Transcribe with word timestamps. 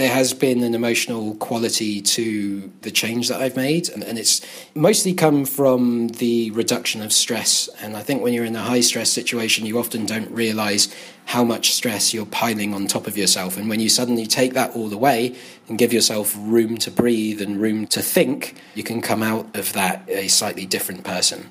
there 0.00 0.08
has 0.08 0.32
been 0.32 0.62
an 0.62 0.74
emotional 0.74 1.34
quality 1.34 2.00
to 2.00 2.72
the 2.80 2.90
change 2.90 3.28
that 3.28 3.38
I've 3.38 3.54
made, 3.54 3.90
and, 3.90 4.02
and, 4.02 4.18
it's 4.18 4.40
mostly 4.74 5.12
come 5.12 5.44
from 5.44 6.08
the 6.08 6.50
reduction 6.52 7.02
of 7.02 7.12
stress. 7.12 7.68
And 7.82 7.94
I 7.94 8.02
think 8.02 8.22
when 8.22 8.32
you're 8.32 8.46
in 8.46 8.56
a 8.56 8.62
high 8.62 8.80
stress 8.80 9.10
situation, 9.10 9.66
you 9.66 9.78
often 9.78 10.06
don't 10.06 10.30
realize 10.30 10.88
how 11.26 11.44
much 11.44 11.74
stress 11.74 12.14
you're 12.14 12.24
piling 12.24 12.72
on 12.72 12.86
top 12.86 13.06
of 13.06 13.18
yourself. 13.18 13.58
And 13.58 13.68
when 13.68 13.78
you 13.78 13.90
suddenly 13.90 14.26
take 14.26 14.54
that 14.54 14.74
all 14.74 14.90
away 14.90 15.36
and 15.68 15.76
give 15.76 15.92
yourself 15.92 16.34
room 16.38 16.78
to 16.78 16.90
breathe 16.90 17.42
and 17.42 17.60
room 17.60 17.86
to 17.88 18.00
think, 18.00 18.56
you 18.74 18.82
can 18.82 19.02
come 19.02 19.22
out 19.22 19.54
of 19.54 19.74
that 19.74 20.08
a 20.08 20.28
slightly 20.28 20.64
different 20.64 21.04
person. 21.04 21.50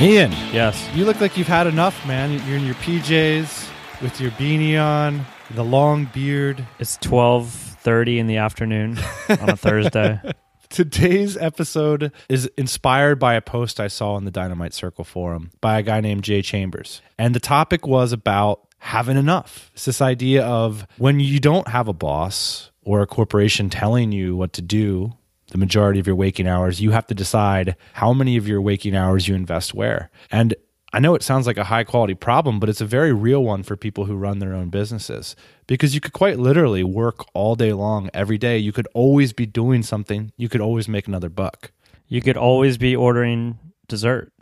Ian. 0.00 0.30
Yes. 0.52 0.90
You 0.94 1.06
look 1.06 1.22
like 1.22 1.38
you've 1.38 1.46
had 1.46 1.66
enough, 1.66 2.06
man. 2.06 2.30
You're 2.46 2.58
in 2.58 2.66
your 2.66 2.74
PJs 2.74 3.70
with 4.02 4.20
your 4.20 4.30
beanie 4.32 4.78
on, 4.78 5.24
the 5.52 5.64
long 5.64 6.04
beard. 6.12 6.62
It's 6.78 6.98
12:30 6.98 8.18
in 8.18 8.26
the 8.26 8.36
afternoon 8.36 8.98
on 9.30 9.48
a 9.48 9.56
Thursday. 9.56 10.20
Today's 10.68 11.38
episode 11.38 12.12
is 12.28 12.50
inspired 12.58 13.18
by 13.18 13.34
a 13.34 13.40
post 13.40 13.80
I 13.80 13.88
saw 13.88 14.12
on 14.12 14.26
the 14.26 14.30
Dynamite 14.30 14.74
Circle 14.74 15.04
forum 15.04 15.50
by 15.62 15.78
a 15.78 15.82
guy 15.82 16.02
named 16.02 16.24
Jay 16.24 16.42
Chambers. 16.42 17.00
And 17.18 17.34
the 17.34 17.40
topic 17.40 17.86
was 17.86 18.12
about 18.12 18.66
having 18.78 19.16
enough. 19.16 19.70
It's 19.72 19.86
this 19.86 20.02
idea 20.02 20.44
of 20.44 20.86
when 20.98 21.20
you 21.20 21.40
don't 21.40 21.68
have 21.68 21.88
a 21.88 21.94
boss 21.94 22.70
or 22.82 23.00
a 23.00 23.06
corporation 23.06 23.70
telling 23.70 24.12
you 24.12 24.36
what 24.36 24.52
to 24.52 24.62
do 24.62 25.14
the 25.48 25.58
majority 25.58 26.00
of 26.00 26.06
your 26.06 26.16
waking 26.16 26.48
hours, 26.48 26.80
you 26.80 26.90
have 26.90 27.06
to 27.06 27.14
decide 27.14 27.76
how 27.94 28.12
many 28.12 28.36
of 28.36 28.48
your 28.48 28.60
waking 28.60 28.96
hours 28.96 29.28
you 29.28 29.34
invest 29.34 29.74
where. 29.74 30.10
And 30.30 30.54
I 30.92 30.98
know 30.98 31.14
it 31.14 31.22
sounds 31.22 31.46
like 31.46 31.58
a 31.58 31.64
high 31.64 31.84
quality 31.84 32.14
problem, 32.14 32.58
but 32.58 32.68
it's 32.68 32.80
a 32.80 32.86
very 32.86 33.12
real 33.12 33.42
one 33.42 33.62
for 33.62 33.76
people 33.76 34.06
who 34.06 34.16
run 34.16 34.38
their 34.38 34.54
own 34.54 34.70
businesses 34.70 35.36
because 35.66 35.94
you 35.94 36.00
could 36.00 36.12
quite 36.12 36.38
literally 36.38 36.82
work 36.82 37.26
all 37.34 37.54
day 37.54 37.72
long 37.72 38.08
every 38.14 38.38
day. 38.38 38.56
You 38.58 38.72
could 38.72 38.88
always 38.94 39.32
be 39.32 39.46
doing 39.46 39.82
something, 39.82 40.32
you 40.36 40.48
could 40.48 40.60
always 40.60 40.88
make 40.88 41.06
another 41.06 41.28
buck. 41.28 41.72
You 42.08 42.22
could 42.22 42.36
always 42.36 42.78
be 42.78 42.94
ordering 42.94 43.58
dessert. 43.88 44.32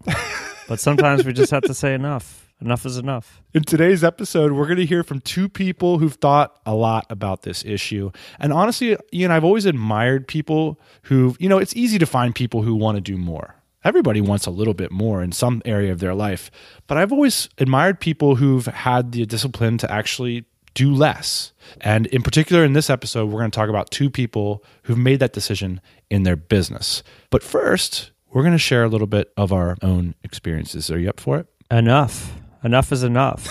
but 0.68 0.80
sometimes 0.80 1.24
we 1.24 1.32
just 1.32 1.50
have 1.50 1.62
to 1.64 1.74
say 1.74 1.94
enough. 1.94 2.43
Enough 2.64 2.86
is 2.86 2.96
enough. 2.96 3.42
In 3.52 3.62
today's 3.62 4.02
episode, 4.02 4.52
we're 4.52 4.64
going 4.64 4.78
to 4.78 4.86
hear 4.86 5.02
from 5.02 5.20
two 5.20 5.50
people 5.50 5.98
who've 5.98 6.14
thought 6.14 6.58
a 6.64 6.74
lot 6.74 7.04
about 7.10 7.42
this 7.42 7.62
issue. 7.62 8.10
And 8.38 8.54
honestly, 8.54 8.96
Ian, 9.12 9.30
I've 9.30 9.44
always 9.44 9.66
admired 9.66 10.26
people 10.26 10.80
who, 11.02 11.36
you 11.38 11.46
know, 11.46 11.58
it's 11.58 11.76
easy 11.76 11.98
to 11.98 12.06
find 12.06 12.34
people 12.34 12.62
who 12.62 12.74
want 12.74 12.96
to 12.96 13.02
do 13.02 13.18
more. 13.18 13.56
Everybody 13.84 14.22
wants 14.22 14.46
a 14.46 14.50
little 14.50 14.72
bit 14.72 14.90
more 14.90 15.22
in 15.22 15.30
some 15.30 15.60
area 15.66 15.92
of 15.92 16.00
their 16.00 16.14
life. 16.14 16.50
But 16.86 16.96
I've 16.96 17.12
always 17.12 17.50
admired 17.58 18.00
people 18.00 18.36
who've 18.36 18.64
had 18.64 19.12
the 19.12 19.26
discipline 19.26 19.76
to 19.78 19.92
actually 19.92 20.46
do 20.72 20.90
less. 20.90 21.52
And 21.82 22.06
in 22.06 22.22
particular, 22.22 22.64
in 22.64 22.72
this 22.72 22.88
episode, 22.88 23.26
we're 23.26 23.40
going 23.40 23.50
to 23.50 23.56
talk 23.56 23.68
about 23.68 23.90
two 23.90 24.08
people 24.08 24.64
who've 24.84 24.96
made 24.96 25.20
that 25.20 25.34
decision 25.34 25.82
in 26.08 26.22
their 26.22 26.36
business. 26.36 27.02
But 27.28 27.42
first, 27.42 28.12
we're 28.30 28.42
going 28.42 28.52
to 28.52 28.58
share 28.58 28.84
a 28.84 28.88
little 28.88 29.06
bit 29.06 29.34
of 29.36 29.52
our 29.52 29.76
own 29.82 30.14
experiences. 30.24 30.90
Are 30.90 30.98
you 30.98 31.10
up 31.10 31.20
for 31.20 31.36
it? 31.36 31.46
Enough. 31.70 32.40
Enough 32.64 32.92
is 32.92 33.02
enough. 33.02 33.46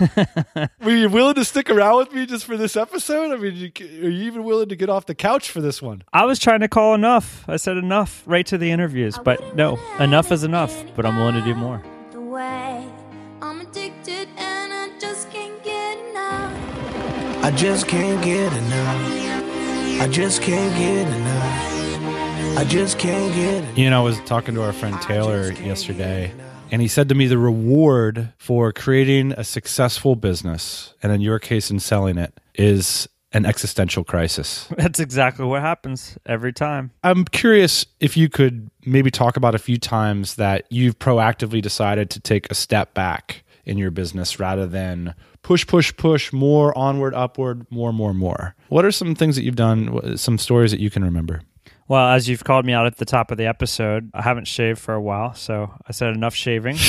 Were 0.82 0.90
you 0.90 1.08
willing 1.08 1.34
to 1.36 1.44
stick 1.46 1.70
around 1.70 1.96
with 1.96 2.12
me 2.12 2.26
just 2.26 2.44
for 2.44 2.58
this 2.58 2.76
episode? 2.76 3.32
I 3.32 3.36
mean, 3.36 3.54
you, 3.56 3.72
are 4.06 4.10
you 4.10 4.26
even 4.26 4.44
willing 4.44 4.68
to 4.68 4.76
get 4.76 4.90
off 4.90 5.06
the 5.06 5.14
couch 5.14 5.50
for 5.50 5.62
this 5.62 5.80
one? 5.80 6.02
I 6.12 6.26
was 6.26 6.38
trying 6.38 6.60
to 6.60 6.68
call 6.68 6.94
enough. 6.94 7.48
I 7.48 7.56
said 7.56 7.78
enough 7.78 8.22
right 8.26 8.44
to 8.46 8.58
the 8.58 8.70
interviews, 8.70 9.18
but 9.24 9.56
no, 9.56 9.78
enough 9.98 10.30
is 10.30 10.44
enough. 10.44 10.84
But 10.94 11.06
I'm 11.06 11.16
willing 11.16 11.36
to 11.36 11.40
do 11.42 11.54
more. 11.54 11.82
I 17.44 17.50
just 17.56 17.88
can't 17.88 18.22
get 18.22 18.52
enough. 18.52 20.02
I 20.02 20.08
just 20.08 20.42
can't 20.42 20.76
get 20.76 21.08
enough. 21.08 22.58
I 22.58 22.64
just 22.64 22.98
can't 22.98 23.34
get 23.34 23.56
enough. 23.64 23.78
You 23.78 23.88
know, 23.88 24.00
I 24.00 24.04
was 24.04 24.20
talking 24.20 24.54
to 24.54 24.62
our 24.62 24.72
friend 24.74 25.00
Taylor 25.00 25.50
yesterday 25.52 26.32
and 26.72 26.80
he 26.80 26.88
said 26.88 27.10
to 27.10 27.14
me, 27.14 27.26
the 27.26 27.36
reward 27.36 28.32
for 28.38 28.72
creating 28.72 29.32
a 29.32 29.44
successful 29.44 30.16
business, 30.16 30.94
and 31.02 31.12
in 31.12 31.20
your 31.20 31.38
case, 31.38 31.70
in 31.70 31.78
selling 31.78 32.16
it, 32.16 32.40
is 32.54 33.06
an 33.32 33.44
existential 33.44 34.04
crisis. 34.04 34.68
That's 34.76 34.98
exactly 34.98 35.44
what 35.44 35.60
happens 35.60 36.16
every 36.24 36.52
time. 36.52 36.90
I'm 37.04 37.26
curious 37.26 37.84
if 38.00 38.16
you 38.16 38.30
could 38.30 38.70
maybe 38.86 39.10
talk 39.10 39.36
about 39.36 39.54
a 39.54 39.58
few 39.58 39.76
times 39.76 40.36
that 40.36 40.64
you've 40.70 40.98
proactively 40.98 41.60
decided 41.60 42.08
to 42.10 42.20
take 42.20 42.50
a 42.50 42.54
step 42.54 42.94
back 42.94 43.44
in 43.66 43.76
your 43.76 43.90
business 43.90 44.40
rather 44.40 44.66
than 44.66 45.14
push, 45.42 45.66
push, 45.66 45.94
push, 45.94 46.32
more 46.32 46.76
onward, 46.76 47.14
upward, 47.14 47.66
more, 47.70 47.92
more, 47.92 48.14
more. 48.14 48.54
What 48.70 48.86
are 48.86 48.90
some 48.90 49.14
things 49.14 49.36
that 49.36 49.42
you've 49.42 49.56
done, 49.56 50.16
some 50.16 50.38
stories 50.38 50.70
that 50.70 50.80
you 50.80 50.90
can 50.90 51.04
remember? 51.04 51.42
Well, 51.88 52.08
as 52.08 52.28
you've 52.28 52.44
called 52.44 52.64
me 52.64 52.72
out 52.72 52.86
at 52.86 52.96
the 52.96 53.04
top 53.04 53.30
of 53.30 53.38
the 53.38 53.46
episode, 53.46 54.10
I 54.14 54.22
haven't 54.22 54.46
shaved 54.46 54.78
for 54.78 54.94
a 54.94 55.00
while, 55.00 55.34
so 55.34 55.72
I 55.86 55.92
said 55.92 56.14
enough 56.14 56.34
shaving. 56.34 56.76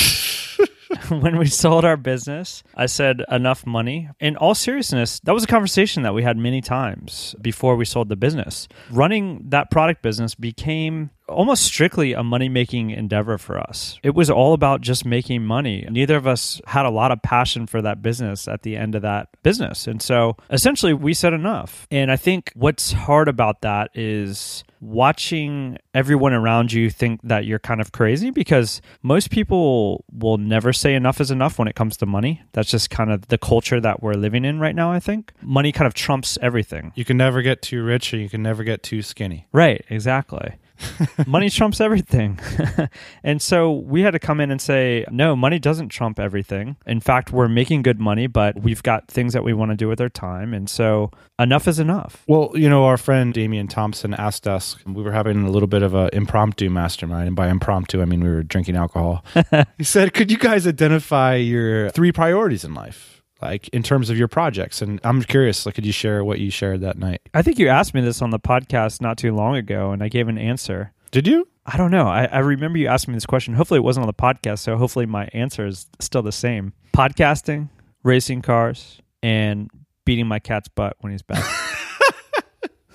when 1.08 1.38
we 1.38 1.46
sold 1.46 1.84
our 1.84 1.96
business, 1.96 2.62
I 2.74 2.86
said 2.86 3.22
enough 3.30 3.66
money. 3.66 4.10
In 4.20 4.36
all 4.36 4.54
seriousness, 4.54 5.20
that 5.20 5.32
was 5.32 5.44
a 5.44 5.48
conversation 5.48 6.02
that 6.02 6.14
we 6.14 6.22
had 6.22 6.36
many 6.36 6.60
times 6.60 7.34
before 7.40 7.76
we 7.76 7.84
sold 7.84 8.08
the 8.08 8.16
business. 8.16 8.68
Running 8.90 9.44
that 9.48 9.70
product 9.70 10.02
business 10.02 10.34
became 10.34 11.10
almost 11.28 11.64
strictly 11.64 12.12
a 12.12 12.22
money 12.22 12.48
making 12.48 12.90
endeavor 12.90 13.38
for 13.38 13.58
us. 13.58 13.98
It 14.02 14.14
was 14.14 14.28
all 14.28 14.52
about 14.52 14.82
just 14.82 15.06
making 15.06 15.44
money. 15.44 15.86
Neither 15.90 16.16
of 16.16 16.26
us 16.26 16.60
had 16.66 16.84
a 16.84 16.90
lot 16.90 17.12
of 17.12 17.22
passion 17.22 17.66
for 17.66 17.80
that 17.82 18.02
business 18.02 18.46
at 18.46 18.62
the 18.62 18.76
end 18.76 18.94
of 18.94 19.02
that 19.02 19.28
business. 19.42 19.86
And 19.86 20.02
so 20.02 20.36
essentially, 20.50 20.92
we 20.92 21.14
said 21.14 21.32
enough. 21.32 21.86
And 21.90 22.12
I 22.12 22.16
think 22.16 22.52
what's 22.54 22.92
hard 22.92 23.28
about 23.28 23.62
that 23.62 23.90
is 23.94 24.64
watching 24.84 25.78
everyone 25.94 26.34
around 26.34 26.72
you 26.72 26.90
think 26.90 27.20
that 27.22 27.46
you're 27.46 27.58
kind 27.58 27.80
of 27.80 27.90
crazy 27.90 28.30
because 28.30 28.82
most 29.02 29.30
people 29.30 30.04
will 30.12 30.36
never 30.36 30.72
say 30.72 30.94
enough 30.94 31.20
is 31.20 31.30
enough 31.30 31.58
when 31.58 31.66
it 31.66 31.74
comes 31.74 31.96
to 31.96 32.06
money. 32.06 32.42
That's 32.52 32.70
just 32.70 32.90
kind 32.90 33.10
of 33.10 33.28
the 33.28 33.38
culture 33.38 33.80
that 33.80 34.02
we're 34.02 34.14
living 34.14 34.44
in 34.44 34.60
right 34.60 34.74
now, 34.74 34.92
I 34.92 35.00
think. 35.00 35.32
Money 35.40 35.72
kind 35.72 35.86
of 35.86 35.94
trumps 35.94 36.36
everything. 36.42 36.92
You 36.94 37.04
can 37.04 37.16
never 37.16 37.40
get 37.40 37.62
too 37.62 37.82
rich 37.82 38.12
or 38.12 38.18
you 38.18 38.28
can 38.28 38.42
never 38.42 38.62
get 38.62 38.82
too 38.82 39.00
skinny. 39.00 39.46
Right, 39.52 39.84
exactly. 39.88 40.54
money 41.26 41.50
trumps 41.50 41.80
everything. 41.80 42.38
and 43.24 43.40
so 43.40 43.72
we 43.72 44.02
had 44.02 44.12
to 44.12 44.18
come 44.18 44.40
in 44.40 44.50
and 44.50 44.60
say, 44.60 45.04
no, 45.10 45.36
money 45.36 45.58
doesn't 45.58 45.88
trump 45.88 46.18
everything. 46.18 46.76
In 46.86 47.00
fact, 47.00 47.32
we're 47.32 47.48
making 47.48 47.82
good 47.82 48.00
money, 48.00 48.26
but 48.26 48.60
we've 48.60 48.82
got 48.82 49.08
things 49.08 49.32
that 49.32 49.44
we 49.44 49.52
want 49.52 49.70
to 49.70 49.76
do 49.76 49.88
with 49.88 50.00
our 50.00 50.08
time. 50.08 50.54
And 50.54 50.68
so 50.68 51.10
enough 51.38 51.68
is 51.68 51.78
enough. 51.78 52.24
Well, 52.26 52.50
you 52.54 52.68
know, 52.68 52.84
our 52.84 52.96
friend 52.96 53.32
Damian 53.32 53.68
Thompson 53.68 54.14
asked 54.14 54.46
us, 54.46 54.76
we 54.86 55.02
were 55.02 55.12
having 55.12 55.44
a 55.44 55.50
little 55.50 55.68
bit 55.68 55.82
of 55.82 55.94
an 55.94 56.10
impromptu 56.12 56.70
mastermind. 56.70 57.28
And 57.28 57.36
by 57.36 57.48
impromptu, 57.48 58.02
I 58.02 58.04
mean 58.04 58.22
we 58.22 58.28
were 58.28 58.42
drinking 58.42 58.76
alcohol. 58.76 59.24
he 59.78 59.84
said, 59.84 60.14
could 60.14 60.30
you 60.30 60.38
guys 60.38 60.66
identify 60.66 61.36
your 61.36 61.90
three 61.90 62.12
priorities 62.12 62.64
in 62.64 62.74
life? 62.74 63.13
Like 63.44 63.68
in 63.68 63.82
terms 63.82 64.10
of 64.10 64.18
your 64.18 64.28
projects. 64.28 64.82
And 64.82 65.00
i'm 65.04 65.22
curious 65.22 65.66
like 65.66 65.74
could 65.74 65.86
you 65.86 65.92
share 65.92 66.24
what 66.24 66.40
you 66.40 66.50
shared 66.50 66.80
that 66.80 66.98
night? 66.98 67.20
I 67.32 67.42
think 67.42 67.58
you 67.58 67.68
asked 67.68 67.94
me 67.94 68.00
this 68.00 68.22
on 68.22 68.30
the 68.30 68.40
podcast 68.40 69.00
not 69.00 69.18
too 69.18 69.34
long 69.34 69.56
ago 69.56 69.92
and 69.92 70.02
i 70.02 70.08
gave 70.08 70.28
an 70.28 70.38
answer. 70.38 70.92
Did 71.10 71.28
you? 71.28 71.46
I 71.66 71.76
don't 71.76 71.90
know. 71.90 72.08
I, 72.08 72.24
I 72.24 72.38
remember 72.40 72.78
you 72.78 72.88
asking 72.88 73.12
me 73.12 73.16
this 73.16 73.24
question. 73.24 73.54
Hopefully 73.54 73.78
it 73.78 73.84
wasn't 73.84 74.04
on 74.04 74.08
the 74.08 74.14
podcast 74.14 74.60
so 74.60 74.76
hopefully 74.76 75.06
my 75.06 75.28
answer 75.32 75.66
is 75.66 75.86
still 76.00 76.22
the 76.22 76.32
same. 76.32 76.72
Podcasting 76.92 77.68
racing 78.02 78.42
cars 78.42 79.00
and 79.22 79.70
beating 80.04 80.26
my 80.26 80.38
cat's 80.38 80.68
butt 80.68 80.96
when 81.00 81.12
he's 81.12 81.22
back. 81.22 81.44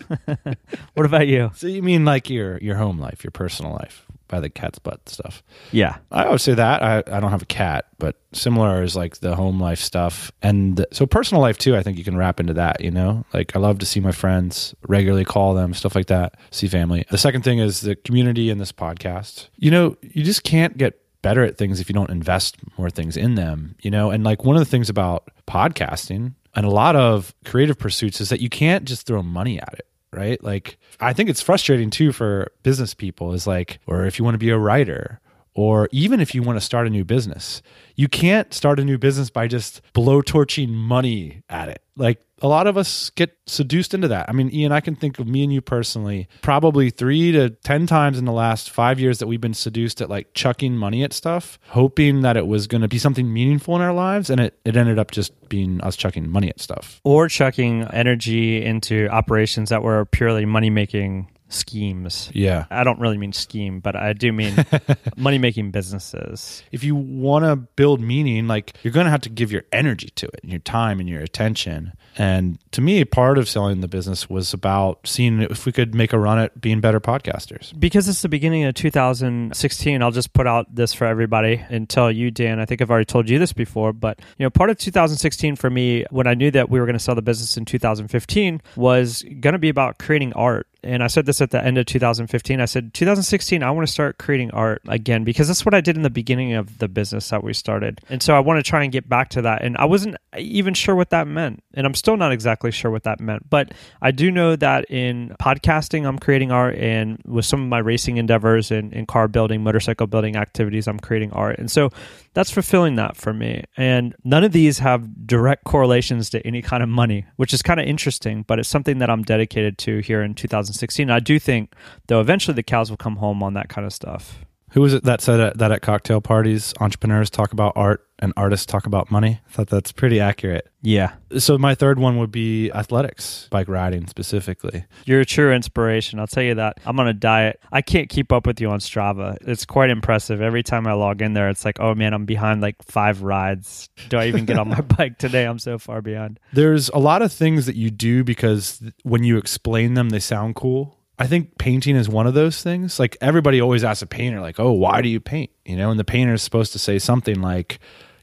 What 0.93 1.05
about 1.05 1.27
you? 1.27 1.51
So 1.55 1.67
you 1.67 1.83
mean 1.83 2.03
like 2.03 2.29
your 2.29 2.57
your 2.59 2.75
home 2.75 2.99
life 2.99 3.23
your 3.23 3.31
personal 3.31 3.73
life 3.73 4.05
by 4.29 4.39
the 4.39 4.49
cat's 4.49 4.79
butt 4.79 5.09
stuff. 5.09 5.43
Yeah. 5.71 5.97
I 6.11 6.29
would 6.29 6.39
say 6.39 6.53
that. 6.53 6.81
I, 6.81 6.99
I 6.99 7.19
don't 7.19 7.31
have 7.31 7.41
a 7.41 7.47
cat, 7.47 7.87
but 7.97 8.15
similar 8.31 8.81
is 8.81 8.95
like 8.95 9.17
the 9.17 9.35
home 9.35 9.59
life 9.59 9.79
stuff. 9.79 10.31
And 10.41 10.77
the, 10.77 10.87
so 10.93 11.05
personal 11.05 11.41
life 11.41 11.57
too, 11.57 11.75
I 11.75 11.83
think 11.83 11.97
you 11.97 12.03
can 12.05 12.15
wrap 12.15 12.39
into 12.39 12.53
that, 12.53 12.81
you 12.81 12.91
know? 12.91 13.25
Like 13.33 13.55
I 13.55 13.59
love 13.59 13.79
to 13.79 13.85
see 13.85 13.99
my 13.99 14.13
friends, 14.13 14.73
regularly 14.87 15.25
call 15.25 15.53
them, 15.53 15.73
stuff 15.73 15.95
like 15.95 16.07
that, 16.07 16.35
see 16.51 16.67
family. 16.67 17.05
The 17.09 17.17
second 17.17 17.43
thing 17.43 17.59
is 17.59 17.81
the 17.81 17.95
community 17.97 18.49
in 18.49 18.57
this 18.59 18.71
podcast. 18.71 19.49
You 19.57 19.71
know, 19.71 19.97
you 20.01 20.23
just 20.23 20.43
can't 20.43 20.77
get 20.77 21.01
better 21.21 21.43
at 21.43 21.57
things 21.57 21.81
if 21.81 21.89
you 21.89 21.93
don't 21.93 22.09
invest 22.09 22.55
more 22.77 22.89
things 22.89 23.17
in 23.17 23.35
them, 23.35 23.75
you 23.81 23.91
know? 23.91 24.11
And 24.11 24.23
like 24.23 24.45
one 24.45 24.55
of 24.55 24.61
the 24.61 24.69
things 24.69 24.89
about 24.89 25.29
podcasting 25.47 26.35
and 26.55 26.65
a 26.65 26.69
lot 26.69 26.95
of 26.95 27.33
creative 27.45 27.77
pursuits 27.77 28.21
is 28.21 28.29
that 28.29 28.39
you 28.39 28.49
can't 28.49 28.85
just 28.85 29.05
throw 29.05 29.21
money 29.21 29.59
at 29.59 29.73
it 29.73 29.85
right? 30.11 30.43
Like 30.43 30.77
I 30.99 31.13
think 31.13 31.29
it's 31.29 31.41
frustrating 31.41 31.89
too 31.89 32.11
for 32.11 32.51
business 32.63 32.93
people 32.93 33.33
is 33.33 33.47
like 33.47 33.79
or 33.87 34.05
if 34.05 34.19
you 34.19 34.25
want 34.25 34.35
to 34.35 34.39
be 34.39 34.49
a 34.49 34.57
writer 34.57 35.19
or 35.53 35.89
even 35.91 36.19
if 36.19 36.33
you 36.33 36.41
want 36.41 36.57
to 36.57 36.61
start 36.61 36.87
a 36.87 36.89
new 36.89 37.03
business. 37.03 37.61
You 37.95 38.07
can't 38.07 38.53
start 38.53 38.79
a 38.79 38.85
new 38.85 38.97
business 38.97 39.29
by 39.29 39.47
just 39.47 39.81
blowtorching 39.93 40.69
money 40.69 41.43
at 41.49 41.69
it. 41.69 41.81
Like 41.97 42.21
a 42.41 42.47
lot 42.47 42.67
of 42.67 42.77
us 42.77 43.09
get 43.11 43.37
seduced 43.45 43.93
into 43.93 44.07
that. 44.07 44.29
I 44.29 44.31
mean, 44.31 44.53
Ian, 44.53 44.71
I 44.71 44.79
can 44.79 44.95
think 44.95 45.19
of 45.19 45.27
me 45.27 45.43
and 45.43 45.53
you 45.53 45.61
personally, 45.61 46.27
probably 46.41 46.89
three 46.89 47.31
to 47.31 47.49
10 47.49 47.87
times 47.87 48.17
in 48.17 48.25
the 48.25 48.31
last 48.31 48.69
five 48.69 48.99
years 48.99 49.19
that 49.19 49.27
we've 49.27 49.41
been 49.41 49.53
seduced 49.53 50.01
at 50.01 50.09
like 50.09 50.33
chucking 50.33 50.75
money 50.75 51.03
at 51.03 51.13
stuff, 51.13 51.59
hoping 51.67 52.21
that 52.21 52.37
it 52.37 52.47
was 52.47 52.67
going 52.67 52.81
to 52.81 52.87
be 52.87 52.97
something 52.97 53.31
meaningful 53.31 53.75
in 53.75 53.81
our 53.81 53.93
lives. 53.93 54.29
And 54.29 54.39
it, 54.39 54.59
it 54.65 54.77
ended 54.77 54.99
up 54.99 55.11
just 55.11 55.49
being 55.49 55.81
us 55.81 55.95
chucking 55.95 56.29
money 56.29 56.49
at 56.49 56.59
stuff. 56.59 57.01
Or 57.03 57.27
chucking 57.27 57.83
energy 57.85 58.63
into 58.63 59.07
operations 59.09 59.69
that 59.69 59.83
were 59.83 60.05
purely 60.05 60.45
money 60.45 60.69
making 60.69 61.29
schemes. 61.49 62.29
Yeah. 62.33 62.65
I 62.69 62.83
don't 62.83 62.99
really 62.99 63.17
mean 63.17 63.33
scheme, 63.33 63.79
but 63.79 63.95
I 63.95 64.13
do 64.13 64.31
mean 64.31 64.65
money 65.17 65.37
making 65.37 65.71
businesses. 65.71 66.63
If 66.71 66.83
you 66.83 66.95
want 66.95 67.45
to 67.45 67.55
build 67.55 67.99
meaning, 67.99 68.47
like 68.47 68.75
you're 68.83 68.93
going 68.93 69.05
to 69.05 69.11
have 69.11 69.21
to 69.21 69.29
give 69.29 69.51
your 69.51 69.63
energy 69.71 70.09
to 70.15 70.27
it 70.27 70.39
and 70.43 70.51
your 70.51 70.59
time 70.59 70.99
and 70.99 71.09
your 71.09 71.21
attention. 71.21 71.93
And 72.17 72.59
to 72.71 72.81
me, 72.81 73.03
part 73.05 73.37
of 73.37 73.47
selling 73.47 73.81
the 73.81 73.87
business 73.87 74.29
was 74.29 74.53
about 74.53 75.07
seeing 75.07 75.41
if 75.41 75.65
we 75.65 75.71
could 75.71 75.95
make 75.95 76.13
a 76.13 76.19
run 76.19 76.39
at 76.39 76.59
being 76.59 76.81
better 76.81 76.99
podcasters. 76.99 77.77
Because 77.79 78.07
it's 78.07 78.21
the 78.21 78.29
beginning 78.29 78.63
of 78.65 78.75
2016, 78.75 80.01
I'll 80.01 80.11
just 80.11 80.33
put 80.33 80.47
out 80.47 80.73
this 80.73 80.93
for 80.93 81.05
everybody 81.05 81.63
and 81.69 81.89
tell 81.89 82.11
you, 82.11 82.31
Dan. 82.31 82.59
I 82.59 82.65
think 82.65 82.81
I've 82.81 82.91
already 82.91 83.05
told 83.05 83.29
you 83.29 83.39
this 83.39 83.53
before, 83.53 83.93
but 83.93 84.19
you 84.37 84.43
know, 84.43 84.49
part 84.49 84.69
of 84.69 84.77
2016 84.77 85.55
for 85.55 85.69
me, 85.69 86.05
when 86.09 86.27
I 86.27 86.33
knew 86.33 86.51
that 86.51 86.69
we 86.69 86.79
were 86.79 86.85
going 86.85 86.93
to 86.93 86.99
sell 86.99 87.15
the 87.15 87.21
business 87.21 87.57
in 87.57 87.65
2015, 87.65 88.61
was 88.75 89.23
going 89.39 89.53
to 89.53 89.59
be 89.59 89.69
about 89.69 89.97
creating 89.97 90.33
art 90.33 90.67
and 90.83 91.03
I 91.03 91.07
said 91.07 91.25
this 91.25 91.41
at 91.41 91.51
the 91.51 91.63
end 91.63 91.77
of 91.77 91.85
2015. 91.85 92.61
I 92.61 92.65
said 92.65 92.93
2016, 92.93 93.63
I 93.63 93.71
want 93.71 93.87
to 93.87 93.91
start 93.91 94.17
creating 94.17 94.51
art 94.51 94.81
again 94.87 95.23
because 95.23 95.47
that's 95.47 95.65
what 95.65 95.73
I 95.73 95.81
did 95.81 95.95
in 95.95 96.03
the 96.03 96.09
beginning 96.09 96.53
of 96.53 96.77
the 96.77 96.87
business 96.87 97.29
that 97.29 97.43
we 97.43 97.53
started. 97.53 98.01
And 98.09 98.23
so 98.23 98.35
I 98.35 98.39
want 98.39 98.63
to 98.63 98.69
try 98.69 98.83
and 98.83 98.91
get 98.91 99.09
back 99.09 99.29
to 99.29 99.41
that. 99.41 99.61
And 99.61 99.77
I 99.77 99.85
wasn't 99.85 100.15
even 100.37 100.73
sure 100.73 100.95
what 100.95 101.09
that 101.09 101.27
meant. 101.27 101.63
And 101.73 101.85
I'm 101.85 101.93
still 101.93 102.17
not 102.17 102.31
exactly 102.31 102.71
sure 102.71 102.91
what 102.91 103.03
that 103.03 103.19
meant. 103.19 103.49
But 103.49 103.73
I 104.01 104.11
do 104.11 104.31
know 104.31 104.55
that 104.55 104.89
in 104.89 105.35
podcasting, 105.39 106.07
I'm 106.07 106.19
creating 106.19 106.51
art. 106.51 106.75
And 106.75 107.21
with 107.25 107.45
some 107.45 107.61
of 107.61 107.67
my 107.67 107.79
racing 107.79 108.17
endeavors 108.17 108.71
and, 108.71 108.93
and 108.93 109.07
car 109.07 109.27
building, 109.27 109.63
motorcycle 109.63 110.07
building 110.07 110.35
activities, 110.35 110.87
I'm 110.87 110.99
creating 110.99 111.31
art. 111.33 111.59
And 111.59 111.69
so 111.69 111.89
that's 112.33 112.51
fulfilling 112.51 112.95
that 112.95 113.17
for 113.17 113.33
me. 113.33 113.63
And 113.75 114.15
none 114.23 114.43
of 114.43 114.51
these 114.51 114.79
have 114.79 115.27
direct 115.27 115.63
correlations 115.63 116.29
to 116.29 116.45
any 116.45 116.61
kind 116.61 116.83
of 116.83 116.89
money, 116.89 117.25
which 117.35 117.53
is 117.53 117.61
kind 117.61 117.79
of 117.79 117.87
interesting, 117.87 118.43
but 118.47 118.59
it's 118.59 118.69
something 118.69 118.99
that 118.99 119.09
I'm 119.09 119.23
dedicated 119.23 119.77
to 119.79 119.99
here 119.99 120.21
in 120.21 120.35
2016. 120.35 120.68
I 121.09 121.19
do 121.19 121.39
think, 121.39 121.73
though, 122.07 122.21
eventually 122.21 122.55
the 122.55 122.63
cows 122.63 122.89
will 122.89 122.97
come 122.97 123.17
home 123.17 123.41
on 123.43 123.53
that 123.53 123.69
kind 123.69 123.85
of 123.85 123.93
stuff. 123.93 124.45
Who 124.71 124.81
was 124.81 124.93
it 124.93 125.03
that 125.03 125.21
said 125.21 125.57
that 125.57 125.71
at 125.71 125.81
cocktail 125.81 126.21
parties, 126.21 126.73
entrepreneurs 126.79 127.29
talk 127.29 127.51
about 127.53 127.73
art 127.75 128.05
and 128.19 128.33
artists 128.37 128.65
talk 128.65 128.85
about 128.85 129.09
money? 129.09 129.41
I 129.47 129.51
thought 129.51 129.67
that's 129.67 129.91
pretty 129.91 130.19
accurate. 130.19 130.67
Yeah. 130.81 131.13
So 131.37 131.57
my 131.57 131.75
third 131.75 131.99
one 131.99 132.17
would 132.19 132.31
be 132.31 132.71
athletics, 132.71 133.47
bike 133.49 133.67
riding 133.67 134.07
specifically. 134.07 134.85
You're 135.05 135.21
a 135.21 135.25
true 135.25 135.51
inspiration. 135.53 136.19
I'll 136.19 136.27
tell 136.27 136.43
you 136.43 136.55
that. 136.55 136.77
I'm 136.85 136.99
on 136.99 137.07
a 137.07 137.13
diet. 137.13 137.59
I 137.71 137.81
can't 137.81 138.09
keep 138.09 138.31
up 138.31 138.45
with 138.45 138.61
you 138.61 138.69
on 138.69 138.79
Strava. 138.79 139.37
It's 139.41 139.65
quite 139.65 139.89
impressive. 139.89 140.41
Every 140.41 140.63
time 140.63 140.87
I 140.87 140.93
log 140.93 141.21
in 141.21 141.33
there, 141.33 141.49
it's 141.49 141.65
like, 141.65 141.79
oh 141.79 141.95
man, 141.95 142.13
I'm 142.13 142.25
behind 142.25 142.61
like 142.61 142.75
five 142.83 143.23
rides. 143.23 143.89
Do 144.09 144.17
I 144.17 144.27
even 144.27 144.45
get 144.45 144.59
on 144.59 144.69
my 144.69 144.81
bike 144.97 145.17
today? 145.17 145.45
I'm 145.45 145.59
so 145.59 145.79
far 145.79 146.01
behind. 146.01 146.39
There's 146.53 146.89
a 146.89 146.99
lot 146.99 147.21
of 147.21 147.33
things 147.33 147.65
that 147.65 147.75
you 147.75 147.89
do 147.89 148.23
because 148.23 148.81
when 149.03 149.23
you 149.23 149.37
explain 149.37 149.95
them, 149.95 150.09
they 150.09 150.19
sound 150.19 150.55
cool 150.55 150.98
I 151.19 151.27
think 151.27 151.57
painting 151.57 151.97
is 151.97 152.07
one 152.07 152.27
of 152.27 152.33
those 152.33 152.63
things. 152.63 152.97
Like 152.97 153.17
everybody 153.19 153.59
always 153.59 153.83
asks 153.83 154.01
a 154.01 154.07
painter, 154.07 154.39
like, 154.39 154.59
"Oh, 154.59 154.71
why 154.71 155.01
do 155.01 155.09
you 155.09 155.19
paint?" 155.19 155.51
You 155.65 155.75
know, 155.75 155.91
and 155.91 155.99
the 155.99 156.05
painter 156.05 156.33
is 156.33 156.41
supposed 156.41 156.71
to 156.71 156.79
say 156.79 156.97
something 156.97 157.41
like 157.41 157.79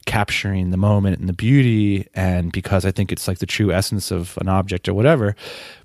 capturing 0.07 0.71
the 0.71 0.79
moment 0.79 1.19
and 1.19 1.29
the 1.29 1.35
beauty, 1.35 2.09
and 2.15 2.51
because 2.51 2.87
I 2.87 2.93
think 2.93 3.13
it's 3.13 3.29
like 3.29 3.39
the 3.39 3.47
true 3.47 3.71
essence 3.71 4.11
of 4.11 4.39
an 4.41 4.49
object 4.49 4.89
or 4.89 4.95
whatever. 4.95 5.37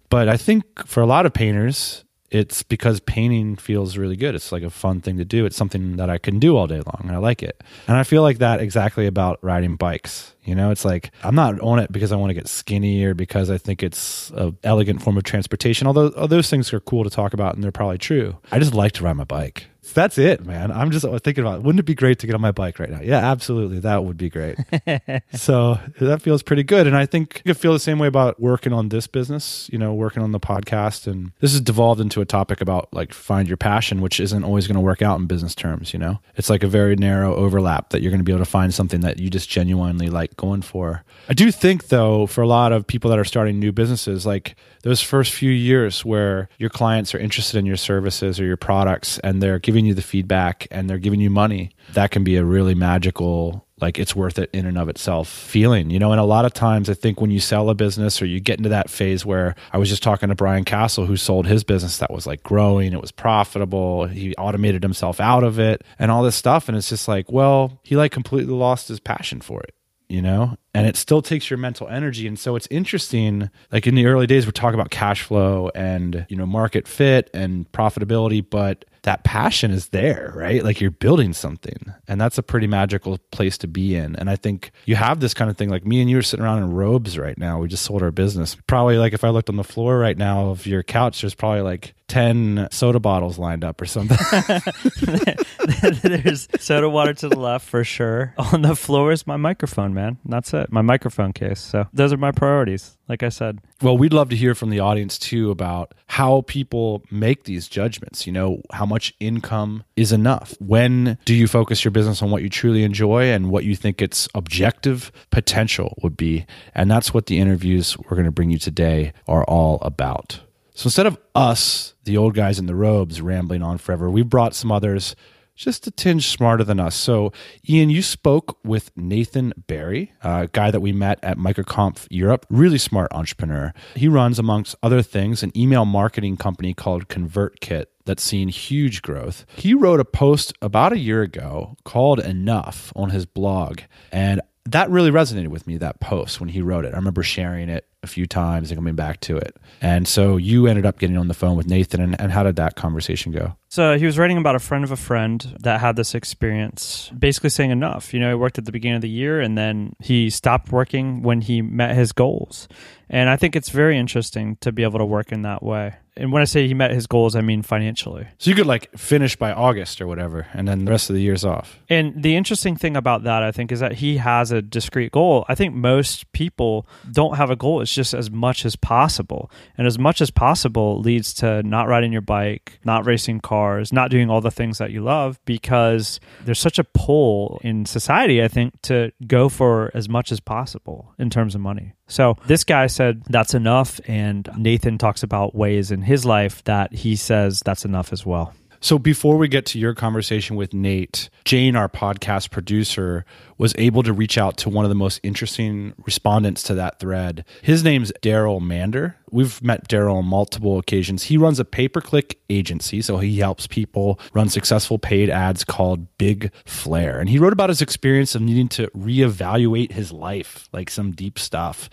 But 0.09 0.29
I 0.29 0.37
think 0.37 0.63
for 0.87 1.01
a 1.01 1.05
lot 1.05 1.25
of 1.25 1.33
painters, 1.33 2.05
it's 2.31 2.63
because 2.63 3.01
painting 3.01 3.57
feels 3.57 3.97
really 3.97 4.15
good. 4.15 4.35
It's 4.35 4.53
like 4.53 4.63
a 4.63 4.69
fun 4.69 5.01
thing 5.01 5.17
to 5.17 5.25
do. 5.25 5.45
It's 5.45 5.57
something 5.57 5.97
that 5.97 6.09
I 6.09 6.17
can 6.17 6.39
do 6.39 6.55
all 6.55 6.65
day 6.65 6.77
long, 6.77 7.01
and 7.01 7.11
I 7.11 7.17
like 7.17 7.43
it. 7.43 7.61
And 7.87 7.97
I 7.97 8.03
feel 8.03 8.21
like 8.21 8.37
that 8.37 8.61
exactly 8.61 9.05
about 9.05 9.37
riding 9.41 9.75
bikes. 9.75 10.33
You 10.43 10.55
know, 10.55 10.71
it's 10.71 10.85
like 10.85 11.11
I'm 11.23 11.35
not 11.35 11.59
on 11.59 11.79
it 11.79 11.91
because 11.91 12.11
I 12.11 12.15
want 12.15 12.29
to 12.29 12.33
get 12.33 12.47
skinny 12.47 13.03
or 13.03 13.13
because 13.13 13.51
I 13.51 13.57
think 13.57 13.83
it's 13.83 14.31
an 14.31 14.57
elegant 14.63 15.01
form 15.01 15.17
of 15.17 15.23
transportation. 15.23 15.87
Although 15.87 16.09
all 16.09 16.27
those 16.27 16.49
things 16.49 16.73
are 16.73 16.79
cool 16.79 17.03
to 17.03 17.09
talk 17.09 17.33
about 17.33 17.53
and 17.53 17.63
they're 17.63 17.71
probably 17.71 17.97
true. 17.97 18.37
I 18.51 18.59
just 18.59 18.73
like 18.73 18.93
to 18.93 19.03
ride 19.03 19.17
my 19.17 19.25
bike. 19.25 19.67
That's 19.93 20.17
it, 20.17 20.45
man. 20.45 20.71
I'm 20.71 20.91
just 20.91 21.05
thinking 21.23 21.43
about 21.43 21.63
wouldn't 21.63 21.79
it 21.79 21.85
be 21.85 21.95
great 21.95 22.19
to 22.19 22.27
get 22.27 22.35
on 22.35 22.41
my 22.41 22.51
bike 22.51 22.79
right 22.79 22.89
now? 22.89 23.01
Yeah, 23.01 23.17
absolutely. 23.17 23.79
That 23.79 24.03
would 24.05 24.17
be 24.17 24.29
great. 24.29 24.57
so 25.33 25.79
that 25.99 26.21
feels 26.21 26.43
pretty 26.43 26.63
good. 26.63 26.85
And 26.85 26.95
I 26.95 27.07
think 27.07 27.41
you 27.43 27.53
could 27.53 27.57
feel 27.57 27.73
the 27.73 27.79
same 27.79 27.97
way 27.97 28.07
about 28.07 28.39
working 28.39 28.73
on 28.73 28.89
this 28.89 29.07
business, 29.07 29.69
you 29.73 29.79
know, 29.79 29.93
working 29.93 30.21
on 30.21 30.31
the 30.31 30.39
podcast. 30.39 31.07
And 31.07 31.31
this 31.39 31.51
has 31.51 31.61
devolved 31.61 31.99
into 31.99 32.21
a 32.21 32.25
topic 32.25 32.61
about 32.61 32.93
like 32.93 33.11
find 33.11 33.47
your 33.47 33.57
passion, 33.57 34.01
which 34.01 34.19
isn't 34.19 34.43
always 34.43 34.67
going 34.67 34.75
to 34.75 34.81
work 34.81 35.01
out 35.01 35.19
in 35.19 35.25
business 35.25 35.55
terms, 35.55 35.93
you 35.93 35.99
know? 35.99 36.19
It's 36.35 36.49
like 36.49 36.63
a 36.63 36.67
very 36.67 36.95
narrow 36.95 37.35
overlap 37.35 37.89
that 37.89 38.01
you're 38.01 38.11
going 38.11 38.19
to 38.19 38.23
be 38.23 38.31
able 38.31 38.45
to 38.45 38.49
find 38.49 38.73
something 38.73 39.01
that 39.01 39.19
you 39.19 39.29
just 39.29 39.49
genuinely 39.49 40.09
like 40.09 40.37
going 40.37 40.61
for. 40.61 41.03
I 41.27 41.33
do 41.33 41.51
think, 41.51 41.87
though, 41.87 42.27
for 42.27 42.41
a 42.41 42.47
lot 42.47 42.71
of 42.71 42.85
people 42.85 43.09
that 43.09 43.19
are 43.19 43.25
starting 43.25 43.59
new 43.59 43.71
businesses, 43.71 44.25
like 44.25 44.55
those 44.83 45.01
first 45.01 45.33
few 45.33 45.51
years 45.51 46.03
where 46.05 46.49
your 46.57 46.69
clients 46.69 47.13
are 47.13 47.19
interested 47.19 47.57
in 47.57 47.65
your 47.65 47.77
services 47.77 48.39
or 48.39 48.45
your 48.45 48.57
products 48.57 49.19
and 49.19 49.41
they're 49.41 49.59
giving 49.71 49.85
you 49.85 49.93
the 49.93 50.01
feedback 50.01 50.67
and 50.69 50.89
they're 50.89 50.97
giving 50.97 51.21
you 51.21 51.29
money, 51.29 51.71
that 51.93 52.11
can 52.11 52.25
be 52.25 52.35
a 52.35 52.43
really 52.43 52.75
magical 52.75 53.65
like 53.79 53.97
it's 53.97 54.13
worth 54.13 54.37
it 54.37 54.49
in 54.51 54.65
and 54.65 54.77
of 54.77 54.89
itself 54.89 55.27
feeling 55.27 55.89
you 55.89 55.97
know? 55.97 56.11
And 56.11 56.19
a 56.19 56.25
lot 56.25 56.45
of 56.45 56.53
times 56.53 56.87
i 56.87 56.93
think 56.93 57.19
when 57.19 57.31
you 57.31 57.39
sell 57.39 57.67
a 57.69 57.73
business 57.73 58.21
or 58.21 58.27
you 58.27 58.39
get 58.39 58.59
into 58.59 58.69
that 58.69 58.91
phase 58.91 59.25
where 59.25 59.55
i 59.71 59.79
was 59.79 59.89
just 59.89 60.03
talking 60.03 60.29
to 60.29 60.35
brian 60.35 60.65
castle 60.65 61.07
who 61.07 61.17
sold 61.17 61.47
his 61.47 61.63
business 61.63 61.97
that 61.97 62.11
was 62.11 62.27
like 62.27 62.43
growing 62.43 62.93
it 62.93 63.01
was 63.01 63.11
profitable 63.11 64.05
he 64.05 64.35
automated 64.35 64.83
himself 64.83 65.19
out 65.19 65.43
of 65.43 65.57
it 65.57 65.83
and 65.97 66.11
all 66.11 66.21
this 66.21 66.35
stuff. 66.35 66.67
And 66.67 66.77
it's 66.77 66.89
just 66.89 67.07
like 67.07 67.31
well 67.31 67.79
he 67.81 67.95
like 67.95 68.11
completely 68.11 68.53
lost 68.53 68.87
his 68.87 68.99
passion 68.99 69.41
for 69.41 69.61
it 69.61 69.73
you 70.11 70.21
know? 70.21 70.57
And 70.73 70.85
it 70.85 70.97
still 70.97 71.21
takes 71.21 71.49
your 71.49 71.57
mental 71.57 71.87
energy. 71.87 72.27
And 72.27 72.37
so 72.37 72.57
it's 72.57 72.67
interesting 72.69 73.49
like 73.71 73.87
in 73.87 73.95
the 73.95 74.05
early 74.07 74.27
days 74.27 74.45
we're 74.45 74.51
talking 74.51 74.77
about 74.77 74.91
cash 74.91 75.21
flow 75.23 75.71
and 75.73 76.25
you 76.27 76.35
know 76.35 76.45
market 76.45 76.87
fit 76.87 77.29
and 77.33 77.71
profitability 77.71 78.45
but 78.47 78.83
that 79.03 79.23
passion 79.23 79.71
is 79.71 79.89
there 79.89 80.31
right? 80.35 80.63
Like 80.63 80.79
you're 80.79 80.91
building 80.91 81.33
something 81.33 81.93
and 82.07 82.19
that's 82.19 82.37
a 82.37 82.43
pretty 82.43 82.67
magical 82.67 83.17
place 83.31 83.57
to 83.59 83.67
be 83.67 83.95
in. 83.95 84.15
And 84.15 84.29
i 84.29 84.35
think 84.35 84.71
you 84.85 84.95
have 84.95 85.19
this 85.19 85.33
kind 85.33 85.49
of 85.49 85.57
thing 85.57 85.69
like 85.69 85.85
me 85.85 86.01
and 86.01 86.09
you 86.09 86.17
are 86.17 86.23
sitting 86.23 86.43
around 86.45 86.59
in 86.59 86.71
robes 86.71 87.17
right 87.17 87.37
now. 87.37 87.59
We 87.59 87.67
just 87.67 87.83
sold 87.83 88.03
our 88.03 88.11
business. 88.11 88.55
Probably 88.67 88.97
like 88.97 89.13
if 89.13 89.23
i 89.23 89.29
looked 89.29 89.49
on 89.49 89.57
the 89.57 89.63
floor 89.63 89.97
right 89.97 90.17
now 90.17 90.49
of 90.49 90.65
your 90.65 90.83
couch 90.83 91.21
there's 91.21 91.35
probably 91.35 91.61
like 91.61 91.93
10 92.11 92.67
soda 92.71 92.99
bottles 92.99 93.39
lined 93.39 93.63
up 93.63 93.79
or 93.79 93.85
something. 93.85 94.17
There's 96.01 96.49
soda 96.59 96.89
water 96.89 97.13
to 97.13 97.29
the 97.29 97.39
left 97.39 97.65
for 97.65 97.85
sure. 97.85 98.33
On 98.51 98.63
the 98.63 98.75
floor 98.75 99.13
is 99.13 99.25
my 99.25 99.37
microphone 99.37 99.93
man. 99.93 100.17
That's 100.25 100.53
it. 100.53 100.73
My 100.73 100.81
microphone 100.81 101.31
case. 101.31 101.61
So 101.61 101.87
those 101.93 102.11
are 102.11 102.17
my 102.17 102.33
priorities 102.33 102.97
like 103.07 103.23
i 103.23 103.29
said. 103.29 103.59
Well 103.81 103.97
we'd 103.97 104.11
love 104.11 104.27
to 104.29 104.35
hear 104.35 104.53
from 104.55 104.71
the 104.71 104.81
audience 104.81 105.17
too 105.17 105.51
about 105.51 105.93
how 106.07 106.41
people 106.41 107.01
make 107.11 107.45
these 107.45 107.69
judgments 107.69 108.27
you 108.27 108.33
know 108.33 108.61
how 108.73 108.85
much 108.85 109.13
income 109.21 109.85
is 109.95 110.11
enough. 110.11 110.53
When 110.59 111.17
do 111.23 111.33
you 111.33 111.47
focus 111.47 111.85
your 111.85 111.91
business 111.91 112.21
on 112.21 112.29
what 112.29 112.43
you 112.43 112.49
truly 112.49 112.83
enjoy 112.83 113.31
and 113.31 113.49
what 113.49 113.63
you 113.63 113.77
think 113.77 114.01
its 114.01 114.27
objective 114.35 115.13
potential 115.29 115.97
would 116.03 116.17
be? 116.17 116.45
And 116.75 116.91
that's 116.91 117.13
what 117.13 117.27
the 117.27 117.39
interviews 117.39 117.97
we're 117.97 118.17
going 118.17 118.25
to 118.25 118.31
bring 118.31 118.49
you 118.49 118.59
today 118.59 119.13
are 119.29 119.45
all 119.45 119.79
about 119.81 120.41
so 120.73 120.87
instead 120.87 121.05
of 121.05 121.17
us, 121.35 121.93
the 122.03 122.17
old 122.17 122.33
guys 122.33 122.59
in 122.59 122.65
the 122.65 122.75
robes, 122.75 123.21
rambling 123.21 123.61
on 123.61 123.77
forever, 123.77 124.09
we 124.09 124.23
brought 124.23 124.55
some 124.55 124.71
others 124.71 125.15
just 125.55 125.85
a 125.85 125.91
tinge 125.91 126.27
smarter 126.27 126.63
than 126.63 126.79
us. 126.79 126.95
So, 126.95 127.31
Ian, 127.69 127.89
you 127.89 128.01
spoke 128.01 128.57
with 128.63 128.89
Nathan 128.95 129.53
Barry, 129.67 130.11
a 130.23 130.49
guy 130.51 130.71
that 130.71 130.79
we 130.79 130.91
met 130.91 131.19
at 131.21 131.37
MicroConf 131.37 132.07
Europe, 132.09 132.45
really 132.49 132.77
smart 132.77 133.11
entrepreneur. 133.13 133.73
He 133.95 134.07
runs, 134.07 134.39
amongst 134.39 134.75
other 134.81 135.01
things, 135.01 135.43
an 135.43 135.55
email 135.55 135.85
marketing 135.85 136.37
company 136.37 136.73
called 136.73 137.09
ConvertKit 137.09 137.85
that's 138.05 138.23
seen 138.23 138.47
huge 138.47 139.01
growth. 139.01 139.45
He 139.55 139.73
wrote 139.73 139.99
a 139.99 140.05
post 140.05 140.53
about 140.61 140.93
a 140.93 140.99
year 140.99 141.21
ago 141.21 141.77
called 141.83 142.19
Enough 142.19 142.91
on 142.95 143.11
his 143.11 143.25
blog. 143.25 143.81
And 144.11 144.41
that 144.65 144.89
really 144.89 145.09
resonated 145.09 145.47
with 145.47 145.65
me, 145.65 145.77
that 145.77 145.99
post 145.99 146.39
when 146.39 146.49
he 146.49 146.61
wrote 146.61 146.85
it. 146.85 146.93
I 146.93 146.97
remember 146.97 147.23
sharing 147.23 147.69
it 147.69 147.87
a 148.03 148.07
few 148.07 148.25
times 148.27 148.71
and 148.71 148.77
coming 148.77 148.95
back 148.95 149.19
to 149.21 149.37
it. 149.37 149.55
And 149.81 150.07
so 150.07 150.37
you 150.37 150.67
ended 150.67 150.85
up 150.85 150.99
getting 150.99 151.17
on 151.17 151.27
the 151.27 151.33
phone 151.33 151.55
with 151.55 151.67
Nathan, 151.67 152.01
and, 152.01 152.19
and 152.19 152.31
how 152.31 152.43
did 152.43 152.55
that 152.57 152.75
conversation 152.75 153.31
go? 153.31 153.55
So 153.69 153.97
he 153.97 154.05
was 154.05 154.17
writing 154.17 154.37
about 154.37 154.55
a 154.55 154.59
friend 154.59 154.83
of 154.83 154.91
a 154.91 154.97
friend 154.97 155.55
that 155.61 155.79
had 155.79 155.95
this 155.95 156.13
experience, 156.13 157.11
basically 157.17 157.49
saying 157.49 157.71
enough. 157.71 158.13
You 158.13 158.19
know, 158.19 158.29
he 158.29 158.35
worked 158.35 158.57
at 158.57 158.65
the 158.65 158.71
beginning 158.71 158.97
of 158.97 159.01
the 159.01 159.09
year 159.09 159.39
and 159.39 159.57
then 159.57 159.95
he 159.99 160.29
stopped 160.29 160.71
working 160.71 161.23
when 161.23 161.41
he 161.41 161.61
met 161.61 161.95
his 161.95 162.11
goals. 162.11 162.67
And 163.09 163.29
I 163.29 163.37
think 163.37 163.55
it's 163.55 163.69
very 163.69 163.97
interesting 163.97 164.57
to 164.61 164.71
be 164.71 164.83
able 164.83 164.99
to 164.99 165.05
work 165.05 165.31
in 165.31 165.41
that 165.41 165.63
way. 165.63 165.95
And 166.17 166.31
when 166.31 166.41
I 166.41 166.45
say 166.45 166.67
he 166.67 166.73
met 166.73 166.91
his 166.91 167.07
goals, 167.07 167.35
I 167.35 167.41
mean 167.41 167.61
financially. 167.61 168.27
So 168.37 168.49
you 168.49 168.55
could 168.55 168.65
like 168.65 168.91
finish 168.97 169.35
by 169.35 169.53
August 169.53 170.01
or 170.01 170.07
whatever, 170.07 170.47
and 170.53 170.67
then 170.67 170.85
the 170.85 170.91
rest 170.91 171.09
of 171.09 171.15
the 171.15 171.21
year's 171.21 171.45
off. 171.45 171.79
And 171.89 172.21
the 172.21 172.35
interesting 172.35 172.75
thing 172.75 172.97
about 172.97 173.23
that, 173.23 173.43
I 173.43 173.51
think, 173.51 173.71
is 173.71 173.79
that 173.79 173.93
he 173.93 174.17
has 174.17 174.51
a 174.51 174.61
discrete 174.61 175.11
goal. 175.11 175.45
I 175.47 175.55
think 175.55 175.73
most 175.73 176.31
people 176.33 176.85
don't 177.11 177.37
have 177.37 177.49
a 177.49 177.55
goal. 177.55 177.81
It's 177.81 177.93
just 177.93 178.13
as 178.13 178.29
much 178.29 178.65
as 178.65 178.75
possible. 178.75 179.49
And 179.77 179.87
as 179.87 179.97
much 179.97 180.21
as 180.21 180.31
possible 180.31 180.99
leads 180.99 181.33
to 181.35 181.63
not 181.63 181.87
riding 181.87 182.11
your 182.11 182.21
bike, 182.21 182.79
not 182.83 183.05
racing 183.05 183.39
cars, 183.39 183.93
not 183.93 184.11
doing 184.11 184.29
all 184.29 184.41
the 184.41 184.51
things 184.51 184.79
that 184.79 184.91
you 184.91 185.01
love 185.01 185.39
because 185.45 186.19
there's 186.43 186.59
such 186.59 186.77
a 186.77 186.83
pull 186.83 187.61
in 187.63 187.85
society, 187.85 188.43
I 188.43 188.49
think, 188.49 188.81
to 188.83 189.11
go 189.27 189.47
for 189.47 189.91
as 189.93 190.09
much 190.09 190.31
as 190.31 190.39
possible 190.41 191.13
in 191.17 191.29
terms 191.29 191.55
of 191.55 191.61
money. 191.61 191.93
So 192.11 192.37
this 192.45 192.65
guy 192.65 192.87
said 192.87 193.23
that's 193.29 193.53
enough. 193.53 194.01
And 194.05 194.49
Nathan 194.57 194.97
talks 194.97 195.23
about 195.23 195.55
ways 195.55 195.91
in 195.91 196.01
his 196.01 196.25
life 196.25 196.61
that 196.65 196.93
he 196.93 197.15
says 197.15 197.61
that's 197.63 197.85
enough 197.85 198.11
as 198.11 198.25
well. 198.25 198.53
So 198.83 198.97
before 198.99 199.37
we 199.37 199.47
get 199.47 199.67
to 199.67 199.79
your 199.79 199.93
conversation 199.93 200.55
with 200.55 200.73
Nate, 200.73 201.29
Jane, 201.45 201.75
our 201.75 201.87
podcast 201.87 202.49
producer, 202.49 203.25
was 203.61 203.75
able 203.77 204.01
to 204.01 204.11
reach 204.11 204.39
out 204.39 204.57
to 204.57 204.69
one 204.69 204.83
of 204.83 204.89
the 204.89 204.95
most 204.95 205.19
interesting 205.21 205.93
respondents 206.03 206.63
to 206.63 206.73
that 206.73 206.99
thread. 206.99 207.45
His 207.61 207.83
name's 207.83 208.11
Daryl 208.23 208.59
Mander. 208.59 209.17
We've 209.29 209.61
met 209.61 209.87
Daryl 209.87 210.15
on 210.15 210.25
multiple 210.25 210.79
occasions. 210.79 211.23
He 211.23 211.37
runs 211.37 211.59
a 211.59 211.63
pay 211.63 211.87
per 211.87 212.01
click 212.01 212.39
agency, 212.49 213.01
so 213.03 213.19
he 213.19 213.37
helps 213.37 213.67
people 213.67 214.19
run 214.33 214.49
successful 214.49 214.97
paid 214.97 215.29
ads 215.29 215.63
called 215.63 216.17
Big 216.17 216.51
Flare. 216.65 217.19
And 217.19 217.29
he 217.29 217.37
wrote 217.37 217.53
about 217.53 217.69
his 217.69 217.83
experience 217.83 218.33
of 218.33 218.41
needing 218.41 218.67
to 218.69 218.87
reevaluate 218.87 219.91
his 219.91 220.11
life, 220.11 220.67
like 220.73 220.89
some 220.89 221.11
deep 221.11 221.37
stuff. 221.37 221.87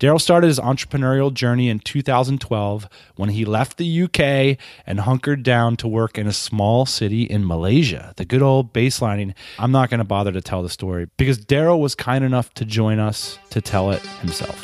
Daryl 0.00 0.20
started 0.20 0.48
his 0.48 0.58
entrepreneurial 0.58 1.32
journey 1.32 1.68
in 1.68 1.78
2012 1.78 2.88
when 3.14 3.28
he 3.28 3.44
left 3.44 3.76
the 3.76 4.02
UK 4.02 4.58
and 4.84 5.00
hunkered 5.00 5.44
down 5.44 5.76
to 5.76 5.86
work 5.86 6.18
in 6.18 6.26
a 6.26 6.32
small 6.32 6.84
city 6.84 7.22
in 7.22 7.46
Malaysia. 7.46 8.12
The 8.16 8.24
good 8.24 8.42
old 8.42 8.74
baselining. 8.74 9.34
I'm 9.56 9.72
not 9.72 9.88
going 9.88 9.98
to 9.98 10.04
bother 10.04 10.32
to 10.32 10.42
tell 10.42 10.64
the 10.64 10.68
story 10.68 11.06
because 11.16 11.38
Daryl 11.38 11.80
was 11.80 11.94
kind 11.94 12.24
enough 12.24 12.52
to 12.54 12.64
join 12.64 12.98
us 12.98 13.38
to 13.50 13.60
tell 13.60 13.90
it 13.90 14.00
himself. 14.20 14.62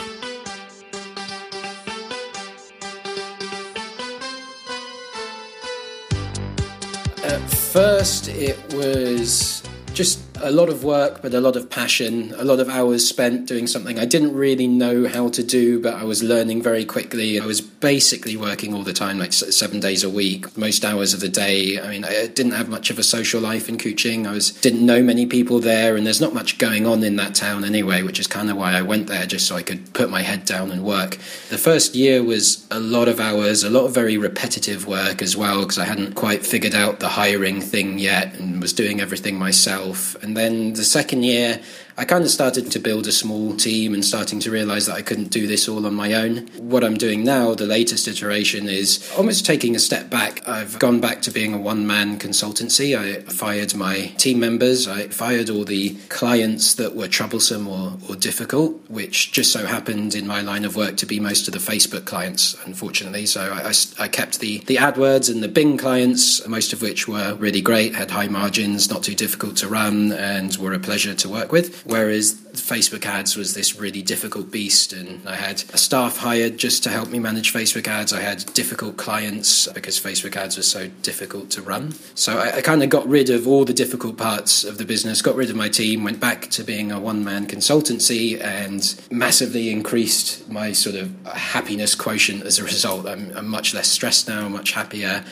At 7.25 7.41
first, 7.51 8.29
it 8.29 8.59
was 8.75 9.63
just 9.93 10.28
a 10.43 10.51
lot 10.51 10.69
of 10.69 10.85
work, 10.85 11.21
but 11.23 11.35
a 11.35 11.41
lot 11.41 11.57
of 11.57 11.71
passion, 11.71 12.35
a 12.37 12.45
lot 12.45 12.61
of 12.61 12.69
hours 12.69 13.07
spent 13.07 13.47
doing 13.47 13.67
something 13.67 13.99
I 13.99 14.05
didn't 14.05 14.35
really 14.35 14.67
know 14.67 15.09
how 15.09 15.29
to 15.31 15.43
do, 15.43 15.81
but 15.81 15.95
I 15.95 16.05
was 16.05 16.23
learning 16.23 16.63
very 16.63 16.85
quickly. 16.85 17.41
I 17.41 17.47
was 17.47 17.61
basically 17.61 18.37
working 18.37 18.75
all 18.75 18.83
the 18.83 18.93
time, 18.93 19.19
like 19.19 19.33
seven 19.33 19.81
days 19.81 20.05
a 20.05 20.11
week, 20.11 20.57
most 20.57 20.85
hours 20.85 21.15
of 21.15 21.21
the 21.21 21.29
day. 21.29 21.81
I 21.81 21.91
mean, 21.91 22.05
I 22.05 22.27
didn't 22.27 22.53
have 22.53 22.69
much 22.69 22.91
of 22.91 22.99
a 22.99 23.03
social 23.03 23.41
life 23.41 23.69
in 23.69 23.79
Kuching. 23.79 24.27
I 24.27 24.33
was 24.33 24.51
didn't 24.51 24.85
know 24.85 25.03
many 25.03 25.27
people 25.27 25.59
there, 25.61 25.97
and 25.97 26.07
there's 26.07 26.21
not 26.21 26.35
much 26.35 26.59
going 26.59 26.87
on 26.87 27.03
in 27.03 27.17
that 27.17 27.35
town 27.35 27.65
anyway, 27.65 28.03
which 28.03 28.21
is 28.21 28.27
kind 28.27 28.51
of 28.51 28.57
why 28.57 28.73
I 28.75 28.83
went 28.83 29.07
there, 29.07 29.27
just 29.27 29.47
so 29.47 29.57
I 29.57 29.63
could 29.63 29.93
put 29.95 30.11
my 30.11 30.23
head 30.23 30.45
down 30.45 30.71
and 30.71 30.85
work. 30.85 31.19
The 31.51 31.59
first 31.59 31.95
year 31.95 32.23
was 32.23 32.67
a 32.71 32.81
lot 32.81 33.09
of 33.09 33.21
hours, 33.21 33.65
a 33.65 33.71
lot 33.71 33.85
of 33.87 33.95
very 33.95 34.17
repetitive 34.17 34.87
work 34.87 35.23
as 35.23 35.37
well, 35.37 35.61
because 35.61 35.79
I 35.79 35.85
hadn't 35.85 36.15
quite 36.15 36.47
figured 36.47 36.75
out 36.75 37.01
the 37.01 37.09
hiring 37.09 37.61
thing 37.61 37.99
yet 37.99 38.35
and 38.39 38.61
was 38.61 38.73
doing 38.73 39.01
everything 39.01 39.39
myself. 39.39 40.17
And 40.23 40.28
then 40.37 40.73
the 40.75 40.85
second 40.85 41.25
year, 41.25 41.61
I 41.99 42.05
kind 42.05 42.23
of 42.23 42.31
started 42.31 42.71
to 42.71 42.79
build 42.79 43.09
a 43.09 43.13
small 43.13 43.57
team 43.57 43.93
and 43.93 44.05
starting 44.05 44.39
to 44.41 44.53
realize 44.53 44.87
that 44.87 44.95
I 44.95 45.03
couldn't 45.03 45.31
do 45.31 45.49
this 45.49 45.69
all 45.69 45.85
on 45.85 45.95
my 45.95 46.15
own. 46.15 46.47
What 46.57 46.85
I'm 46.85 46.97
doing 46.97 47.25
now, 47.25 47.57
the 47.57 47.67
latest 47.67 48.07
iteration, 48.07 48.69
is 48.69 49.13
almost 49.19 49.45
taking 49.45 49.75
a 49.75 49.81
step 49.81 50.09
back. 50.09 50.47
I've 50.49 50.79
gone 50.79 51.01
back 51.01 51.23
to 51.23 51.33
being 51.33 51.55
a 51.55 51.59
one 51.59 51.89
man 51.89 52.17
consultancy. 52.17 52.97
I 52.97 53.23
fired 53.23 53.75
my 53.75 54.13
team 54.17 54.39
members, 54.39 54.87
I 54.87 55.09
fired 55.09 55.51
all 55.51 55.65
the 55.65 55.97
clients 56.09 56.75
that 56.75 56.95
were 56.95 57.09
troublesome 57.09 57.67
or, 57.67 57.99
or 58.09 58.15
difficult, 58.15 58.81
which 58.89 59.33
just 59.33 59.51
so 59.51 59.67
happened 59.67 60.15
in 60.15 60.25
my 60.25 60.41
line 60.41 60.65
of 60.65 60.77
work 60.77 60.99
to 60.99 61.07
be 61.07 61.19
most 61.19 61.49
of 61.49 61.53
the 61.53 61.59
Facebook 61.59 62.05
clients, 62.05 62.57
unfortunately. 62.65 63.27
So 63.27 63.41
I, 63.41 63.71
I, 63.71 64.05
I 64.05 64.07
kept 64.07 64.39
the, 64.39 64.59
the 64.67 64.77
AdWords 64.77 65.29
and 65.29 65.43
the 65.43 65.49
Bing 65.49 65.77
clients, 65.77 66.47
most 66.47 66.73
of 66.73 66.81
which 66.81 67.09
were 67.09 67.35
really 67.35 67.61
great, 67.61 67.97
had 67.97 68.13
high 68.13 68.29
margins, 68.29 68.89
not 68.89 69.03
too 69.03 69.17
difficult 69.17 69.57
to 69.57 69.67
run, 69.67 70.13
and 70.13 70.57
were 70.59 70.75
a 70.75 70.79
pleasure 70.79 71.15
to 71.17 71.29
work 71.29 71.51
with. 71.51 71.88
Whereas 71.89 72.35
Facebook 72.53 73.07
ads 73.07 73.35
was 73.35 73.55
this 73.55 73.81
really 73.81 74.03
difficult 74.03 74.51
beast, 74.51 74.93
and 74.93 75.27
I 75.27 75.37
had 75.37 75.65
a 75.73 75.79
staff 75.79 76.19
hired 76.19 76.59
just 76.59 76.83
to 76.83 76.91
help 76.91 77.09
me 77.09 77.19
manage 77.19 77.51
Facebook 77.51 77.89
ads. 77.89 78.13
I 78.13 78.21
had 78.21 78.45
difficult 78.53 78.99
clients 78.99 79.67
because 79.69 79.99
Facebook 79.99 80.37
ads 80.37 80.59
were 80.59 80.63
so 80.63 80.89
difficult 81.01 81.49
to 81.53 81.63
run. 81.63 81.93
So 82.15 82.41
I, 82.41 82.59
I 82.59 82.61
kind 82.61 82.83
of 82.83 82.91
got 82.91 83.09
rid 83.09 83.31
of 83.31 83.49
all 83.49 83.65
the 83.65 83.73
difficult 83.73 84.19
parts 84.19 84.65
of 84.65 84.77
the 84.77 84.85
business, 84.85 85.23
got 85.23 85.35
rid 85.35 85.49
of 85.49 85.57
my 85.57 85.71
team, 85.71 86.05
went 86.05 86.21
back 86.21 86.51
to 86.51 86.63
being 86.63 86.93
a 86.93 87.01
one 87.01 87.25
man 87.25 87.47
consultancy, 87.47 88.39
and 88.39 89.01
massively 89.11 89.71
increased 89.71 90.47
my 90.47 90.73
sort 90.73 90.95
of 90.95 91.11
happiness 91.25 91.95
quotient 91.95 92.43
as 92.43 92.59
a 92.59 92.65
result. 92.65 93.07
I'm, 93.07 93.35
I'm 93.35 93.49
much 93.49 93.73
less 93.73 93.89
stressed 93.89 94.29
now, 94.29 94.47
much 94.47 94.73
happier 94.73 95.25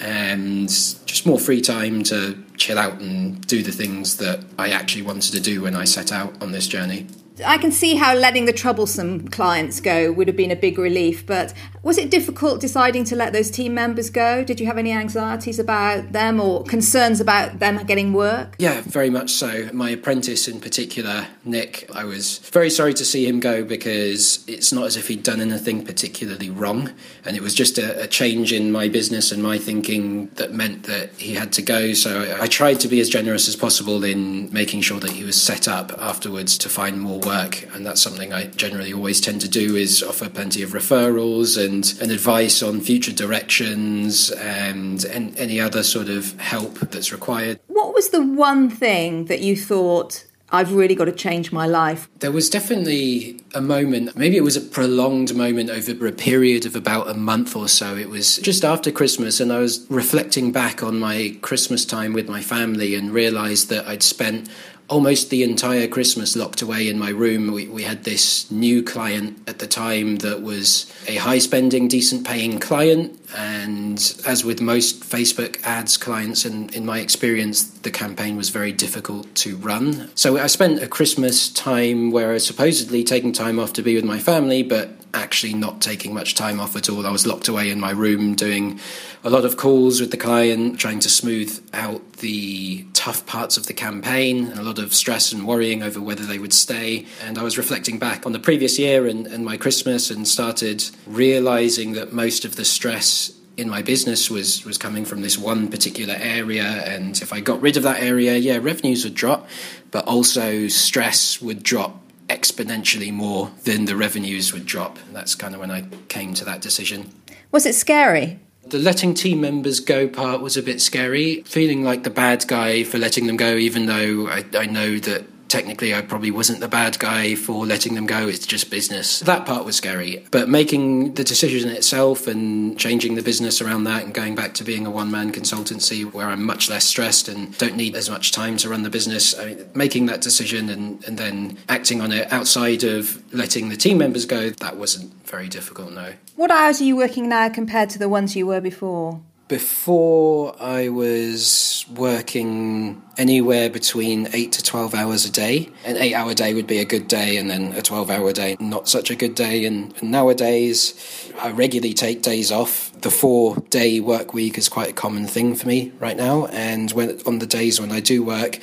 and 0.00 0.68
just 0.68 1.26
more 1.26 1.38
free 1.38 1.60
time 1.60 2.02
to 2.04 2.42
chill 2.56 2.78
out 2.78 3.00
and 3.00 3.46
do 3.46 3.62
the 3.62 3.72
things 3.72 4.16
that 4.18 4.44
I 4.58 4.70
actually 4.70 5.02
wanted 5.02 5.32
to 5.32 5.40
do 5.40 5.62
when 5.62 5.76
I 5.76 5.84
set 5.84 6.12
out 6.12 6.40
on 6.42 6.52
this 6.52 6.66
journey. 6.66 7.06
I 7.44 7.56
can 7.56 7.72
see 7.72 7.94
how 7.94 8.14
letting 8.14 8.44
the 8.44 8.52
troublesome 8.52 9.28
clients 9.28 9.80
go 9.80 10.12
would 10.12 10.28
have 10.28 10.36
been 10.36 10.50
a 10.50 10.56
big 10.56 10.78
relief, 10.78 11.26
but 11.26 11.54
was 11.82 11.98
it 11.98 12.10
difficult 12.10 12.60
deciding 12.60 13.04
to 13.04 13.16
let 13.16 13.32
those 13.32 13.50
team 13.50 13.74
members 13.74 14.10
go? 14.10 14.44
Did 14.44 14.60
you 14.60 14.66
have 14.66 14.78
any 14.78 14.92
anxieties 14.92 15.58
about 15.58 16.12
them 16.12 16.40
or 16.40 16.62
concerns 16.64 17.20
about 17.20 17.58
them 17.58 17.84
getting 17.86 18.12
work? 18.12 18.54
Yeah, 18.58 18.82
very 18.82 19.10
much 19.10 19.30
so. 19.30 19.68
My 19.72 19.90
apprentice 19.90 20.46
in 20.46 20.60
particular, 20.60 21.26
Nick, 21.44 21.88
I 21.92 22.04
was 22.04 22.38
very 22.38 22.70
sorry 22.70 22.94
to 22.94 23.04
see 23.04 23.26
him 23.26 23.40
go 23.40 23.64
because 23.64 24.44
it's 24.46 24.72
not 24.72 24.84
as 24.84 24.96
if 24.96 25.08
he'd 25.08 25.22
done 25.22 25.40
anything 25.40 25.84
particularly 25.84 26.50
wrong. 26.50 26.92
And 27.24 27.36
it 27.36 27.42
was 27.42 27.54
just 27.54 27.78
a, 27.78 28.02
a 28.02 28.06
change 28.06 28.52
in 28.52 28.70
my 28.70 28.88
business 28.88 29.32
and 29.32 29.42
my 29.42 29.58
thinking 29.58 30.28
that 30.34 30.52
meant 30.52 30.84
that 30.84 31.14
he 31.14 31.34
had 31.34 31.52
to 31.54 31.62
go. 31.62 31.94
So 31.94 32.22
I, 32.22 32.42
I 32.42 32.46
tried 32.46 32.78
to 32.80 32.88
be 32.88 33.00
as 33.00 33.08
generous 33.08 33.48
as 33.48 33.56
possible 33.56 34.04
in 34.04 34.52
making 34.52 34.82
sure 34.82 35.00
that 35.00 35.10
he 35.10 35.24
was 35.24 35.40
set 35.40 35.66
up 35.66 35.92
afterwards 35.98 36.58
to 36.58 36.68
find 36.68 37.00
more 37.00 37.21
work. 37.24 37.68
And 37.74 37.84
that's 37.86 38.00
something 38.00 38.32
I 38.32 38.46
generally 38.46 38.92
always 38.92 39.20
tend 39.20 39.40
to 39.42 39.48
do 39.48 39.76
is 39.76 40.02
offer 40.02 40.28
plenty 40.28 40.62
of 40.62 40.70
referrals 40.70 41.62
and 41.62 41.82
and, 42.00 42.12
advice 42.12 42.62
on 42.62 42.80
future 42.80 43.12
directions 43.12 44.30
and, 44.30 45.04
and 45.04 45.36
any 45.38 45.58
other 45.60 45.82
sort 45.82 46.08
of 46.08 46.38
help 46.38 46.78
that's 46.90 47.12
required. 47.12 47.58
What 47.68 47.94
was 47.94 48.10
the 48.10 48.22
one 48.22 48.68
thing 48.70 49.26
that 49.26 49.40
you 49.40 49.56
thought 49.56 50.24
I've 50.54 50.74
really 50.74 50.94
got 50.94 51.06
to 51.06 51.12
change 51.12 51.50
my 51.50 51.66
life. 51.66 52.10
There 52.18 52.30
was 52.30 52.50
definitely 52.50 53.40
a 53.54 53.62
moment, 53.62 54.14
maybe 54.18 54.36
it 54.36 54.42
was 54.42 54.54
a 54.54 54.60
prolonged 54.60 55.34
moment 55.34 55.70
over 55.70 56.06
a 56.06 56.12
period 56.12 56.66
of 56.66 56.76
about 56.76 57.08
a 57.08 57.14
month 57.14 57.56
or 57.56 57.68
so. 57.68 57.96
It 57.96 58.10
was 58.10 58.36
just 58.36 58.62
after 58.62 58.92
Christmas, 58.92 59.40
and 59.40 59.50
I 59.50 59.60
was 59.60 59.86
reflecting 59.88 60.52
back 60.52 60.82
on 60.82 61.00
my 61.00 61.38
Christmas 61.40 61.86
time 61.86 62.12
with 62.12 62.28
my 62.28 62.42
family 62.42 62.94
and 62.94 63.12
realized 63.12 63.70
that 63.70 63.86
I'd 63.86 64.02
spent 64.02 64.50
almost 64.92 65.30
the 65.30 65.42
entire 65.42 65.88
Christmas 65.88 66.36
locked 66.36 66.60
away 66.60 66.86
in 66.86 66.98
my 66.98 67.08
room. 67.08 67.50
We, 67.50 67.66
we 67.66 67.82
had 67.82 68.04
this 68.04 68.50
new 68.50 68.82
client 68.82 69.38
at 69.48 69.58
the 69.58 69.66
time 69.66 70.16
that 70.16 70.42
was 70.42 70.92
a 71.08 71.16
high 71.16 71.38
spending, 71.38 71.88
decent 71.88 72.26
paying 72.26 72.60
client. 72.60 73.18
And 73.34 73.98
as 74.26 74.44
with 74.44 74.60
most 74.60 75.00
Facebook 75.00 75.62
ads 75.64 75.96
clients, 75.96 76.44
in, 76.44 76.68
in 76.70 76.84
my 76.84 77.00
experience, 77.00 77.64
the 77.64 77.90
campaign 77.90 78.36
was 78.36 78.50
very 78.50 78.72
difficult 78.72 79.34
to 79.36 79.56
run. 79.56 80.10
So 80.14 80.38
I 80.38 80.46
spent 80.46 80.82
a 80.82 80.88
Christmas 80.88 81.48
time 81.48 82.10
where 82.10 82.30
I 82.30 82.34
was 82.34 82.46
supposedly 82.46 83.04
taking 83.04 83.32
time 83.32 83.58
off 83.58 83.72
to 83.74 83.82
be 83.82 83.94
with 83.94 84.04
my 84.04 84.18
family, 84.18 84.62
but 84.62 84.90
actually 85.14 85.54
not 85.54 85.80
taking 85.80 86.14
much 86.14 86.34
time 86.34 86.60
off 86.60 86.76
at 86.76 86.88
all. 86.88 87.06
I 87.06 87.10
was 87.10 87.26
locked 87.26 87.48
away 87.48 87.70
in 87.70 87.78
my 87.80 87.90
room 87.90 88.34
doing 88.34 88.80
a 89.24 89.30
lot 89.30 89.44
of 89.44 89.56
calls 89.56 90.00
with 90.00 90.10
the 90.10 90.16
client, 90.16 90.78
trying 90.78 91.00
to 91.00 91.08
smooth 91.08 91.62
out 91.72 92.14
the 92.14 92.84
tough 92.92 93.24
parts 93.26 93.56
of 93.56 93.66
the 93.66 93.74
campaign, 93.74 94.46
and 94.46 94.58
a 94.58 94.62
lot 94.62 94.78
of 94.78 94.94
stress 94.94 95.32
and 95.32 95.46
worrying 95.46 95.82
over 95.82 96.00
whether 96.00 96.24
they 96.24 96.38
would 96.38 96.52
stay. 96.52 97.06
And 97.22 97.38
I 97.38 97.42
was 97.42 97.58
reflecting 97.58 97.98
back 97.98 98.26
on 98.26 98.32
the 98.32 98.38
previous 98.38 98.78
year 98.78 99.06
and, 99.06 99.26
and 99.26 99.44
my 99.44 99.56
Christmas 99.56 100.10
and 100.10 100.26
started 100.26 100.84
realizing 101.06 101.92
that 101.92 102.12
most 102.12 102.44
of 102.44 102.56
the 102.56 102.64
stress 102.64 103.21
in 103.62 103.68
my 103.70 103.80
business 103.80 104.28
was 104.28 104.64
was 104.66 104.76
coming 104.76 105.06
from 105.06 105.22
this 105.22 105.38
one 105.38 105.68
particular 105.68 106.16
area 106.18 106.64
and 106.64 107.22
if 107.22 107.32
I 107.32 107.40
got 107.40 107.62
rid 107.62 107.78
of 107.78 107.82
that 107.84 108.02
area 108.02 108.36
yeah 108.36 108.58
revenues 108.60 109.04
would 109.04 109.14
drop 109.14 109.48
but 109.90 110.06
also 110.06 110.68
stress 110.68 111.40
would 111.40 111.62
drop 111.62 112.02
exponentially 112.32 113.12
more 113.12 113.50
than 113.64 113.84
the 113.84 113.96
revenues 113.96 114.52
would 114.52 114.66
drop. 114.66 114.98
That's 115.12 115.34
kind 115.34 115.54
of 115.54 115.60
when 115.60 115.70
I 115.70 115.86
came 116.08 116.34
to 116.34 116.44
that 116.46 116.60
decision. 116.60 117.10
Was 117.50 117.66
it 117.66 117.74
scary? 117.74 118.40
The 118.64 118.78
letting 118.78 119.14
team 119.14 119.40
members 119.40 119.80
go 119.80 120.08
part 120.08 120.40
was 120.40 120.56
a 120.56 120.62
bit 120.62 120.80
scary, 120.80 121.42
feeling 121.42 121.82
like 121.84 122.04
the 122.04 122.10
bad 122.10 122.46
guy 122.46 122.84
for 122.84 122.98
letting 122.98 123.26
them 123.26 123.36
go, 123.36 123.56
even 123.56 123.86
though 123.86 124.28
I, 124.28 124.44
I 124.54 124.66
know 124.66 124.98
that 124.98 125.24
technically 125.52 125.94
I 125.94 126.00
probably 126.00 126.30
wasn't 126.30 126.60
the 126.60 126.68
bad 126.68 126.98
guy 126.98 127.34
for 127.34 127.66
letting 127.66 127.94
them 127.94 128.06
go. 128.06 128.26
It's 128.26 128.46
just 128.46 128.70
business. 128.70 129.20
That 129.20 129.44
part 129.44 129.66
was 129.66 129.76
scary. 129.76 130.24
But 130.30 130.48
making 130.48 131.14
the 131.14 131.24
decision 131.24 131.68
itself 131.68 132.26
and 132.26 132.78
changing 132.78 133.16
the 133.16 133.22
business 133.22 133.60
around 133.60 133.84
that 133.84 134.04
and 134.04 134.14
going 134.14 134.34
back 134.34 134.54
to 134.54 134.64
being 134.64 134.86
a 134.86 134.90
one 134.90 135.10
man 135.10 135.30
consultancy 135.30 136.10
where 136.10 136.28
I'm 136.28 136.42
much 136.42 136.70
less 136.70 136.86
stressed 136.86 137.28
and 137.28 137.56
don't 137.58 137.76
need 137.76 137.94
as 137.94 138.08
much 138.08 138.32
time 138.32 138.56
to 138.58 138.70
run 138.70 138.82
the 138.82 138.90
business, 138.90 139.38
I 139.38 139.44
mean, 139.44 139.70
making 139.74 140.06
that 140.06 140.22
decision 140.22 140.70
and, 140.70 141.04
and 141.04 141.18
then 141.18 141.58
acting 141.68 142.00
on 142.00 142.12
it 142.12 142.32
outside 142.32 142.82
of 142.82 143.22
letting 143.34 143.68
the 143.68 143.76
team 143.76 143.98
members 143.98 144.24
go, 144.24 144.48
that 144.48 144.78
wasn't 144.78 145.12
very 145.26 145.48
difficult, 145.48 145.92
no. 145.92 146.14
What 146.36 146.50
hours 146.50 146.80
are 146.80 146.84
you 146.84 146.96
working 146.96 147.28
now 147.28 147.50
compared 147.50 147.90
to 147.90 147.98
the 147.98 148.08
ones 148.08 148.34
you 148.34 148.46
were 148.46 148.60
before? 148.60 149.20
Before 149.52 150.56
I 150.62 150.88
was 150.88 151.84
working 151.94 153.02
anywhere 153.18 153.68
between 153.68 154.28
8 154.32 154.50
to 154.50 154.62
12 154.62 154.94
hours 154.94 155.26
a 155.26 155.30
day. 155.30 155.68
An 155.84 155.98
8 155.98 156.14
hour 156.14 156.32
day 156.32 156.54
would 156.54 156.66
be 156.66 156.78
a 156.78 156.86
good 156.86 157.06
day, 157.06 157.36
and 157.36 157.50
then 157.50 157.74
a 157.74 157.82
12 157.82 158.08
hour 158.08 158.32
day, 158.32 158.56
not 158.60 158.88
such 158.88 159.10
a 159.10 159.14
good 159.14 159.34
day. 159.34 159.66
And, 159.66 159.92
nowadays, 160.02 160.94
I 161.38 161.50
regularly 161.50 161.92
take 161.92 162.22
days 162.22 162.50
off. 162.50 162.98
The 163.02 163.10
four 163.10 163.56
day 163.68 164.00
work 164.00 164.32
week 164.32 164.56
is 164.56 164.70
quite 164.70 164.88
a 164.88 164.94
common 164.94 165.26
thing 165.26 165.54
for 165.54 165.68
me 165.68 165.92
right 166.00 166.16
now. 166.16 166.46
And 166.46 166.90
when 166.92 167.20
on 167.26 167.38
the 167.38 167.46
days 167.46 167.78
when 167.78 167.92
I 167.92 168.00
do 168.00 168.22
work, 168.22 168.58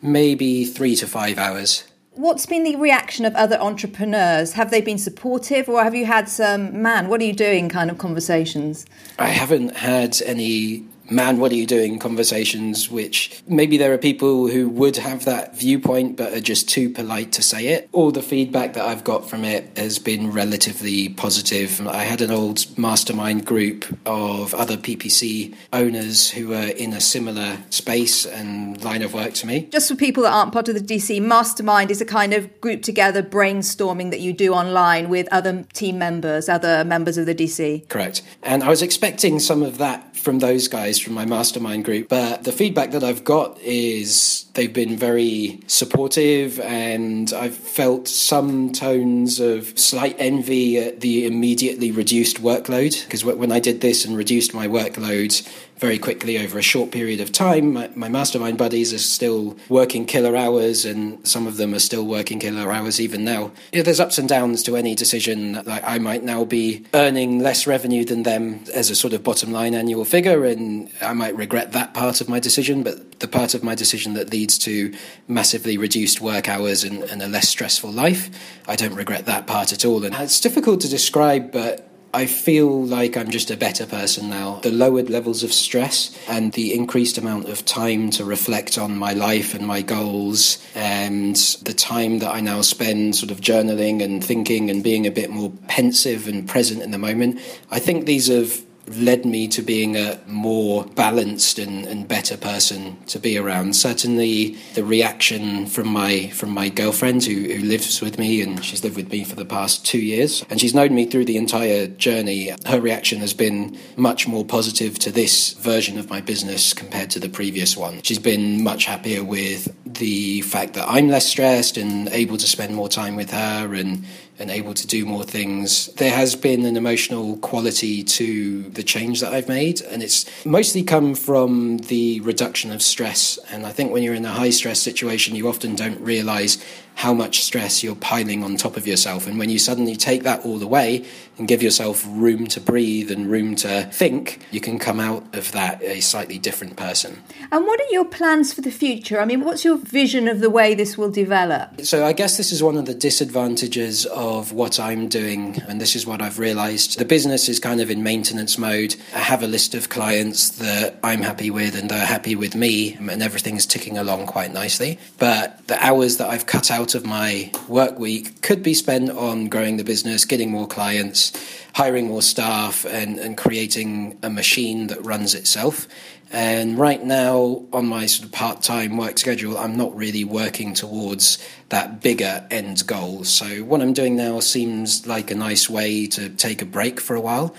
maybe 0.00 0.64
three 0.64 0.96
to 0.96 1.06
five 1.06 1.36
hours 1.36 1.84
What's 2.20 2.44
been 2.44 2.64
the 2.64 2.76
reaction 2.76 3.24
of 3.24 3.34
other 3.34 3.58
entrepreneurs? 3.58 4.52
Have 4.52 4.70
they 4.70 4.82
been 4.82 4.98
supportive 4.98 5.70
or 5.70 5.82
have 5.82 5.94
you 5.94 6.04
had 6.04 6.28
some, 6.28 6.82
man, 6.82 7.08
what 7.08 7.22
are 7.22 7.24
you 7.24 7.32
doing 7.32 7.70
kind 7.70 7.90
of 7.90 7.96
conversations? 7.96 8.84
I 9.18 9.28
haven't 9.28 9.74
had 9.74 10.20
any 10.26 10.84
man, 11.10 11.38
what 11.38 11.52
are 11.52 11.56
you 11.56 11.66
doing 11.66 11.98
conversations, 11.98 12.90
which 12.90 13.42
maybe 13.46 13.76
there 13.76 13.92
are 13.92 13.98
people 13.98 14.48
who 14.48 14.68
would 14.68 14.96
have 14.96 15.24
that 15.24 15.56
viewpoint 15.56 16.16
but 16.16 16.32
are 16.32 16.40
just 16.40 16.68
too 16.68 16.90
polite 16.90 17.32
to 17.32 17.42
say 17.42 17.68
it. 17.68 17.88
All 17.92 18.10
the 18.10 18.22
feedback 18.22 18.74
that 18.74 18.84
I've 18.84 19.04
got 19.04 19.28
from 19.28 19.44
it 19.44 19.76
has 19.76 19.98
been 19.98 20.30
relatively 20.30 21.08
positive. 21.08 21.86
I 21.86 22.04
had 22.04 22.20
an 22.20 22.30
old 22.30 22.78
mastermind 22.78 23.46
group 23.46 23.84
of 24.06 24.54
other 24.54 24.76
PPC 24.76 25.54
owners 25.72 26.30
who 26.30 26.48
were 26.48 26.68
in 26.68 26.92
a 26.92 27.00
similar 27.00 27.58
space 27.70 28.24
and 28.24 28.82
line 28.84 29.02
of 29.02 29.14
work 29.14 29.34
to 29.34 29.46
me. 29.46 29.68
Just 29.70 29.88
for 29.88 29.96
people 29.96 30.22
that 30.22 30.32
aren't 30.32 30.52
part 30.52 30.68
of 30.68 30.74
the 30.74 30.80
DC, 30.80 31.20
mastermind 31.20 31.90
is 31.90 32.00
a 32.00 32.04
kind 32.04 32.32
of 32.32 32.60
group 32.60 32.82
together 32.82 33.22
brainstorming 33.22 34.10
that 34.10 34.20
you 34.20 34.32
do 34.32 34.52
online 34.52 35.08
with 35.08 35.28
other 35.32 35.64
team 35.72 35.98
members, 35.98 36.48
other 36.48 36.84
members 36.84 37.18
of 37.18 37.26
the 37.26 37.34
DC. 37.34 37.88
Correct. 37.88 38.22
And 38.42 38.62
I 38.62 38.68
was 38.68 38.82
expecting 38.82 39.38
some 39.38 39.62
of 39.62 39.78
that 39.78 40.09
from 40.20 40.38
those 40.38 40.68
guys 40.68 40.98
from 40.98 41.14
my 41.14 41.24
mastermind 41.24 41.84
group. 41.84 42.08
But 42.08 42.44
the 42.44 42.52
feedback 42.52 42.90
that 42.92 43.02
I've 43.02 43.24
got 43.24 43.58
is 43.60 44.46
they've 44.54 44.72
been 44.72 44.96
very 44.96 45.60
supportive, 45.66 46.60
and 46.60 47.32
I've 47.32 47.56
felt 47.56 48.06
some 48.06 48.72
tones 48.72 49.40
of 49.40 49.78
slight 49.78 50.16
envy 50.18 50.78
at 50.78 51.00
the 51.00 51.26
immediately 51.26 51.90
reduced 51.90 52.42
workload. 52.42 53.02
Because 53.04 53.24
when 53.24 53.50
I 53.50 53.60
did 53.60 53.80
this 53.80 54.04
and 54.04 54.16
reduced 54.16 54.54
my 54.54 54.66
workload, 54.66 55.48
very 55.80 55.98
quickly 55.98 56.38
over 56.38 56.58
a 56.58 56.62
short 56.62 56.90
period 56.90 57.20
of 57.20 57.32
time. 57.32 57.72
My, 57.72 57.90
my, 57.94 58.08
mastermind 58.08 58.58
buddies 58.58 58.92
are 58.92 58.98
still 58.98 59.56
working 59.70 60.04
killer 60.04 60.36
hours, 60.36 60.84
and 60.84 61.26
some 61.26 61.46
of 61.46 61.56
them 61.56 61.74
are 61.74 61.78
still 61.78 62.04
working 62.04 62.38
killer 62.38 62.70
hours 62.70 63.00
even 63.00 63.24
now. 63.24 63.50
There's 63.72 63.98
ups 63.98 64.18
and 64.18 64.28
downs 64.28 64.62
to 64.64 64.76
any 64.76 64.94
decision. 64.94 65.54
Like 65.64 65.82
I 65.84 65.98
might 65.98 66.22
now 66.22 66.44
be 66.44 66.84
earning 66.92 67.38
less 67.38 67.66
revenue 67.66 68.04
than 68.04 68.24
them 68.24 68.64
as 68.74 68.90
a 68.90 68.94
sort 68.94 69.14
of 69.14 69.24
bottom 69.24 69.52
line 69.52 69.74
annual 69.74 70.04
figure, 70.04 70.44
and 70.44 70.90
I 71.00 71.14
might 71.14 71.34
regret 71.34 71.72
that 71.72 71.94
part 71.94 72.20
of 72.20 72.28
my 72.28 72.40
decision. 72.40 72.82
But 72.82 73.20
the 73.20 73.28
part 73.28 73.54
of 73.54 73.64
my 73.64 73.74
decision 73.74 74.14
that 74.14 74.30
leads 74.30 74.58
to 74.58 74.94
massively 75.28 75.78
reduced 75.78 76.20
work 76.20 76.48
hours 76.48 76.84
and, 76.84 77.02
and 77.04 77.22
a 77.22 77.28
less 77.28 77.48
stressful 77.48 77.90
life, 77.90 78.28
I 78.68 78.76
don't 78.76 78.94
regret 78.94 79.24
that 79.26 79.46
part 79.46 79.72
at 79.72 79.84
all. 79.86 80.04
And 80.04 80.14
it's 80.16 80.40
difficult 80.40 80.80
to 80.82 80.88
describe, 80.88 81.52
but 81.52 81.89
I 82.12 82.26
feel 82.26 82.84
like 82.84 83.16
I'm 83.16 83.30
just 83.30 83.52
a 83.52 83.56
better 83.56 83.86
person 83.86 84.30
now. 84.30 84.58
The 84.62 84.72
lowered 84.72 85.08
levels 85.08 85.44
of 85.44 85.52
stress 85.52 86.16
and 86.28 86.52
the 86.52 86.74
increased 86.74 87.18
amount 87.18 87.48
of 87.48 87.64
time 87.64 88.10
to 88.10 88.24
reflect 88.24 88.78
on 88.78 88.96
my 88.96 89.12
life 89.12 89.54
and 89.54 89.64
my 89.64 89.82
goals, 89.82 90.58
and 90.74 91.36
the 91.62 91.72
time 91.72 92.18
that 92.18 92.34
I 92.34 92.40
now 92.40 92.62
spend 92.62 93.14
sort 93.14 93.30
of 93.30 93.40
journaling 93.40 94.02
and 94.02 94.24
thinking 94.24 94.70
and 94.70 94.82
being 94.82 95.06
a 95.06 95.10
bit 95.10 95.30
more 95.30 95.52
pensive 95.68 96.26
and 96.26 96.48
present 96.48 96.82
in 96.82 96.90
the 96.90 96.98
moment. 96.98 97.40
I 97.70 97.78
think 97.78 98.06
these 98.06 98.26
have 98.26 98.60
led 98.96 99.24
me 99.24 99.48
to 99.48 99.62
being 99.62 99.96
a 99.96 100.18
more 100.26 100.84
balanced 100.84 101.58
and, 101.58 101.86
and 101.86 102.08
better 102.08 102.36
person 102.36 102.96
to 103.06 103.18
be 103.18 103.38
around. 103.38 103.76
Certainly, 103.76 104.56
the 104.74 104.84
reaction 104.84 105.66
from 105.66 105.88
my 105.88 106.28
from 106.28 106.50
my 106.50 106.68
girlfriend 106.68 107.24
who, 107.24 107.34
who 107.34 107.64
lives 107.64 108.00
with 108.00 108.18
me 108.18 108.42
and 108.42 108.64
she's 108.64 108.82
lived 108.82 108.96
with 108.96 109.10
me 109.10 109.24
for 109.24 109.36
the 109.36 109.44
past 109.44 109.84
two 109.84 109.98
years 109.98 110.44
and 110.50 110.60
she's 110.60 110.74
known 110.74 110.94
me 110.94 111.06
through 111.06 111.24
the 111.24 111.36
entire 111.36 111.86
journey. 111.86 112.52
Her 112.66 112.80
reaction 112.80 113.20
has 113.20 113.34
been 113.34 113.78
much 113.96 114.26
more 114.26 114.44
positive 114.44 114.98
to 115.00 115.12
this 115.12 115.52
version 115.54 115.98
of 115.98 116.10
my 116.10 116.20
business 116.20 116.72
compared 116.72 117.10
to 117.10 117.20
the 117.20 117.28
previous 117.28 117.76
one. 117.76 118.02
She's 118.02 118.18
been 118.18 118.62
much 118.62 118.84
happier 118.84 119.24
with 119.24 119.74
the 119.84 120.42
fact 120.42 120.74
that 120.74 120.88
I'm 120.88 121.08
less 121.08 121.26
stressed 121.26 121.76
and 121.76 122.08
able 122.08 122.36
to 122.36 122.46
spend 122.46 122.74
more 122.74 122.88
time 122.88 123.16
with 123.16 123.30
her 123.30 123.74
and 123.74 124.04
and 124.40 124.50
able 124.50 124.72
to 124.74 124.86
do 124.86 125.04
more 125.04 125.22
things. 125.22 125.86
There 125.98 126.10
has 126.10 126.34
been 126.34 126.64
an 126.64 126.76
emotional 126.76 127.36
quality 127.36 128.02
to 128.02 128.62
the 128.62 128.82
change 128.82 129.20
that 129.20 129.34
I've 129.34 129.48
made, 129.48 129.82
and 129.82 130.02
it's 130.02 130.24
mostly 130.46 130.82
come 130.82 131.14
from 131.14 131.78
the 131.78 132.20
reduction 132.20 132.72
of 132.72 132.82
stress. 132.82 133.38
And 133.50 133.66
I 133.66 133.72
think 133.72 133.92
when 133.92 134.02
you're 134.02 134.14
in 134.14 134.24
a 134.24 134.30
high 134.30 134.50
stress 134.50 134.80
situation, 134.80 135.36
you 135.36 135.46
often 135.46 135.74
don't 135.74 136.00
realize 136.00 136.56
how 136.96 137.14
much 137.14 137.42
stress 137.42 137.82
you're 137.82 137.94
piling 137.94 138.44
on 138.44 138.56
top 138.56 138.76
of 138.76 138.86
yourself. 138.86 139.26
And 139.26 139.38
when 139.38 139.48
you 139.48 139.58
suddenly 139.58 139.96
take 139.96 140.22
that 140.24 140.44
all 140.44 140.62
away 140.62 141.06
and 141.38 141.48
give 141.48 141.62
yourself 141.62 142.04
room 142.06 142.46
to 142.48 142.60
breathe 142.60 143.10
and 143.10 143.30
room 143.30 143.56
to 143.56 143.84
think, 143.84 144.46
you 144.50 144.60
can 144.60 144.78
come 144.78 145.00
out 145.00 145.34
of 145.34 145.52
that 145.52 145.82
a 145.82 146.00
slightly 146.00 146.38
different 146.38 146.76
person. 146.76 147.22
And 147.50 147.66
what 147.66 147.80
are 147.80 147.90
your 147.90 148.04
plans 148.04 148.52
for 148.52 148.60
the 148.60 148.70
future? 148.70 149.18
I 149.18 149.24
mean, 149.24 149.42
what's 149.42 149.64
your 149.64 149.78
vision 149.78 150.28
of 150.28 150.40
the 150.40 150.50
way 150.50 150.74
this 150.74 150.98
will 150.98 151.10
develop? 151.10 151.80
So, 151.80 152.04
I 152.04 152.12
guess 152.12 152.36
this 152.36 152.52
is 152.52 152.62
one 152.62 152.76
of 152.76 152.84
the 152.84 152.94
disadvantages 152.94 154.04
of 154.06 154.52
what 154.52 154.78
I'm 154.78 155.08
doing, 155.08 155.62
and 155.66 155.80
this 155.80 155.96
is 155.96 156.06
what 156.06 156.20
I've 156.20 156.38
realized. 156.38 156.98
The 156.98 157.06
business 157.06 157.48
is 157.48 157.58
kind 157.58 157.80
of 157.80 157.90
in 157.90 158.02
maintenance 158.02 158.58
mode. 158.58 158.96
I 159.14 159.20
have 159.20 159.42
a 159.42 159.46
list 159.46 159.74
of 159.74 159.88
clients 159.88 160.50
that 160.58 160.98
I'm 161.02 161.22
happy 161.22 161.50
with 161.50 161.78
and 161.78 161.90
they're 161.90 162.04
happy 162.04 162.36
with 162.36 162.54
me, 162.54 162.94
and 162.94 163.22
everything's 163.22 163.64
ticking 163.64 163.96
along 163.96 164.26
quite 164.26 164.52
nicely. 164.52 164.98
But 165.18 165.66
the 165.66 165.82
hours 165.82 166.18
that 166.18 166.28
I've 166.28 166.44
cut 166.44 166.70
out 166.70 166.89
of 166.94 167.04
my 167.06 167.50
work 167.68 167.98
week 167.98 168.42
could 168.42 168.62
be 168.62 168.74
spent 168.74 169.10
on 169.10 169.48
growing 169.48 169.76
the 169.76 169.84
business, 169.84 170.24
getting 170.24 170.50
more 170.50 170.66
clients, 170.66 171.32
hiring 171.74 172.08
more 172.08 172.22
staff, 172.22 172.84
and, 172.84 173.18
and 173.18 173.36
creating 173.36 174.18
a 174.22 174.30
machine 174.30 174.88
that 174.88 175.04
runs 175.04 175.34
itself. 175.34 175.86
And 176.32 176.78
right 176.78 177.02
now, 177.02 177.64
on 177.72 177.86
my 177.86 178.06
sort 178.06 178.26
of 178.26 178.32
part 178.32 178.62
time 178.62 178.96
work 178.96 179.18
schedule, 179.18 179.58
I'm 179.58 179.76
not 179.76 179.96
really 179.96 180.24
working 180.24 180.74
towards 180.74 181.44
that 181.70 182.00
bigger 182.00 182.46
end 182.50 182.86
goal. 182.86 183.24
So, 183.24 183.64
what 183.64 183.80
I'm 183.80 183.92
doing 183.92 184.14
now 184.14 184.38
seems 184.38 185.06
like 185.08 185.32
a 185.32 185.34
nice 185.34 185.68
way 185.68 186.06
to 186.06 186.28
take 186.28 186.62
a 186.62 186.66
break 186.66 187.00
for 187.00 187.16
a 187.16 187.20
while. 187.20 187.54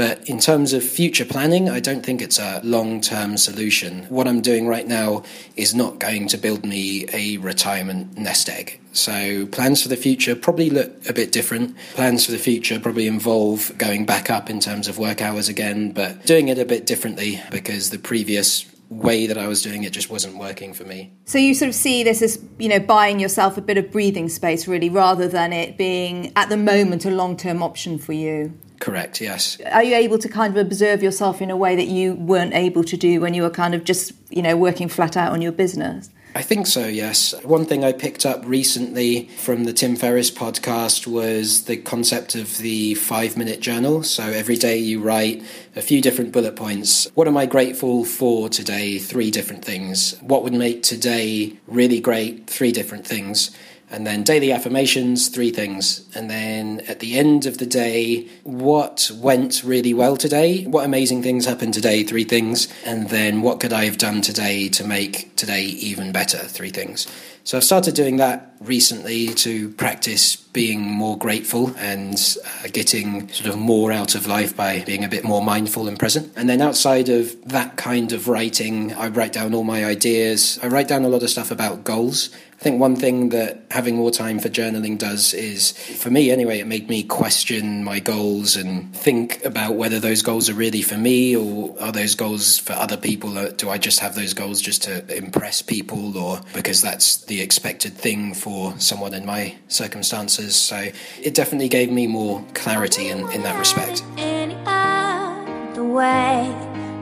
But 0.00 0.26
in 0.30 0.38
terms 0.38 0.72
of 0.72 0.82
future 0.82 1.26
planning, 1.26 1.68
I 1.68 1.78
don't 1.78 2.02
think 2.02 2.22
it's 2.22 2.38
a 2.38 2.62
long 2.64 3.02
term 3.02 3.36
solution. 3.36 4.04
What 4.04 4.26
I'm 4.26 4.40
doing 4.40 4.66
right 4.66 4.88
now 4.88 5.24
is 5.56 5.74
not 5.74 5.98
going 5.98 6.26
to 6.28 6.38
build 6.38 6.64
me 6.64 7.04
a 7.12 7.36
retirement 7.36 8.16
nest 8.16 8.48
egg. 8.48 8.80
So, 8.92 9.44
plans 9.48 9.82
for 9.82 9.90
the 9.90 9.98
future 9.98 10.34
probably 10.34 10.70
look 10.70 11.06
a 11.06 11.12
bit 11.12 11.32
different. 11.32 11.76
Plans 11.92 12.24
for 12.24 12.32
the 12.32 12.38
future 12.38 12.80
probably 12.80 13.08
involve 13.08 13.76
going 13.76 14.06
back 14.06 14.30
up 14.30 14.48
in 14.48 14.58
terms 14.58 14.88
of 14.88 14.96
work 14.96 15.20
hours 15.20 15.50
again, 15.50 15.92
but 15.92 16.24
doing 16.24 16.48
it 16.48 16.58
a 16.58 16.64
bit 16.64 16.86
differently 16.86 17.42
because 17.50 17.90
the 17.90 17.98
previous 17.98 18.64
way 18.88 19.26
that 19.26 19.36
I 19.36 19.48
was 19.48 19.60
doing 19.60 19.84
it 19.84 19.92
just 19.92 20.08
wasn't 20.08 20.38
working 20.38 20.72
for 20.72 20.84
me. 20.84 21.12
So 21.26 21.36
you 21.36 21.52
sort 21.52 21.68
of 21.68 21.74
see 21.74 22.04
this 22.04 22.22
as, 22.22 22.42
you 22.58 22.70
know, 22.70 22.80
buying 22.80 23.20
yourself 23.20 23.58
a 23.58 23.60
bit 23.60 23.76
of 23.76 23.92
breathing 23.92 24.30
space 24.30 24.66
really 24.66 24.88
rather 24.88 25.28
than 25.28 25.52
it 25.52 25.76
being 25.76 26.32
at 26.36 26.48
the 26.48 26.56
moment 26.56 27.04
a 27.04 27.10
long-term 27.10 27.62
option 27.62 27.98
for 27.98 28.14
you. 28.14 28.58
Correct, 28.80 29.20
yes. 29.20 29.60
Are 29.70 29.84
you 29.84 29.94
able 29.94 30.18
to 30.18 30.28
kind 30.28 30.56
of 30.56 30.66
observe 30.66 31.02
yourself 31.02 31.40
in 31.40 31.50
a 31.50 31.56
way 31.56 31.76
that 31.76 31.86
you 31.86 32.14
weren't 32.14 32.54
able 32.54 32.82
to 32.84 32.96
do 32.96 33.20
when 33.20 33.34
you 33.34 33.42
were 33.42 33.50
kind 33.50 33.74
of 33.74 33.84
just, 33.84 34.12
you 34.30 34.42
know, 34.42 34.56
working 34.56 34.88
flat 34.88 35.16
out 35.16 35.32
on 35.32 35.42
your 35.42 35.52
business? 35.52 36.10
I 36.32 36.42
think 36.42 36.68
so, 36.68 36.86
yes. 36.86 37.34
One 37.42 37.66
thing 37.66 37.84
I 37.84 37.92
picked 37.92 38.24
up 38.24 38.42
recently 38.46 39.26
from 39.36 39.64
the 39.64 39.72
Tim 39.72 39.96
Ferriss 39.96 40.30
podcast 40.30 41.06
was 41.06 41.64
the 41.64 41.76
concept 41.76 42.36
of 42.36 42.58
the 42.58 42.94
five 42.94 43.36
minute 43.36 43.58
journal. 43.60 44.04
So 44.04 44.22
every 44.22 44.56
day 44.56 44.78
you 44.78 45.00
write 45.00 45.42
a 45.74 45.82
few 45.82 46.00
different 46.00 46.32
bullet 46.32 46.54
points. 46.54 47.08
What 47.14 47.26
am 47.26 47.36
I 47.36 47.46
grateful 47.46 48.04
for 48.04 48.48
today? 48.48 48.98
Three 48.98 49.32
different 49.32 49.64
things. 49.64 50.16
What 50.20 50.44
would 50.44 50.54
make 50.54 50.84
today 50.84 51.58
really 51.66 52.00
great? 52.00 52.46
Three 52.46 52.70
different 52.70 53.06
things 53.06 53.50
And 53.90 54.06
then 54.06 54.22
daily 54.22 54.52
affirmations, 54.52 55.28
three 55.28 55.50
things. 55.50 56.08
And 56.14 56.30
then 56.30 56.80
at 56.86 57.00
the 57.00 57.18
end 57.18 57.46
of 57.46 57.58
the 57.58 57.66
day, 57.66 58.28
what 58.44 59.10
went 59.14 59.62
really 59.64 59.92
well 59.92 60.16
today? 60.16 60.64
What 60.64 60.84
amazing 60.84 61.22
things 61.22 61.44
happened 61.44 61.74
today? 61.74 62.04
Three 62.04 62.24
things. 62.24 62.72
And 62.84 63.08
then 63.08 63.42
what 63.42 63.58
could 63.58 63.72
I 63.72 63.84
have 63.86 63.98
done 63.98 64.20
today 64.20 64.68
to 64.70 64.84
make 64.84 65.34
today 65.34 65.62
even 65.62 66.12
better? 66.12 66.38
Three 66.38 66.70
things. 66.70 67.08
So 67.42 67.56
I've 67.56 67.64
started 67.64 67.94
doing 67.94 68.18
that 68.18 68.54
recently 68.60 69.28
to 69.28 69.70
practice 69.70 70.36
being 70.36 70.82
more 70.82 71.16
grateful 71.16 71.74
and 71.78 72.14
uh, 72.44 72.68
getting 72.70 73.28
sort 73.30 73.48
of 73.48 73.58
more 73.58 73.90
out 73.92 74.14
of 74.14 74.26
life 74.26 74.54
by 74.54 74.84
being 74.84 75.04
a 75.04 75.08
bit 75.08 75.24
more 75.24 75.42
mindful 75.42 75.88
and 75.88 75.98
present. 75.98 76.32
And 76.36 76.48
then 76.48 76.60
outside 76.60 77.08
of 77.08 77.34
that 77.48 77.76
kind 77.76 78.12
of 78.12 78.28
writing, 78.28 78.92
I 78.94 79.08
write 79.08 79.32
down 79.32 79.54
all 79.54 79.64
my 79.64 79.84
ideas. 79.84 80.58
I 80.62 80.68
write 80.68 80.86
down 80.86 81.04
a 81.04 81.08
lot 81.08 81.22
of 81.22 81.30
stuff 81.30 81.50
about 81.50 81.82
goals. 81.82 82.30
I 82.60 82.62
think 82.62 82.78
one 82.78 82.94
thing 82.94 83.30
that 83.30 83.62
having 83.70 83.96
more 83.96 84.10
time 84.10 84.38
for 84.38 84.50
journaling 84.50 84.98
does 84.98 85.32
is, 85.32 85.72
for 85.72 86.10
me 86.10 86.30
anyway, 86.30 86.58
it 86.58 86.66
made 86.66 86.90
me 86.90 87.02
question 87.02 87.82
my 87.82 88.00
goals 88.00 88.54
and 88.54 88.94
think 88.94 89.42
about 89.46 89.76
whether 89.76 89.98
those 89.98 90.20
goals 90.20 90.50
are 90.50 90.54
really 90.54 90.82
for 90.82 90.98
me 90.98 91.34
or 91.34 91.74
are 91.80 91.90
those 91.90 92.14
goals 92.14 92.58
for 92.58 92.74
other 92.74 92.98
people? 92.98 93.50
Do 93.52 93.70
I 93.70 93.78
just 93.78 94.00
have 94.00 94.14
those 94.14 94.34
goals 94.34 94.60
just 94.60 94.82
to 94.82 95.16
impress 95.16 95.62
people 95.62 96.18
or 96.18 96.42
because 96.52 96.82
that's 96.82 97.24
the 97.24 97.40
expected 97.40 97.94
thing 97.94 98.34
for 98.34 98.78
someone 98.78 99.14
in 99.14 99.24
my 99.24 99.56
circumstances? 99.68 100.54
So 100.54 100.90
it 101.22 101.32
definitely 101.32 101.70
gave 101.70 101.90
me 101.90 102.06
more 102.06 102.44
clarity 102.52 103.08
in, 103.08 103.20
in 103.32 103.42
that 103.42 103.58
respect. 103.58 104.02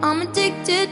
I'm 0.05 0.23
addicted 0.23 0.89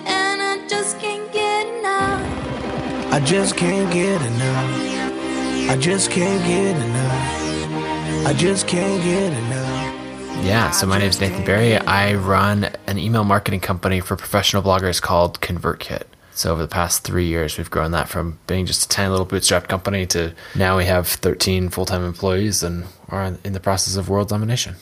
I 3.16 3.20
just 3.20 3.56
can't 3.56 3.90
get 3.90 4.20
enough. 4.20 5.70
I 5.70 5.78
just 5.80 6.10
can't 6.10 6.44
get 6.46 6.76
enough. 6.76 8.26
I 8.26 8.34
just 8.34 8.68
can't 8.68 9.02
get 9.02 9.32
enough. 9.32 10.44
Yeah, 10.44 10.70
so 10.70 10.86
my 10.86 10.98
name 10.98 11.08
is 11.08 11.18
Nathan 11.18 11.42
Barry. 11.42 11.78
I 11.78 12.16
run 12.16 12.64
an 12.86 12.98
email 12.98 13.24
marketing 13.24 13.60
company 13.60 14.00
for 14.00 14.16
professional 14.16 14.62
bloggers 14.62 15.00
called 15.00 15.40
ConvertKit. 15.40 16.02
So 16.32 16.52
over 16.52 16.60
the 16.60 16.68
past 16.68 17.04
three 17.04 17.24
years, 17.24 17.56
we've 17.56 17.70
grown 17.70 17.92
that 17.92 18.10
from 18.10 18.38
being 18.46 18.66
just 18.66 18.84
a 18.84 18.88
tiny 18.90 19.08
little 19.08 19.24
bootstrap 19.24 19.66
company 19.66 20.04
to 20.08 20.34
now 20.54 20.76
we 20.76 20.84
have 20.84 21.08
13 21.08 21.70
full-time 21.70 22.04
employees 22.04 22.62
and 22.62 22.84
are 23.08 23.36
in 23.44 23.52
the 23.52 23.60
process 23.60 23.96
of 23.96 24.08
world 24.08 24.28
domination. 24.28 24.76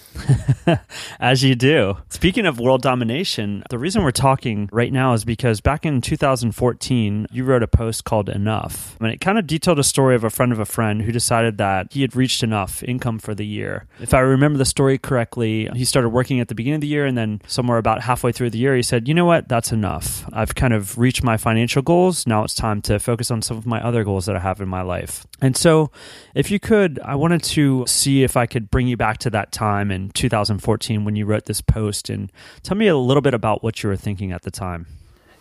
As 1.20 1.42
you 1.42 1.54
do. 1.54 1.98
Speaking 2.08 2.46
of 2.46 2.58
world 2.58 2.82
domination, 2.82 3.62
the 3.70 3.78
reason 3.78 4.02
we're 4.02 4.10
talking 4.12 4.68
right 4.72 4.92
now 4.92 5.12
is 5.12 5.24
because 5.24 5.60
back 5.60 5.84
in 5.84 6.00
2014, 6.00 7.26
you 7.30 7.44
wrote 7.44 7.62
a 7.62 7.68
post 7.68 8.04
called 8.04 8.28
Enough. 8.28 8.96
And 9.00 9.12
it 9.12 9.20
kind 9.20 9.38
of 9.38 9.46
detailed 9.46 9.78
a 9.78 9.84
story 9.84 10.14
of 10.14 10.24
a 10.24 10.30
friend 10.30 10.52
of 10.52 10.58
a 10.58 10.64
friend 10.64 11.02
who 11.02 11.12
decided 11.12 11.58
that 11.58 11.92
he 11.92 12.02
had 12.02 12.16
reached 12.16 12.42
enough 12.42 12.82
income 12.82 13.18
for 13.18 13.34
the 13.34 13.46
year. 13.46 13.86
If 14.00 14.14
I 14.14 14.20
remember 14.20 14.58
the 14.58 14.64
story 14.64 14.96
correctly, 14.98 15.68
he 15.74 15.84
started 15.84 16.08
working 16.08 16.40
at 16.40 16.48
the 16.48 16.54
beginning 16.54 16.76
of 16.76 16.80
the 16.80 16.88
year 16.88 17.04
and 17.04 17.18
then 17.18 17.42
somewhere 17.46 17.78
about 17.78 18.02
halfway 18.02 18.32
through 18.32 18.50
the 18.50 18.58
year, 18.58 18.74
he 18.74 18.82
said, 18.82 19.06
You 19.08 19.14
know 19.14 19.26
what? 19.26 19.48
That's 19.48 19.72
enough. 19.72 20.28
I've 20.32 20.54
kind 20.54 20.72
of 20.72 20.96
reached 20.96 21.22
my 21.22 21.36
financial 21.36 21.82
goals. 21.82 22.26
Now 22.26 22.44
it's 22.44 22.54
time 22.54 22.80
to 22.82 22.98
focus 22.98 23.30
on 23.30 23.42
some 23.42 23.58
of 23.58 23.66
my 23.66 23.84
other 23.84 24.04
goals 24.04 24.26
that 24.26 24.36
I 24.36 24.40
have 24.40 24.60
in 24.60 24.68
my 24.68 24.82
life. 24.82 25.26
And 25.40 25.56
so, 25.56 25.90
if 26.34 26.50
you 26.50 26.58
could, 26.58 26.98
I 27.04 27.16
wanted 27.16 27.42
to 27.44 27.84
see 27.86 28.13
if 28.22 28.36
I 28.36 28.46
could 28.46 28.70
bring 28.70 28.86
you 28.86 28.96
back 28.96 29.18
to 29.18 29.30
that 29.30 29.50
time 29.50 29.90
in 29.90 30.10
2014 30.10 31.04
when 31.04 31.16
you 31.16 31.26
wrote 31.26 31.46
this 31.46 31.60
post 31.60 32.08
and 32.08 32.30
tell 32.62 32.76
me 32.76 32.86
a 32.86 32.96
little 32.96 33.20
bit 33.20 33.34
about 33.34 33.62
what 33.62 33.82
you 33.82 33.88
were 33.88 33.96
thinking 33.96 34.32
at 34.32 34.42
the 34.42 34.50
time. 34.50 34.86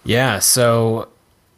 Yeah, 0.06 0.40
so 0.40 1.10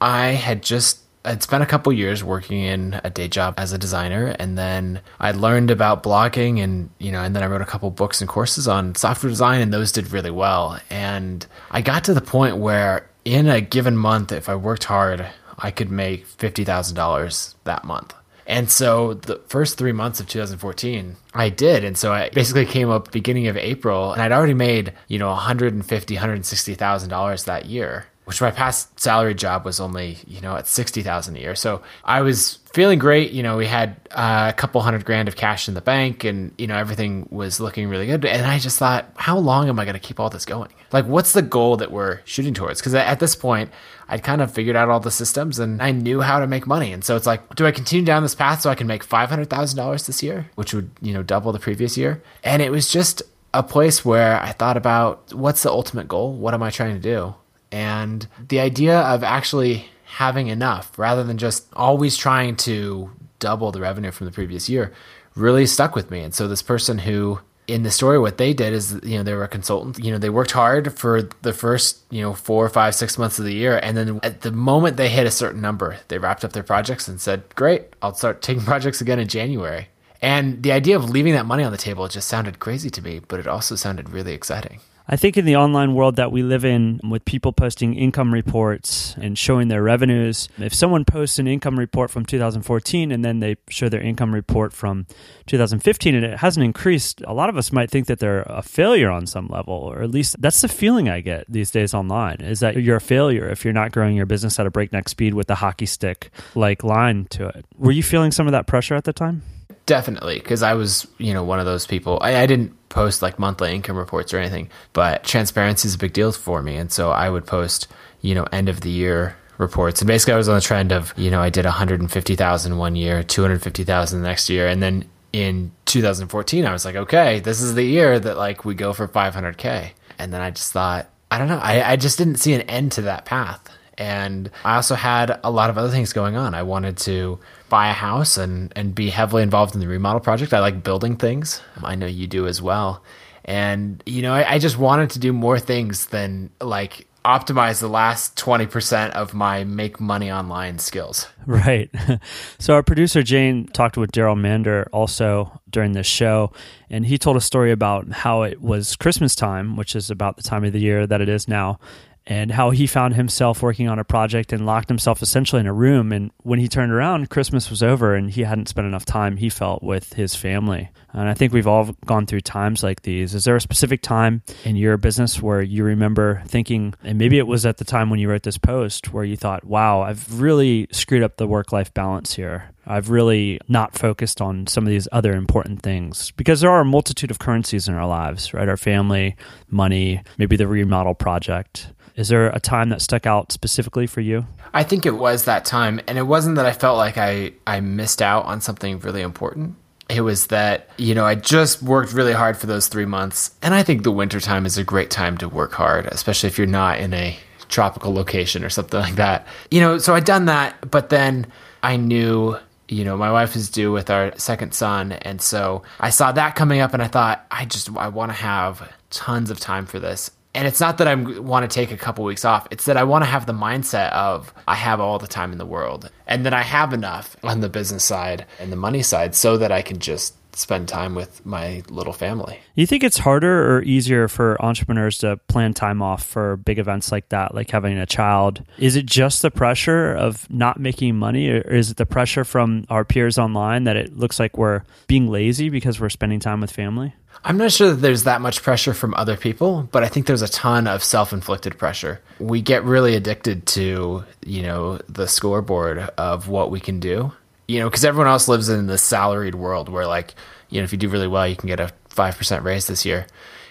I 0.01 0.30
had 0.30 0.62
just 0.62 0.99
I'd 1.23 1.41
spent 1.41 1.63
a 1.63 1.65
couple 1.65 1.91
years 1.91 2.23
working 2.23 2.62
in 2.62 2.99
a 3.04 3.10
day 3.10 3.28
job 3.28 3.56
as 3.58 3.73
a 3.73 3.78
designer 3.78 4.36
and 4.38 4.58
then 4.58 5.01
I 5.19 5.32
learned 5.32 5.71
about 5.71 6.04
blogging 6.04 6.63
and 6.63 6.89
you 6.99 7.12
know 7.12 7.23
and 7.23 7.36
then 7.36 7.41
I 7.41 7.47
wrote 7.47 7.62
a 7.62 7.65
couple 7.65 7.89
books 7.89 8.21
and 8.21 8.30
courses 8.30 8.67
on 8.67 8.93
software 8.93 9.32
design 9.32 9.62
and 9.62 9.73
those 9.73 9.91
did 9.91 10.12
really 10.12 10.30
well 10.30 10.80
and 10.91 11.45
I 11.71 11.82
got 11.82 12.04
to 12.04 12.13
the 12.13 12.21
point 12.21 12.58
where 12.58 13.10
in 13.23 13.47
a 13.47 13.60
given 13.60 13.97
month 13.97 14.32
if 14.32 14.49
I 14.49 14.56
worked 14.56 14.84
hard 14.84 15.25
I 15.58 15.71
could 15.71 15.89
make 15.89 16.28
$50,000 16.28 17.56
that 17.63 17.84
month. 17.86 18.13
And 18.47 18.69
so 18.69 19.15
the 19.15 19.38
first 19.47 19.77
three 19.77 19.91
months 19.91 20.19
of 20.19 20.27
2014, 20.27 21.15
I 21.34 21.49
did. 21.49 21.84
And 21.84 21.97
so 21.97 22.13
I 22.13 22.29
basically 22.29 22.65
came 22.65 22.89
up 22.89 23.12
beginning 23.12 23.47
of 23.47 23.58
April 23.58 24.13
and 24.13 24.21
I'd 24.21 24.31
already 24.31 24.53
made, 24.53 24.93
you 25.08 25.17
know, 25.19 25.34
$150,000, 25.34 25.84
$160,000 25.84 27.45
that 27.45 27.65
year, 27.65 28.05
which 28.25 28.41
my 28.41 28.51
past 28.51 28.99
salary 28.99 29.34
job 29.34 29.65
was 29.65 29.79
only, 29.79 30.17
you 30.27 30.41
know, 30.41 30.55
at 30.55 30.67
60,000 30.67 31.36
a 31.36 31.39
year. 31.39 31.55
So 31.55 31.81
I 32.03 32.21
was 32.21 32.60
feeling 32.73 32.99
great. 32.99 33.31
You 33.31 33.41
know, 33.41 33.58
we 33.58 33.65
had 33.65 33.95
uh, 34.12 34.51
a 34.53 34.53
couple 34.53 34.81
hundred 34.81 35.05
grand 35.05 35.27
of 35.27 35.36
cash 35.36 35.67
in 35.67 35.73
the 35.73 35.81
bank 35.81 36.23
and, 36.23 36.51
you 36.58 36.67
know, 36.67 36.75
everything 36.75 37.27
was 37.31 37.60
looking 37.60 37.88
really 37.88 38.05
good. 38.05 38.25
And 38.25 38.45
I 38.45 38.60
just 38.60 38.77
thought, 38.77 39.10
how 39.15 39.38
long 39.39 39.69
am 39.69 39.79
I 39.79 39.86
going 39.86 39.93
to 39.93 39.99
keep 39.99 40.19
all 40.19 40.29
this 40.29 40.45
going? 40.45 40.71
Like, 40.91 41.05
what's 41.05 41.34
the 41.34 41.41
goal 41.41 41.77
that 41.77 41.91
we're 41.91 42.21
shooting 42.25 42.53
towards? 42.53 42.79
Because 42.79 42.93
at 42.93 43.19
this 43.19 43.36
point, 43.36 43.71
I'd 44.08 44.24
kind 44.24 44.41
of 44.41 44.54
figured 44.54 44.76
out 44.76 44.89
all 44.89 45.00
the 45.00 45.12
systems 45.12 45.60
and 45.60 45.82
I 45.82 45.91
knew 45.91 46.22
how 46.22 46.39
to 46.39 46.48
make 46.48 46.68
money. 46.68 46.91
And 46.91 47.04
so 47.04 47.15
it's 47.15 47.26
like, 47.26 47.56
do 47.56 47.65
I 47.65 47.72
continue 47.72 48.06
down 48.06 48.24
this 48.24 48.36
path 48.36 48.62
so 48.62 48.70
I 48.70 48.76
can 48.76 48.88
make 48.88 49.06
$500,000 49.06 50.06
this 50.06 50.22
year, 50.22 50.50
which 50.56 50.74
would, 50.74 50.91
you 51.02 51.13
know, 51.13 51.24
double 51.24 51.52
the 51.52 51.60
previous 51.60 51.98
year? 51.98 52.22
And 52.44 52.62
it 52.62 52.72
was 52.72 52.88
just 52.88 53.24
a 53.54 53.63
place 53.63 54.06
where 54.06 54.39
I 54.41 54.52
thought 54.52 54.78
about 54.78 55.34
what's 55.34 55.63
the 55.63 55.72
ultimate 55.72 56.08
goal? 56.08 56.34
What 56.34 56.54
am 56.54 56.62
I 56.62 56.70
trying 56.70 56.94
to 56.96 57.02
do? 57.02 57.36
And 57.72 58.28
the 58.48 58.60
idea 58.60 59.00
of 59.00 59.24
actually 59.24 59.89
having 60.06 60.48
enough 60.48 60.98
rather 60.98 61.24
than 61.24 61.38
just 61.38 61.68
always 61.74 62.15
trying 62.15 62.56
to 62.58 63.12
double 63.39 63.72
the 63.72 63.82
revenue 63.82 64.12
from 64.12 64.26
the 64.26 64.32
previous 64.32 64.70
year 64.70 64.94
really 65.36 65.65
stuck 65.65 65.96
with 65.96 66.10
me. 66.10 66.22
And 66.22 66.34
so 66.34 66.48
this 66.48 66.62
person 66.62 67.00
who 67.00 67.39
in 67.67 67.84
the 67.84 67.91
story, 67.91 68.19
what 68.19 68.38
they 68.38 68.54
did 68.54 68.73
is, 68.73 68.99
you 69.04 69.17
know, 69.17 69.23
they 69.23 69.34
were 69.34 69.43
a 69.43 69.47
consultant. 69.47 70.04
You 70.04 70.12
know, 70.12 70.17
they 70.17 70.30
worked 70.30 70.51
hard 70.51 70.93
for 70.93 71.23
the 71.41 71.54
first, 71.54 72.04
you 72.10 72.21
know, 72.21 72.34
four, 72.34 72.67
five, 72.69 72.95
six 72.95 73.17
months 73.17 73.39
of 73.39 73.45
the 73.45 73.54
year, 73.54 73.80
and 73.82 73.97
then 73.97 74.19
at 74.23 74.41
the 74.41 74.51
moment 74.51 74.97
they 74.97 75.10
hit 75.10 75.25
a 75.25 75.32
certain 75.32 75.62
number, 75.62 75.97
they 76.08 76.17
wrapped 76.17 76.45
up 76.45 76.54
their 76.54 76.63
projects 76.63 77.08
and 77.08 77.19
said, 77.19 77.43
"Great, 77.56 77.84
I'll 78.01 78.13
start 78.13 78.41
taking 78.41 78.63
projects 78.71 79.01
again 79.01 79.19
in 79.19 79.28
January." 79.28 79.89
And 80.21 80.63
the 80.63 80.71
idea 80.71 80.95
of 80.95 81.10
leaving 81.10 81.34
that 81.34 81.45
money 81.45 81.63
on 81.63 81.71
the 81.71 81.78
table 81.78 82.08
just 82.08 82.28
sounded 82.28 82.60
crazy 82.60 82.89
to 82.89 83.01
me, 83.01 83.21
but 83.28 83.39
it 83.39 83.47
also 83.47 83.75
sounded 83.75 84.10
really 84.10 84.34
exciting. 84.34 84.80
I 85.08 85.18
think 85.18 85.38
in 85.38 85.46
the 85.46 85.56
online 85.56 85.94
world 85.94 86.15
that 86.15 86.32
we 86.32 86.41
live 86.41 86.65
in, 86.65 87.00
with 87.08 87.26
people 87.26 87.54
posting 87.54 87.94
income 87.94 88.34
reports 88.34 89.15
and 89.22 89.38
showing 89.38 89.68
their 89.68 89.84
revenues, 89.84 90.50
if 90.58 90.74
someone 90.74 91.06
posts 91.06 91.38
an 91.38 91.48
income 91.48 91.78
report 91.78 92.10
from 92.10 92.26
2014 92.26 93.12
and 93.12 93.24
then 93.24 93.39
they 93.39 93.58
show 93.70 93.88
their 93.88 94.02
income 94.02 94.34
report 94.34 94.74
from 94.74 95.06
2015 95.46 96.15
and 96.15 96.26
it 96.26 96.39
hasn't 96.39 96.63
increased, 96.63 97.22
a 97.28 97.34
lot 97.34 97.50
of 97.50 97.58
us 97.58 97.72
might 97.72 97.91
think 97.91 98.08
that 98.08 98.18
they're 98.18 98.41
a 98.48 98.63
failure 98.63 99.12
on 99.12 99.28
some 99.28 99.48
level, 99.48 99.76
or 99.76 100.02
at 100.02 100.10
least 100.10 100.41
that's 100.41 100.62
the 100.62 100.68
feeling 100.68 101.08
I 101.08 101.22
get 101.22 101.46
these 101.48 101.70
days 101.70 101.94
online 101.94 102.38
is 102.41 102.60
that 102.62 102.82
you're 102.82 102.98
a 102.98 103.02
failure 103.02 103.48
if 103.48 103.63
you're 103.63 103.74
not 103.74 103.91
growing 103.91 104.15
your 104.15 104.26
business 104.26 104.60
at 104.60 104.65
a 104.65 104.72
breakneck 104.72 105.08
speed 105.08 105.36
with 105.36 105.50
a 105.52 105.56
hockey 105.56 105.86
stick 105.86 106.32
like 106.56 106.84
line 106.84 107.26
to 107.30 107.48
it. 107.50 107.65
Were 107.78 107.91
you 107.91 108.04
feeling 108.04 108.32
some 108.32 108.48
of 108.48 108.54
that 108.54 108.65
pressure 108.65 108.96
at 108.96 109.04
the 109.04 109.13
time? 109.13 109.44
Definitely, 109.86 110.39
because 110.39 110.63
I 110.63 110.74
was, 110.74 111.08
you 111.19 111.34
know, 111.34 111.43
one 111.43 111.60
of 111.60 111.65
those 111.65 111.86
people. 111.86 112.17
I, 112.21 112.38
I, 112.38 112.45
didn't 112.48 112.74
post 112.89 113.21
like 113.21 113.38
monthly 113.38 113.76
income 113.76 113.98
reports 113.98 114.34
or 114.34 114.39
anything, 114.39 114.69
but 114.93 115.24
transparency 115.24 115.88
is 115.88 115.93
a 115.93 116.00
big 116.00 116.13
deal 116.13 116.32
for 116.32 116.63
me, 116.63 116.76
and 116.76 116.91
so 116.91 117.12
I 117.12 117.30
would 117.30 117.45
post, 117.45 117.88
you 118.21 118.34
know, 118.34 118.45
end 118.52 118.67
of 118.67 118.82
the 118.82 118.89
year 118.89 119.36
reports. 119.60 120.02
And 120.02 120.08
basically, 120.08 120.34
I 120.34 120.38
was 120.38 120.50
on 120.50 120.56
the 120.56 120.62
trend 120.62 120.91
of, 120.91 121.13
you 121.17 121.30
know, 121.30 121.39
I 121.39 121.52
did 121.52 121.65
150,000 121.65 122.78
one 122.78 122.95
year, 122.95 123.21
250,000 123.21 124.21
the 124.21 124.28
next 124.28 124.50
year, 124.50 124.67
and 124.67 124.82
then 124.82 125.08
in 125.32 125.71
2014, 125.86 126.65
I 126.65 126.71
was 126.71 126.84
like, 126.84 126.95
okay, 126.95 127.39
this 127.41 127.62
is 127.62 127.76
the 127.76 127.84
year 127.84 128.17
that 128.19 128.38
like 128.38 128.65
we 128.65 128.74
go 128.74 128.91
for 128.91 129.08
500k, 129.08 129.91
and 130.17 130.34
then 130.34 130.41
I 130.41 130.50
just 130.50 130.71
thought, 130.71 131.10
I 131.30 131.38
don't 131.38 131.48
know, 131.48 131.60
I, 131.62 131.91
I 131.91 131.95
just 131.95 132.17
didn't 132.17 132.38
see 132.38 132.54
an 132.54 132.62
end 132.62 132.93
to 132.93 133.04
that 133.04 133.26
path. 133.26 133.69
And 133.97 134.49
I 134.63 134.75
also 134.75 134.95
had 134.95 135.39
a 135.43 135.51
lot 135.51 135.69
of 135.69 135.77
other 135.77 135.89
things 135.89 136.13
going 136.13 136.36
on. 136.36 136.53
I 136.53 136.63
wanted 136.63 136.97
to 136.99 137.39
buy 137.69 137.89
a 137.89 137.93
house 137.93 138.38
and, 138.38 138.71
and 138.75 138.93
be 138.93 139.10
heavily 139.10 139.43
involved 139.43 139.73
in 139.73 139.81
the 139.81 139.88
remodel 139.88 140.19
project. 140.19 140.53
I 140.53 140.60
like 140.60 140.84
building 140.84 141.15
things. 141.17 141.62
I 141.84 141.95
know 141.95 142.05
you 142.05 142.27
do 142.27 142.47
as 142.47 142.62
well. 142.62 143.03
And, 143.45 144.01
you 144.05 144.21
know, 144.21 144.34
I, 144.34 144.53
I 144.53 144.60
just 144.60 144.77
wanted 144.77 145.12
to 145.12 145.19
do 145.19 145.31
more 145.31 145.60
things 145.60 146.08
than 146.08 146.49
like 146.60 147.08
optimize 147.25 147.79
the 147.79 147.89
last 147.89 148.36
20% 148.38 149.10
of 149.12 149.34
my 149.34 149.63
make 149.63 149.99
money 149.99 150.31
online 150.31 150.79
skills. 150.79 151.27
Right. 151.45 151.89
So, 152.58 152.73
our 152.73 152.84
producer 152.84 153.21
Jane 153.21 153.67
talked 153.67 153.97
with 153.97 154.12
Daryl 154.12 154.39
Mander 154.39 154.88
also 154.91 155.60
during 155.69 155.91
this 155.91 156.08
show, 156.08 156.51
and 156.89 157.05
he 157.05 157.17
told 157.17 157.38
a 157.38 157.41
story 157.41 157.71
about 157.71 158.12
how 158.12 158.43
it 158.43 158.62
was 158.62 158.95
Christmas 158.95 159.36
time, 159.36 159.75
which 159.75 159.95
is 159.95 160.10
about 160.10 160.38
the 160.38 160.43
time 160.43 160.63
of 160.63 160.73
the 160.73 160.79
year 160.79 161.05
that 161.05 161.21
it 161.21 161.29
is 161.29 161.47
now 161.47 161.79
and 162.28 162.52
how 162.52 162.72
he 162.72 162.88
found 162.88 163.14
himself 163.14 163.62
working 163.62 163.88
on 163.88 164.00
a 164.00 164.04
project 164.04 164.52
and 164.52 164.66
locked 164.66 164.90
himself 164.90 165.22
essentially 165.22 165.60
in 165.60 165.68
a 165.68 165.74
room. 165.74 166.12
And 166.12 166.32
when 166.44 166.60
he 166.60 166.68
turned 166.68 166.92
around, 166.92 167.30
Christmas 167.30 167.70
was 167.70 167.84
over 167.84 168.16
and 168.16 168.32
he 168.32 168.42
hadn't 168.42 168.68
spent 168.68 168.88
enough 168.88 169.06
time, 169.06 169.38
he 169.38 169.50
felt, 169.50 169.84
with 169.84 170.14
his 170.14 170.36
family. 170.36 170.90
And 171.14 171.30
I 171.30 171.34
think 171.34 171.54
we've 171.54 171.68
all 171.68 171.96
gone 172.06 172.26
through 172.26 172.42
times 172.42 172.84
like 172.84 173.04
these. 173.04 173.34
Is 173.36 173.46
there 173.46 173.56
a 173.56 173.62
specific 173.62 174.02
time 174.02 174.42
in 174.64 174.76
your 174.76 174.98
business 174.98 175.42
where 175.42 175.62
you 175.62 175.84
remember 175.84 176.44
thinking, 176.48 176.94
and 177.04 177.18
maybe 177.18 177.38
it 177.38 177.48
was 177.48 177.66
at 177.66 177.78
the 177.78 177.86
time 177.86 178.10
when 178.10 178.20
you 178.20 178.30
wrote 178.30 178.44
this 178.44 178.58
post, 178.58 179.14
where 179.14 179.24
you 179.24 179.38
thought, 179.38 179.64
wow, 179.64 180.02
I've 180.02 180.42
really 180.42 180.88
screwed 180.92 181.24
up 181.24 181.38
the 181.38 181.48
work 181.48 181.72
life 181.72 181.94
balance 181.94 182.34
here. 182.36 182.72
I've 182.88 183.10
really 183.10 183.60
not 183.68 183.98
focused 183.98 184.42
on 184.42 184.68
some 184.68 184.86
of 184.86 184.90
these 184.90 185.08
other 185.12 185.34
important 185.34 185.82
things 185.82 186.32
because 186.32 186.62
there 186.62 186.70
are 186.70 186.82
a 186.82 186.86
multitude 186.86 187.32
of 187.32 187.40
currencies 187.40 187.88
in 187.88 187.96
our 187.96 188.08
lives, 188.08 188.54
right? 188.54 188.70
Our 188.70 188.78
family, 188.78 189.36
money, 189.70 190.22
maybe 190.38 190.56
the 190.56 190.68
remodel 190.68 191.16
project. 191.16 191.88
Is 192.15 192.30
there 192.30 192.47
a 192.47 192.60
time 192.60 192.89
that 192.89 193.01
stuck 193.01 193.25
out 193.25 193.51
specifically 193.51 194.08
for 194.08 194.21
you? 194.21 194.45
I 194.73 194.84
think 194.84 195.06
it 195.06 195.15
was 195.15 195.45
that 195.45 195.65
time. 195.65 195.99
And 196.08 196.17
it 196.17 196.23
wasn't 196.23 196.56
that 196.56 196.65
I 196.65 196.71
felt 196.71 196.97
like 196.97 197.17
I, 197.17 197.54
I 197.67 197.82
missed 197.82 198.21
out 198.21 198.45
on 198.45 198.62
something 198.62 198.99
really 198.99 199.21
important. 199.21 199.75
It 200.08 200.21
was 200.21 200.47
that, 200.47 200.89
you 200.97 201.15
know, 201.15 201.25
I 201.25 201.36
just 201.36 201.82
worked 201.82 202.13
really 202.13 202.34
hard 202.34 202.58
for 202.58 202.67
those 202.67 202.88
three 202.88 203.06
months. 203.06 203.56
And 203.62 203.73
I 203.73 203.84
think 203.84 204.04
the 204.04 204.12
wintertime 204.12 204.65
is 204.65 204.78
a 204.78 204.84
great 204.84 205.10
time 205.10 205.38
to 205.39 205.49
work 205.49 205.73
hard, 205.73 206.06
especially 206.06 206.47
if 206.47 206.58
you're 206.58 206.67
not 206.67 206.99
in 206.99 207.13
a 207.13 207.38
tropical 207.67 208.13
location 208.13 208.63
or 208.63 208.69
something 208.69 208.99
like 208.99 209.15
that. 209.15 209.47
You 209.71 209.82
know, 209.82 209.97
so 209.97 210.13
I'd 210.13 210.25
done 210.25 210.45
that, 210.45 210.89
but 210.89 211.10
then 211.10 211.47
I 211.84 211.97
knew 211.97 212.58
you 212.88 213.04
know 213.04 213.17
my 213.17 213.32
wife 213.32 213.56
is 213.56 213.71
due 213.71 213.91
with 213.91 214.12
our 214.12 214.32
second 214.38 214.71
son 214.71 215.12
and 215.12 215.41
so 215.41 215.82
i 215.99 216.12
saw 216.12 216.32
that 216.32 216.54
coming 216.54 216.82
up 216.82 216.93
and 216.93 217.01
i 217.01 217.08
thought 217.08 217.43
i 217.49 217.65
just 217.65 217.89
i 217.97 218.08
want 218.08 218.30
to 218.30 218.38
have 218.38 218.93
tons 219.10 219.49
of 219.49 219.60
time 219.60 219.88
for 219.88 219.99
this 219.99 220.30
and 220.56 220.65
it's 220.65 220.80
not 220.80 220.98
that 221.00 221.08
I 221.08 221.15
want 221.15 221.70
to 221.70 221.74
take 221.74 221.91
a 221.91 221.98
couple 221.98 222.24
weeks 222.24 222.46
off. 222.46 222.65
It's 222.72 222.86
that 222.86 222.96
I 222.96 223.04
want 223.04 223.26
to 223.26 223.30
have 223.30 223.46
the 223.46 223.54
mindset 223.54 224.12
of 224.13 224.54
I 224.68 224.76
have 224.76 225.02
all 225.02 225.20
the 225.20 225.28
time 225.28 225.52
in 225.52 225.58
the 225.58 225.65
world 225.65 226.10
and 226.28 226.46
that 226.46 226.54
I 226.54 226.63
have 226.63 226.94
enough 226.94 227.36
on 227.44 227.60
the 227.60 227.68
business 227.68 228.06
side 228.06 228.46
and 228.58 228.72
the 228.72 228.78
money 228.78 229.04
side 229.04 229.36
so 229.36 229.58
that 229.58 229.72
I 229.74 229.82
can 229.82 230.00
just 230.00 230.34
spend 230.56 230.88
time 230.88 231.15
with 231.15 231.46
my 231.46 231.84
little 231.89 232.13
family. 232.13 232.60
You 232.76 232.88
think 232.88 233.04
it's 233.04 233.18
harder 233.18 233.76
or 233.76 233.84
easier 233.84 234.28
for 234.28 234.62
entrepreneurs 234.63 235.18
to 235.20 235.38
plan 235.48 235.74
time 235.74 236.02
off 236.02 236.24
for 236.24 236.58
big 236.58 236.80
events 236.80 237.12
like 237.12 237.30
that, 237.30 237.54
like 237.54 237.70
having 237.70 237.98
a 237.98 238.06
child? 238.06 238.63
Is 238.78 238.96
it 238.96 239.06
just 239.06 239.41
the 239.41 239.52
pressure 239.52 240.13
of 240.13 240.50
not 240.50 240.80
making 240.80 241.18
money, 241.18 241.50
or 241.50 241.60
is 241.62 241.91
it 241.91 241.98
the 241.98 242.06
pressure 242.06 242.44
from 242.44 242.86
our 242.89 243.06
peers 243.06 243.38
online 243.38 243.84
that 243.84 243.98
it 243.98 244.18
looks 244.18 244.39
like 244.39 244.58
we're 244.58 244.84
being 245.08 245.28
lazy 245.28 245.70
because 245.70 246.00
we're 246.00 246.10
spending 246.10 246.39
time 246.39 246.62
with 246.62 246.72
family? 246.72 247.13
I'm 247.44 247.58
not 247.58 247.72
sure 247.72 247.89
that 247.89 247.98
there's 247.98 248.24
that 248.24 248.41
much 248.41 248.63
pressure 248.63 248.94
from 248.94 249.13
other 249.15 249.38
people, 249.38 249.88
but 249.91 250.04
I 250.04 250.08
think 250.08 250.26
there's 250.26 250.41
a 250.41 250.48
ton 250.48 250.88
of 250.88 251.04
self-inflicted 251.04 251.78
pressure. 251.78 252.22
We 252.39 252.62
get 252.62 252.84
really 252.84 253.15
addicted 253.15 253.68
to, 253.68 254.24
you 254.46 254.62
know, 254.63 255.00
the 255.10 255.28
scoreboard 255.28 256.00
of 256.18 256.48
what 256.48 256.72
we 256.72 256.80
can 256.80 257.00
do. 257.00 257.34
You 257.67 257.80
know, 257.80 257.89
because 257.89 258.06
everyone 258.06 258.28
else 258.28 258.47
lives 258.47 258.69
in 258.69 258.88
the 258.88 258.97
salaried 258.97 259.56
world 259.56 259.89
where, 259.89 260.06
like, 260.06 260.36
you 260.69 260.80
know, 260.80 260.84
if 260.84 260.91
you 260.91 260.97
do 260.97 261.10
really 261.10 261.28
well, 261.28 261.47
you 261.47 261.56
can 261.56 261.67
get 261.67 261.80
a 261.80 261.91
5% 262.10 262.63
raise 262.63 262.88
this 262.88 263.06
year. 263.06 263.28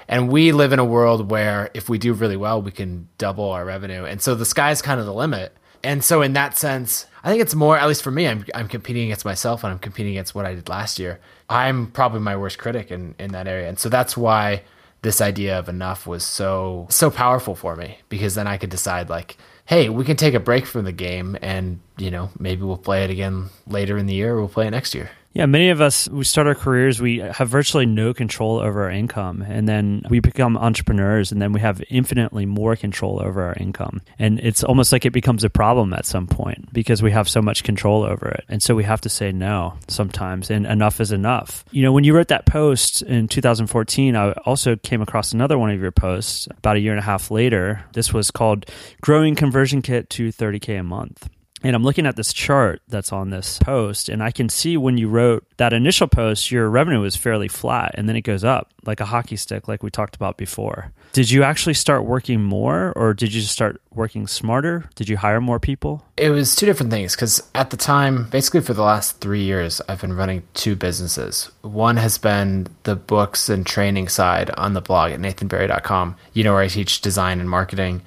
And 0.08 0.28
we 0.28 0.52
live 0.52 0.72
in 0.72 0.78
a 0.78 0.84
world 0.84 1.30
where 1.30 1.70
if 1.74 1.88
we 1.88 1.98
do 1.98 2.12
really 2.12 2.36
well, 2.36 2.60
we 2.60 2.70
can 2.70 3.08
double 3.18 3.50
our 3.50 3.64
revenue. 3.64 4.04
And 4.04 4.20
so 4.20 4.34
the 4.34 4.44
sky's 4.44 4.82
kind 4.82 5.00
of 5.00 5.06
the 5.06 5.14
limit. 5.14 5.56
And 5.82 6.02
so 6.02 6.22
in 6.22 6.32
that 6.34 6.56
sense, 6.56 7.06
I 7.22 7.30
think 7.30 7.40
it's 7.42 7.54
more, 7.54 7.78
at 7.78 7.86
least 7.88 8.02
for 8.02 8.10
me, 8.10 8.26
I'm, 8.26 8.44
I'm 8.54 8.68
competing 8.68 9.04
against 9.04 9.24
myself 9.24 9.64
and 9.64 9.72
I'm 9.72 9.78
competing 9.78 10.12
against 10.12 10.34
what 10.34 10.46
I 10.46 10.54
did 10.54 10.68
last 10.68 10.98
year. 10.98 11.20
I'm 11.48 11.86
probably 11.88 12.20
my 12.20 12.36
worst 12.36 12.58
critic 12.58 12.90
in, 12.90 13.14
in 13.18 13.32
that 13.32 13.46
area. 13.46 13.68
And 13.68 13.78
so 13.78 13.88
that's 13.88 14.16
why 14.16 14.62
this 15.04 15.20
idea 15.20 15.58
of 15.58 15.68
enough 15.68 16.06
was 16.06 16.24
so, 16.24 16.86
so 16.90 17.10
powerful 17.10 17.54
for 17.54 17.76
me 17.76 17.98
because 18.08 18.34
then 18.34 18.48
I 18.48 18.56
could 18.56 18.70
decide 18.70 19.08
like, 19.08 19.36
hey, 19.66 19.88
we 19.88 20.04
can 20.04 20.16
take 20.16 20.34
a 20.34 20.40
break 20.40 20.66
from 20.66 20.84
the 20.84 20.92
game 20.92 21.36
and, 21.40 21.78
you 21.98 22.10
know, 22.10 22.30
maybe 22.38 22.62
we'll 22.62 22.76
play 22.76 23.04
it 23.04 23.10
again 23.10 23.50
later 23.66 23.96
in 23.96 24.06
the 24.06 24.14
year 24.14 24.32
or 24.32 24.40
we'll 24.40 24.48
play 24.48 24.66
it 24.66 24.72
next 24.72 24.94
year. 24.94 25.10
Yeah, 25.34 25.46
many 25.46 25.70
of 25.70 25.80
us, 25.80 26.08
we 26.08 26.22
start 26.22 26.46
our 26.46 26.54
careers, 26.54 27.00
we 27.00 27.18
have 27.18 27.48
virtually 27.48 27.86
no 27.86 28.14
control 28.14 28.60
over 28.60 28.84
our 28.84 28.90
income. 28.90 29.42
And 29.42 29.68
then 29.68 30.02
we 30.08 30.20
become 30.20 30.56
entrepreneurs, 30.56 31.32
and 31.32 31.42
then 31.42 31.52
we 31.52 31.58
have 31.58 31.82
infinitely 31.90 32.46
more 32.46 32.76
control 32.76 33.20
over 33.20 33.42
our 33.42 33.54
income. 33.54 34.00
And 34.16 34.38
it's 34.38 34.62
almost 34.62 34.92
like 34.92 35.04
it 35.04 35.10
becomes 35.10 35.42
a 35.42 35.50
problem 35.50 35.92
at 35.92 36.06
some 36.06 36.28
point 36.28 36.72
because 36.72 37.02
we 37.02 37.10
have 37.10 37.28
so 37.28 37.42
much 37.42 37.64
control 37.64 38.04
over 38.04 38.28
it. 38.28 38.44
And 38.48 38.62
so 38.62 38.76
we 38.76 38.84
have 38.84 39.00
to 39.00 39.08
say 39.08 39.32
no 39.32 39.74
sometimes, 39.88 40.52
and 40.52 40.66
enough 40.66 41.00
is 41.00 41.10
enough. 41.10 41.64
You 41.72 41.82
know, 41.82 41.92
when 41.92 42.04
you 42.04 42.14
wrote 42.14 42.28
that 42.28 42.46
post 42.46 43.02
in 43.02 43.26
2014, 43.26 44.14
I 44.14 44.30
also 44.46 44.76
came 44.76 45.02
across 45.02 45.32
another 45.32 45.58
one 45.58 45.70
of 45.70 45.80
your 45.80 45.90
posts 45.90 46.46
about 46.58 46.76
a 46.76 46.80
year 46.80 46.92
and 46.92 47.00
a 47.00 47.02
half 47.02 47.32
later. 47.32 47.84
This 47.92 48.12
was 48.12 48.30
called 48.30 48.66
Growing 49.00 49.34
ConvertKit 49.34 50.10
to 50.10 50.28
30K 50.28 50.78
a 50.78 50.84
Month. 50.84 51.28
And 51.64 51.74
I'm 51.74 51.82
looking 51.82 52.04
at 52.04 52.16
this 52.16 52.34
chart 52.34 52.82
that's 52.88 53.10
on 53.10 53.30
this 53.30 53.58
post, 53.58 54.10
and 54.10 54.22
I 54.22 54.30
can 54.30 54.50
see 54.50 54.76
when 54.76 54.98
you 54.98 55.08
wrote 55.08 55.46
that 55.56 55.72
initial 55.72 56.06
post, 56.06 56.50
your 56.50 56.68
revenue 56.68 57.00
was 57.00 57.16
fairly 57.16 57.48
flat, 57.48 57.94
and 57.94 58.06
then 58.06 58.16
it 58.16 58.20
goes 58.20 58.44
up 58.44 58.74
like 58.84 59.00
a 59.00 59.06
hockey 59.06 59.36
stick, 59.36 59.66
like 59.66 59.82
we 59.82 59.90
talked 59.90 60.14
about 60.14 60.36
before. 60.36 60.92
Did 61.14 61.30
you 61.30 61.42
actually 61.42 61.72
start 61.72 62.04
working 62.04 62.42
more, 62.42 62.92
or 62.96 63.14
did 63.14 63.32
you 63.32 63.40
just 63.40 63.54
start 63.54 63.80
working 63.94 64.26
smarter? 64.26 64.90
Did 64.94 65.08
you 65.08 65.16
hire 65.16 65.40
more 65.40 65.58
people? 65.58 66.04
It 66.18 66.28
was 66.28 66.54
two 66.54 66.66
different 66.66 66.92
things 66.92 67.16
because 67.16 67.42
at 67.54 67.70
the 67.70 67.78
time, 67.78 68.28
basically 68.28 68.60
for 68.60 68.74
the 68.74 68.82
last 68.82 69.22
three 69.22 69.42
years, 69.42 69.80
I've 69.88 70.02
been 70.02 70.12
running 70.12 70.42
two 70.52 70.76
businesses. 70.76 71.50
One 71.62 71.96
has 71.96 72.18
been 72.18 72.66
the 72.82 72.94
books 72.94 73.48
and 73.48 73.64
training 73.64 74.08
side 74.08 74.50
on 74.50 74.74
the 74.74 74.82
blog 74.82 75.12
at 75.12 75.20
nathanbarry.com, 75.20 76.16
you 76.34 76.44
know, 76.44 76.52
where 76.52 76.62
I 76.62 76.68
teach 76.68 77.00
design 77.00 77.40
and 77.40 77.48
marketing. 77.48 78.02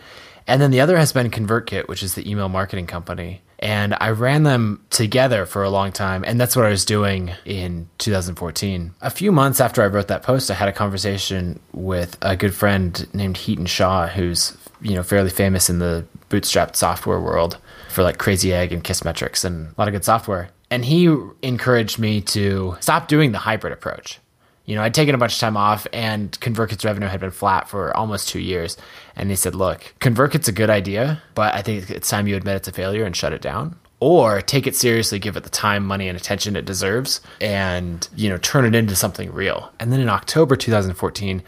And 0.46 0.62
then 0.62 0.70
the 0.70 0.80
other 0.80 0.98
has 0.98 1.12
been 1.12 1.32
ConvertKit, 1.32 1.88
which 1.88 2.04
is 2.04 2.14
the 2.14 2.30
email 2.30 2.50
marketing 2.50 2.86
company 2.86 3.42
and 3.68 3.98
I 4.00 4.12
ran 4.12 4.44
them 4.44 4.82
together 4.92 5.46
for 5.46 5.62
a 5.62 5.70
long 5.70 5.92
time. 5.92 6.24
And 6.26 6.40
that's 6.40 6.56
what 6.56 6.66
I 6.66 6.70
was 6.70 6.86
doing 6.86 7.34
in 7.44 7.90
2014. 7.98 8.94
A 9.02 9.10
few 9.10 9.30
months 9.30 9.60
after 9.60 9.84
I 9.84 9.88
wrote 9.88 10.08
that 10.08 10.24
post, 10.24 10.50
I 10.50 10.54
had 10.54 10.70
a 10.70 10.72
conversation 10.72 11.60
with 11.74 12.18
a 12.22 12.38
good 12.38 12.54
friend 12.56 13.06
named 13.14 13.36
Hiten 13.36 13.68
Shah, 13.68 14.08
who's 14.08 14.58
you 14.80 14.96
know 14.96 15.04
fairly 15.04 15.30
famous 15.30 15.70
in 15.70 15.80
the 15.80 16.06
bootstrapped 16.30 16.78
software 16.78 17.20
world 17.20 17.58
for 17.90 18.04
like 18.04 18.20
Crazy 18.20 18.54
Egg 18.54 18.72
and 18.72 18.86
Kissmetrics 18.86 19.44
and 19.44 19.68
a 19.68 19.74
lot 19.78 19.90
of 19.90 19.94
good 19.94 20.06
software. 20.06 20.50
And 20.72 20.86
he 20.86 21.14
encouraged 21.42 22.00
me 22.00 22.22
to 22.22 22.78
stop 22.80 23.10
doing 23.10 23.34
the 23.34 23.40
hybrid 23.40 23.74
approach 23.74 24.20
you 24.68 24.76
know, 24.76 24.84
I'd 24.84 24.94
taken 24.94 25.16
a 25.16 25.18
bunch 25.18 25.34
of 25.34 25.40
time 25.40 25.56
off 25.56 25.88
and 25.94 26.30
ConvertKit's 26.42 26.84
revenue 26.84 27.08
had 27.08 27.22
been 27.22 27.32
flat 27.32 27.70
for 27.70 27.96
almost 27.96 28.28
two 28.28 28.42
years. 28.42 28.78
And 29.16 29.30
he 29.30 29.36
said, 29.38 29.56
look, 29.56 29.96
ConvertKit's 30.02 30.50
a 30.50 30.52
good 30.52 30.70
idea, 30.70 31.24
but 31.36 31.56
I 31.56 31.62
think 31.62 31.90
it's 31.90 32.10
time 32.10 32.28
you 32.28 32.36
admit 32.36 32.58
it's 32.58 32.68
a 32.68 32.74
failure 32.74 33.06
and 33.06 33.16
shut 33.16 33.32
it 33.32 33.42
down. 33.42 33.80
Or 34.02 34.42
take 34.42 34.68
it 34.68 34.76
seriously, 34.76 35.20
give 35.20 35.38
it 35.38 35.44
the 35.44 35.50
time, 35.50 35.86
money, 35.86 36.08
and 36.08 36.16
attention 36.16 36.56
it 36.56 36.66
deserves, 36.66 37.20
and 37.42 38.08
you 38.16 38.30
know, 38.30 38.38
turn 38.38 38.66
it 38.66 38.76
into 38.76 38.96
something 38.96 39.34
real. 39.34 39.72
And 39.80 39.92
then 39.92 40.02
in 40.02 40.10
October 40.10 40.56
2014, 40.56 41.42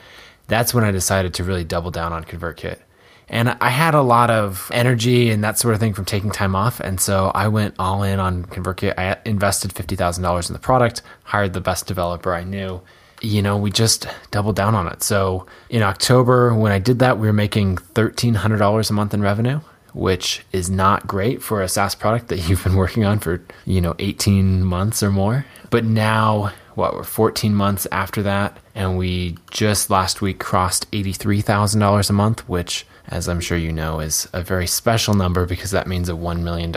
that's 0.47 0.73
when 0.73 0.83
I 0.83 0.89
decided 0.89 1.35
to 1.35 1.43
really 1.43 1.63
double 1.63 1.91
down 1.91 2.11
on 2.11 2.23
ConvertKit. 2.23 2.79
And 3.27 3.55
I 3.61 3.69
had 3.69 3.93
a 3.93 4.01
lot 4.01 4.31
of 4.31 4.71
energy 4.73 5.29
and 5.29 5.43
that 5.43 5.59
sort 5.59 5.75
of 5.75 5.79
thing 5.79 5.93
from 5.93 6.05
taking 6.05 6.31
time 6.31 6.55
off. 6.55 6.79
And 6.79 6.99
so 6.99 7.31
I 7.35 7.49
went 7.49 7.75
all 7.77 8.01
in 8.01 8.19
on 8.19 8.45
ConvertKit. 8.45 8.97
I 8.97 9.17
invested 9.25 9.71
$50,000 9.71 10.49
in 10.49 10.53
the 10.53 10.59
product, 10.59 11.03
hired 11.25 11.53
the 11.53 11.61
best 11.61 11.85
developer 11.85 12.33
I 12.33 12.43
knew, 12.43 12.81
you 13.21 13.41
know, 13.41 13.57
we 13.57 13.71
just 13.71 14.07
doubled 14.31 14.55
down 14.55 14.75
on 14.75 14.87
it. 14.87 15.03
So 15.03 15.45
in 15.69 15.81
October, 15.81 16.53
when 16.53 16.71
I 16.71 16.79
did 16.79 16.99
that, 16.99 17.17
we 17.19 17.27
were 17.27 17.33
making 17.33 17.77
$1,300 17.77 18.89
a 18.89 18.93
month 18.93 19.13
in 19.13 19.21
revenue, 19.21 19.59
which 19.93 20.43
is 20.51 20.69
not 20.69 21.07
great 21.07 21.41
for 21.41 21.61
a 21.61 21.67
SaaS 21.67 21.95
product 21.95 22.27
that 22.29 22.37
you've 22.49 22.63
been 22.63 22.75
working 22.75 23.05
on 23.05 23.19
for, 23.19 23.41
you 23.65 23.81
know, 23.81 23.95
18 23.99 24.63
months 24.63 25.03
or 25.03 25.11
more. 25.11 25.45
But 25.69 25.85
now, 25.85 26.51
what, 26.75 26.93
we're 26.93 27.03
14 27.03 27.53
months 27.53 27.85
after 27.91 28.23
that, 28.23 28.57
and 28.73 28.97
we 28.97 29.37
just 29.51 29.89
last 29.89 30.21
week 30.21 30.39
crossed 30.39 30.89
$83,000 30.91 32.09
a 32.09 32.13
month, 32.13 32.47
which, 32.47 32.85
as 33.07 33.27
I'm 33.27 33.41
sure 33.41 33.57
you 33.57 33.73
know, 33.73 33.99
is 33.99 34.29
a 34.33 34.41
very 34.41 34.67
special 34.67 35.13
number 35.13 35.45
because 35.45 35.71
that 35.71 35.87
means 35.87 36.09
a 36.09 36.13
$1 36.13 36.41
million 36.41 36.73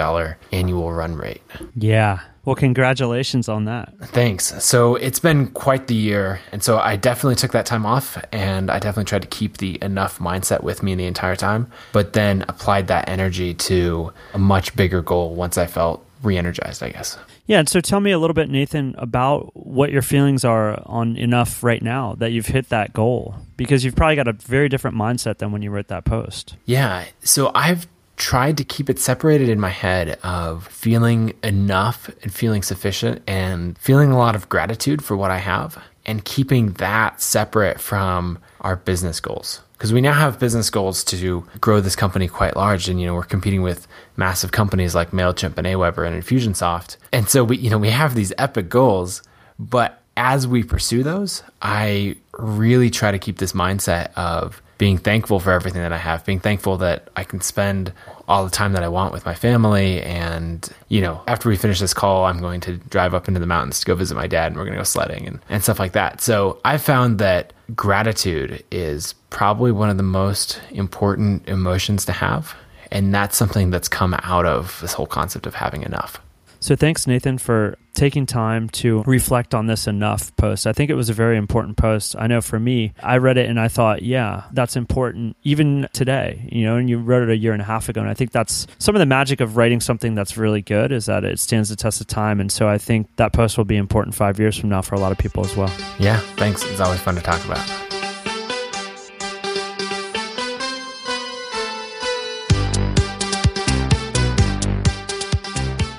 annual 0.51 0.93
run 0.93 1.15
rate. 1.15 1.43
Yeah. 1.77 2.21
Well, 2.45 2.57
congratulations 2.57 3.49
on 3.49 3.67
that. 3.67 3.97
Thanks. 4.01 4.65
So 4.65 4.97
it's 4.97 5.21
been 5.21 5.49
quite 5.49 5.87
the 5.87 5.95
year. 5.95 6.41
And 6.51 6.63
so 6.63 6.79
I 6.79 6.97
definitely 6.97 7.37
took 7.37 7.53
that 7.53 7.67
time 7.67 7.87
off 7.87 8.19
and 8.33 8.71
I 8.71 8.79
definitely 8.79 9.05
tried 9.05 9.23
to 9.23 9.29
keep 9.29 9.59
the 9.59 9.79
enough 9.83 10.19
mindset 10.19 10.63
with 10.63 10.83
me 10.83 10.95
the 10.95 11.07
entire 11.07 11.37
time, 11.37 11.71
but 11.93 12.15
then 12.15 12.45
applied 12.49 12.89
that 12.89 13.09
energy 13.09 13.55
to 13.55 14.13
a 14.35 14.39
much 14.39 14.75
bigger 14.75 15.03
goal 15.03 15.35
once 15.35 15.57
I 15.57 15.67
felt 15.67 16.05
re 16.23 16.37
energized, 16.37 16.83
I 16.83 16.91
guess. 16.91 17.17
Yeah. 17.47 17.59
And 17.59 17.69
so 17.69 17.81
tell 17.81 18.01
me 18.01 18.13
a 18.13 18.19
little 18.19 18.35
bit, 18.35 18.49
Nathan, 18.49 18.95
about 18.99 19.51
what 19.55 19.91
your 19.91 20.03
feelings 20.03 20.45
are 20.45 20.81
on 20.87 21.17
enough 21.17 21.63
right 21.63 21.83
now 21.83 22.15
that 22.17 22.33
you've 22.33 22.47
hit 22.47 22.69
that 22.71 22.93
goal 22.93 23.35
because 23.57 23.85
you've 23.85 23.97
probably 23.97 24.17
got 24.17 24.29
a 24.29 24.33
very 24.33 24.69
different 24.69 24.97
mindset 24.97 25.39
than 25.39 25.53
when 25.53 25.63
you 25.63 25.71
wrote 25.71 25.89
that 25.89 26.05
post. 26.05 26.57
Yeah. 26.65 27.05
So 27.23 27.51
I've 27.55 27.87
tried 28.17 28.57
to 28.59 28.65
keep 28.65 28.89
it 28.91 28.99
separated 28.99 29.49
in 29.49 29.59
my 29.59 29.69
head 29.69 30.19
of 30.23 30.67
feeling 30.69 31.35
enough 31.43 32.11
and 32.23 32.33
feeling 32.33 32.63
sufficient 32.63 33.23
and 33.27 33.77
feeling 33.79 34.13
a 34.13 34.19
lot 34.19 34.35
of 34.35 34.49
gratitude 34.49 35.03
for 35.03 35.17
what 35.17 35.31
I 35.31 35.39
have 35.39 35.83
and 36.05 36.25
keeping 36.25 36.73
that 36.75 37.21
separate 37.21 37.81
from 37.81 38.39
our 38.61 38.77
business 38.77 39.21
goals. 39.21 39.61
Because 39.73 39.93
we 39.93 40.01
now 40.01 40.13
have 40.13 40.39
business 40.39 40.71
goals 40.71 41.03
to 41.05 41.45
grow 41.61 41.81
this 41.81 41.97
company 41.97 42.29
quite 42.29 42.55
large 42.55 42.89
and 42.89 43.01
you 43.01 43.07
know 43.07 43.15
we're 43.15 43.25
competing 43.25 43.63
with 43.63 43.89
massive 44.17 44.53
companies 44.53 44.95
like 44.95 45.11
Mailchimp 45.11 45.59
and 45.59 45.67
Aweber 45.67 46.07
and 46.07 46.23
Infusionsoft. 46.23 46.97
And 47.13 47.29
so 47.29 47.43
we 47.43 47.57
you 47.57 47.71
know 47.71 47.79
we 47.79 47.91
have 47.91 48.15
these 48.15 48.33
epic 48.39 48.69
goals 48.69 49.23
but 49.59 50.03
as 50.17 50.47
we 50.47 50.63
pursue 50.63 51.03
those, 51.03 51.43
I 51.61 52.17
really 52.33 52.91
try 52.91 53.11
to 53.11 53.19
keep 53.19 53.39
this 53.39 53.53
mindset 53.53 54.13
of 54.15 54.63
being 54.83 54.99
thankful 54.99 55.39
for 55.39 55.53
everything 55.53 55.81
that 55.81 55.93
I 55.93 55.97
have, 55.97 56.25
being 56.25 56.41
thankful 56.41 56.77
that 56.79 57.09
I 57.15 57.23
can 57.23 57.41
spend 57.41 57.93
all 58.27 58.43
the 58.43 58.51
time 58.51 58.73
that 58.73 58.83
I 58.83 58.89
want 58.89 59.13
with 59.13 59.25
my 59.25 59.33
family. 59.33 60.03
And, 60.03 60.69
you 60.89 61.01
know, 61.01 61.23
after 61.29 61.49
we 61.49 61.57
finish 61.57 61.79
this 61.79 61.95
call, 61.95 62.25
I'm 62.25 62.41
going 62.41 62.61
to 62.63 62.79
drive 62.79 63.15
up 63.15 63.29
into 63.29 63.39
the 63.39 63.47
mountains 63.47 63.79
to 63.79 63.87
go 63.87 63.95
visit 63.95 64.17
my 64.17 64.27
dad 64.27 64.49
and 64.49 64.57
we're 64.57 64.65
going 64.65 64.73
to 64.73 64.81
go 64.81 64.83
sledding 64.83 65.29
and, 65.29 65.39
and 65.49 65.63
stuff 65.63 65.79
like 65.79 65.93
that. 65.93 66.21
So 66.21 66.59
I 66.65 66.79
found 66.79 67.21
that 67.21 67.53
gratitude 67.77 68.65
is 68.73 69.13
probably 69.31 69.71
one 69.71 69.89
of 69.89 69.99
the 69.99 70.03
most 70.03 70.61
important 70.73 71.49
emotions 71.49 72.05
to 72.07 72.13
have. 72.13 72.53
And 72.91 73.15
that's 73.15 73.37
something 73.37 73.71
that's 73.71 73.87
come 73.87 74.17
out 74.25 74.47
of 74.47 74.81
this 74.81 74.95
whole 74.95 75.07
concept 75.07 75.47
of 75.47 75.55
having 75.55 75.85
enough. 75.85 76.21
So 76.63 76.77
thanks, 76.77 77.09
Nathan, 77.09 77.39
for 77.39 77.77
taking 77.95 78.25
time 78.25 78.69
to 78.69 79.03
reflect 79.03 79.53
on 79.53 79.67
this 79.67 79.89
enough 79.89 80.35
post. 80.37 80.65
I 80.65 80.73
think 80.73 80.91
it 80.91 80.95
was 80.95 81.11
a 81.11 81.13
very 81.13 81.37
important 81.37 81.77
post. 81.77 82.15
I 82.17 82.29
know 82.29 82.41
for 82.41 82.61
me, 82.61 82.93
I 83.03 83.17
read 83.17 83.37
it 83.37 83.51
and 83.51 83.59
I 83.59 83.67
thought, 83.67 84.03
yeah, 84.03 84.45
that's 84.53 84.77
important 84.77 85.37
even 85.43 85.89
today, 85.93 86.49
you 86.53 86.65
know, 86.65 86.77
and 86.77 86.89
you 86.89 86.99
wrote 86.99 87.25
it 87.25 87.31
a 87.31 87.37
year 87.37 87.53
and 87.53 87.61
a 87.61 87.65
half 87.65 87.89
ago. 87.89 88.01
And 88.01 88.09
I 88.09 88.15
think 88.15 88.31
that's 88.31 88.69
some 88.79 88.95
of 88.95 89.01
the 89.01 89.07
magic 89.07 89.41
of 89.41 89.57
writing 89.57 89.81
something 89.81 90.15
that's 90.15 90.37
really 90.37 90.63
good 90.63 90.93
is 90.93 91.07
that 91.07 91.25
it 91.25 91.41
stands 91.41 91.69
the 91.69 91.75
test 91.75 92.01
of 92.01 92.07
time. 92.07 92.41
And 92.41 92.51
so 92.51 92.69
I 92.69 92.79
think 92.79 93.09
that 93.17 93.33
post 93.33 93.59
will 93.59 93.65
be 93.65 93.77
important 93.77 94.15
five 94.15 94.39
years 94.39 94.57
from 94.57 94.69
now 94.69 94.83
for 94.83 94.95
a 94.95 95.01
lot 95.01 95.11
of 95.11 95.19
people 95.19 95.45
as 95.45 95.57
well. 95.57 95.75
Yeah, 95.99 96.21
thanks. 96.37 96.65
It's 96.67 96.81
always 96.81 97.01
fun 97.01 97.17
to 97.17 97.23
talk 97.23 97.45
about. 97.45 98.02